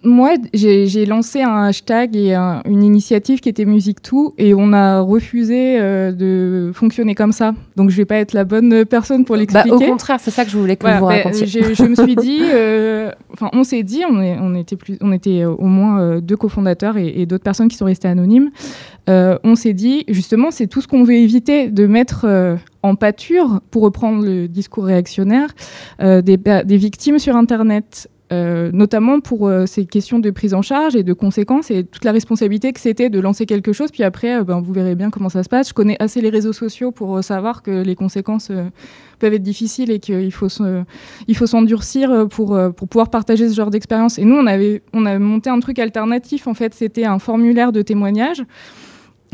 [0.04, 4.72] moi, j'ai lancé un hashtag et un, une initiative qui était Musique Tout et on
[4.72, 7.54] a refusé euh, de fonctionner comme ça.
[7.76, 9.70] Donc, je vais pas être la bonne personne pour l'expliquer.
[9.70, 11.46] Bah, au contraire, c'est ça que je voulais que voilà, vous racontiez.
[11.46, 13.10] Je, me suis dit, enfin, euh,
[13.52, 16.96] on s'est dit, on, est, on, était plus, on était au moins euh, deux cofondateurs
[16.96, 18.50] et, et d'autres personnes qui sont restées anonymes.
[19.08, 23.82] on s'est dit, justement, c'est tout ce qu'on veut éviter de mettre en pâture, pour
[23.82, 25.48] reprendre le discours réactionnaire,
[26.00, 28.08] des, des victimes sur Internet.
[28.32, 32.04] Euh, notamment pour euh, ces questions de prise en charge et de conséquences et toute
[32.04, 33.90] la responsabilité que c'était de lancer quelque chose.
[33.90, 35.68] Puis après, euh, ben, vous verrez bien comment ça se passe.
[35.68, 38.50] Je connais assez les réseaux sociaux pour savoir que les conséquences
[39.18, 44.18] peuvent être difficiles et qu'il faut s'endurcir pour, pour pouvoir partager ce genre d'expérience.
[44.18, 46.46] Et nous, on avait, on avait monté un truc alternatif.
[46.46, 48.42] En fait, c'était un formulaire de témoignage.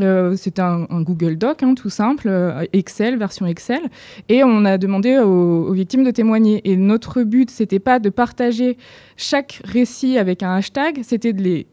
[0.01, 3.81] Euh, c'était un, Google Doc, hein, tout simple, euh, Excel, version Excel,
[4.29, 6.61] et on a demandé aux, victimes de témoigner.
[6.71, 8.77] Et notre but, c'était pas de partager
[9.17, 11.67] chaque récit avec un hashtag, c'était de les,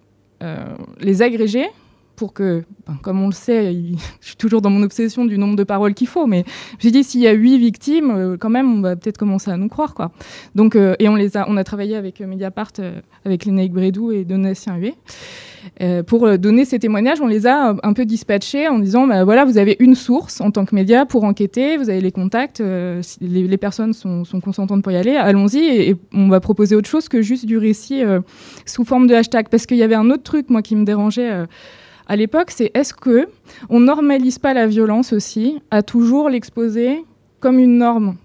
[0.44, 1.66] euh, les agréger
[2.16, 3.74] pour que, ben, comme on le sait,
[4.22, 6.46] je suis toujours dans mon obsession du nombre de paroles qu'il faut, mais
[6.80, 9.58] j'ai dit s'il y a huit victimes, euh, quand même, on va peut-être commencer à
[9.58, 10.12] nous croire, quoi.
[10.56, 12.72] Donc, et on les a, on a travaillé avec Mediapart,
[13.24, 14.96] avec Lénaïque Brédou et Donatien Huet.
[15.82, 19.46] Euh, pour donner ces témoignages, on les a un peu dispatchés en disant bah, voilà,
[19.46, 23.02] vous avez une source en tant que média pour enquêter, vous avez les contacts, euh,
[23.22, 27.22] les, personnes sont, consentantes pour y aller, allons-y et, on va proposer autre chose que
[27.22, 28.22] juste du récit euh,
[28.66, 29.50] sous forme de hashtag.
[29.50, 31.46] Parce qu'il y avait un autre truc, moi, qui me dérangeait euh,
[32.08, 33.28] à l'époque, c'est est-ce que
[33.70, 37.04] on normalise pas la violence aussi à toujours l'exposer
[37.40, 38.16] comme une norme?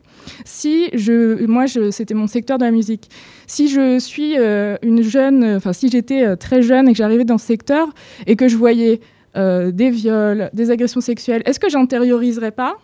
[0.45, 3.09] Si je, moi, c'était mon secteur de la musique.
[3.51, 7.25] Si je suis euh, une jeune, enfin, si j'étais euh, très jeune et que j'arrivais
[7.25, 7.89] dans ce secteur
[8.29, 9.01] et que je voyais
[9.37, 12.77] euh, des viols, des agressions sexuelles, est-ce que j'intérioriserais pas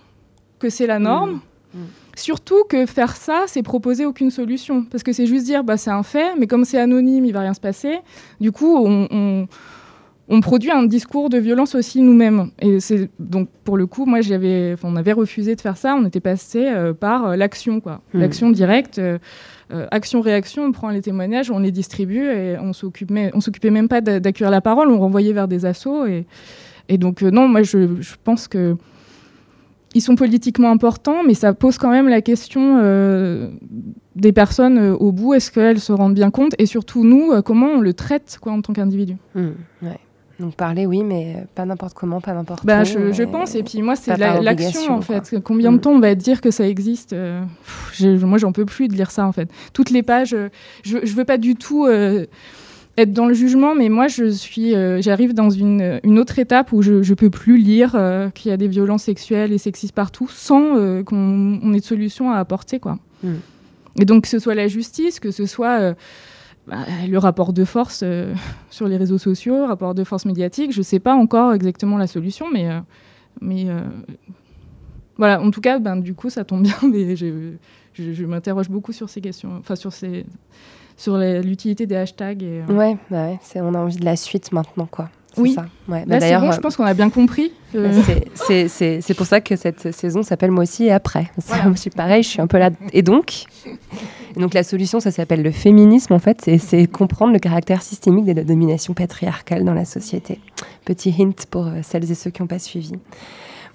[0.59, 1.35] que c'est la norme?
[1.73, 1.79] Mmh.
[2.17, 4.83] Surtout que faire ça, c'est proposer aucune solution.
[4.91, 7.41] Parce que c'est juste dire, bah, c'est un fait, mais comme c'est anonyme, il va
[7.43, 7.99] rien se passer.
[8.41, 9.47] Du coup, on, on-
[10.29, 12.51] on produit un discours de violence aussi nous-mêmes.
[12.61, 15.95] Et c'est donc pour le coup, moi, j'avais, on avait refusé de faire ça.
[15.95, 18.19] On était passé euh, par euh, l'action, quoi, Hmm.
[18.21, 19.19] l'action directe, euh,
[19.91, 20.65] action-réaction.
[20.65, 24.01] On prend les témoignages, on les distribue et on s'occupe, mais- on s'occupait même pas
[24.01, 24.89] d'a- d'accueillir la parole.
[24.91, 26.27] On renvoyait vers des assos et,
[26.89, 28.77] et donc non, moi, je, je pense que
[29.95, 33.49] ils sont politiquement importants, mais ça pose quand même la question euh,
[34.15, 35.33] des personnes euh, au bout.
[35.35, 36.55] Est-ce qu'elles se rendent bien compte?
[36.59, 39.17] Et surtout, nous, euh, comment on le traite quoi, en tant qu'individu?
[39.35, 39.41] Mmh,
[39.83, 39.99] ouais.
[40.39, 43.55] Donc parler, oui, mais euh, pas n'importe comment, pas n'importe bah, je, pense.
[43.55, 45.21] Et puis moi, c'est la- l'action, en quoi.
[45.23, 45.41] fait.
[45.41, 45.81] Combien de Mm.
[45.81, 48.95] temps on va dire que ça existe euh, pff, j'ai- Moi, j'en peux plus de
[48.95, 49.49] lire ça, en fait.
[49.73, 50.49] Toutes les pages, euh,
[50.85, 51.87] je, je veux pas du tout...
[51.87, 52.27] euh,
[52.99, 56.73] être dans le jugement, mais moi, je suis, euh, j'arrive dans une, une autre étape
[56.73, 59.95] où je, je peux plus lire euh, qu'il y a des violences sexuelles et sexistes
[59.95, 62.97] partout sans euh, qu'on on ait de solution à apporter, quoi.
[63.23, 63.33] Mm.
[64.01, 65.95] Et donc, que ce soit la justice, que ce soit
[66.67, 66.79] bah,
[67.09, 68.35] le rapport de force euh,
[68.71, 72.47] sur les réseaux sociaux, rapport de force médiatique, je sais pas encore exactement la solution,
[72.53, 72.81] mais, euh,
[73.41, 73.81] mais euh,
[75.17, 75.41] voilà.
[75.41, 77.53] En tout cas, ben, du coup, ça tombe bien, mais je,
[77.95, 80.27] je, m'interroge beaucoup sur ces questions, enfin sur ces
[80.99, 82.43] sur l'utilité des hashtags.
[82.43, 85.11] Et, Ouais, bah on a envie de la suite maintenant, quoi.
[85.43, 85.53] Oui.
[85.55, 85.67] ça.
[85.89, 86.01] Ouais.
[86.01, 87.53] Là, Bah, c'est bon, euh, je pense qu'on a bien compris.
[87.75, 91.31] Bah, c'est- C'est, c'est, c'est pour ça que cette saison s'appelle Moi aussi et après.
[91.39, 91.73] C'est- Voilà.
[91.75, 92.71] Je suis pareil, je suis un peu là.
[92.93, 93.45] Et donc,
[94.37, 98.25] et donc la solution, ça s'appelle le féminisme en fait, c'est comprendre le caractère systémique
[98.27, 100.41] de la domination patriarcale dans la société.
[100.85, 102.93] Petit hint pour euh, celles et ceux qui n'ont pas suivi.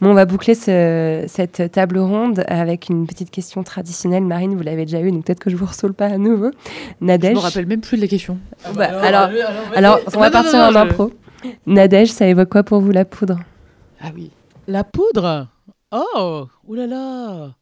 [0.01, 4.23] Bon, on va boucler ce- cette table ronde avec une petite question traditionnelle.
[4.23, 6.49] Marine, vous l'avez déjà eu, donc peut-être que je vous ressoule pas à nouveau.
[7.01, 7.35] Je Nadège.
[7.35, 8.39] me rappelle même plus de la question.
[8.75, 9.29] Bah, alors,
[9.75, 11.11] alors, on va Non, non, partir non, en je- impro.
[11.65, 13.39] Nadège, ça évoque quoi pour vous la poudre?
[14.01, 14.31] Ah oui.
[14.67, 15.47] La poudre?
[15.91, 17.53] Oh Oulala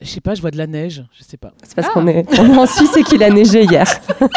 [0.00, 1.52] Je sais pas, je vois de la neige, je sais pas.
[1.62, 3.86] C'est parce qu'on est, on est en Suisse et qu'il a neigé hier.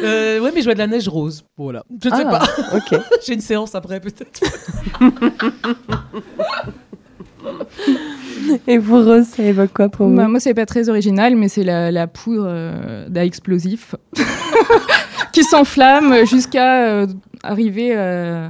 [0.00, 1.42] Euh, ouais, mais je vois de la neige rose.
[1.56, 1.82] Voilà.
[2.00, 2.46] Je sais Ah, pas.
[2.76, 3.00] Ok.
[3.26, 4.40] J'ai une séance après, peut-être.
[8.68, 11.48] Et vous, Rose, ça évoque quoi pour Bah, vous moi, c'est pas très original, mais
[11.48, 13.96] c'est la, la poudre euh, d'explosif
[15.32, 17.06] qui s'enflamme jusqu'à euh,
[17.42, 18.48] arriver euh,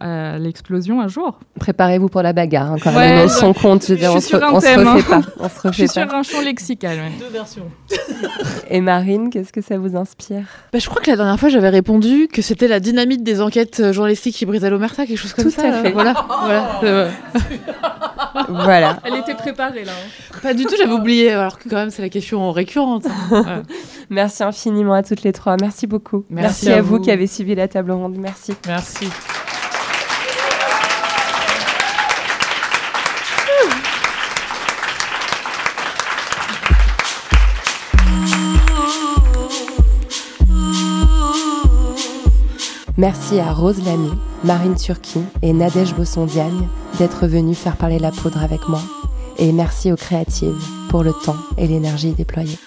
[0.00, 1.38] à l'explosion un jour.
[1.60, 3.24] Préparez-vous pour la bagarre, hein, quand Ouais, même.
[3.24, 3.84] On je- s'en compte.
[3.84, 4.98] Je veux je dire, on suis se, sur on se refait hein.
[5.08, 5.20] pas.
[5.40, 6.16] On se Je refait suis sur pas.
[6.16, 6.96] un champ lexical.
[6.98, 7.12] ouais.
[7.18, 7.70] Deux versions.
[8.70, 10.42] Et Marine, qu'est-ce que ça vous inspire?
[10.72, 13.80] Bah, je crois que la dernière fois, j'avais répondu que c'était la dynamite des enquêtes
[13.80, 15.62] euh, journalistiques qui brisait l'omerta, quelque chose comme Tout ça.
[15.62, 15.82] à là.
[15.82, 15.92] fait.
[15.92, 16.14] Voilà.
[16.42, 16.80] voilà.
[16.84, 17.10] Euh,
[18.48, 18.98] Voilà.
[19.04, 19.92] Elle était préparée là.
[19.92, 20.38] hein.
[20.42, 23.04] pas du tout, j'avais oublié, alors que quand même, c'est la question récurrente.
[23.28, 23.62] Voilà.
[24.10, 25.56] Merci infiniment à toutes les trois.
[25.60, 26.24] Merci beaucoup.
[26.30, 27.00] Merci à, à vous vous.
[27.00, 28.16] qui avez suivi la table ronde.
[28.18, 28.54] Merci.
[28.66, 29.08] Merci.
[42.98, 44.10] Merci à Rose Lamy,
[44.42, 46.66] Marine Turki et Nadège Bosson-Diagne
[46.98, 48.80] d'être venus faire parler la poudre avec moi.
[49.38, 52.58] Et merci aux créatives pour le temps et l'énergie déployée.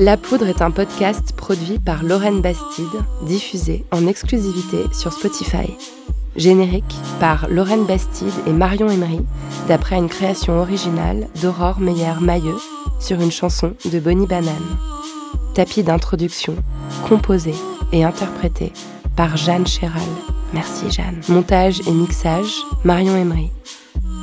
[0.00, 2.86] La Poudre est un podcast produit par Lorraine Bastide,
[3.22, 5.72] diffusé en exclusivité sur Spotify.
[6.34, 9.20] Générique par Lorraine Bastide et Marion Emery,
[9.68, 12.58] d'après une création originale d'Aurore Meyer-Mailleux
[13.00, 14.95] sur une chanson de Bonnie Banane.
[15.56, 16.54] Tapis d'introduction,
[17.08, 17.54] composé
[17.90, 18.74] et interprété
[19.16, 20.02] par Jeanne Chéral.
[20.52, 21.22] Merci Jeanne.
[21.30, 22.52] Montage et mixage,
[22.84, 23.48] Marion Emery.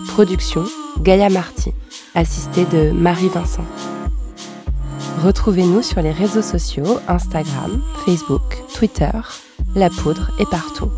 [0.09, 0.63] Production,
[0.99, 1.73] Gaïa Marty,
[2.13, 3.65] assistée de Marie Vincent.
[5.23, 9.09] Retrouvez-nous sur les réseaux sociaux, Instagram, Facebook, Twitter,
[9.73, 10.91] La Poudre est partout.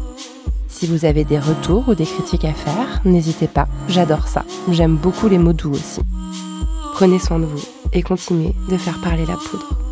[0.67, 4.43] Si vous avez des retours ou des critiques à faire, n'hésitez pas, j'adore ça.
[4.69, 6.01] J'aime beaucoup les mots doux aussi.
[6.93, 7.63] Prenez soin de vous
[7.93, 9.84] et continuez de faire parler la poudre.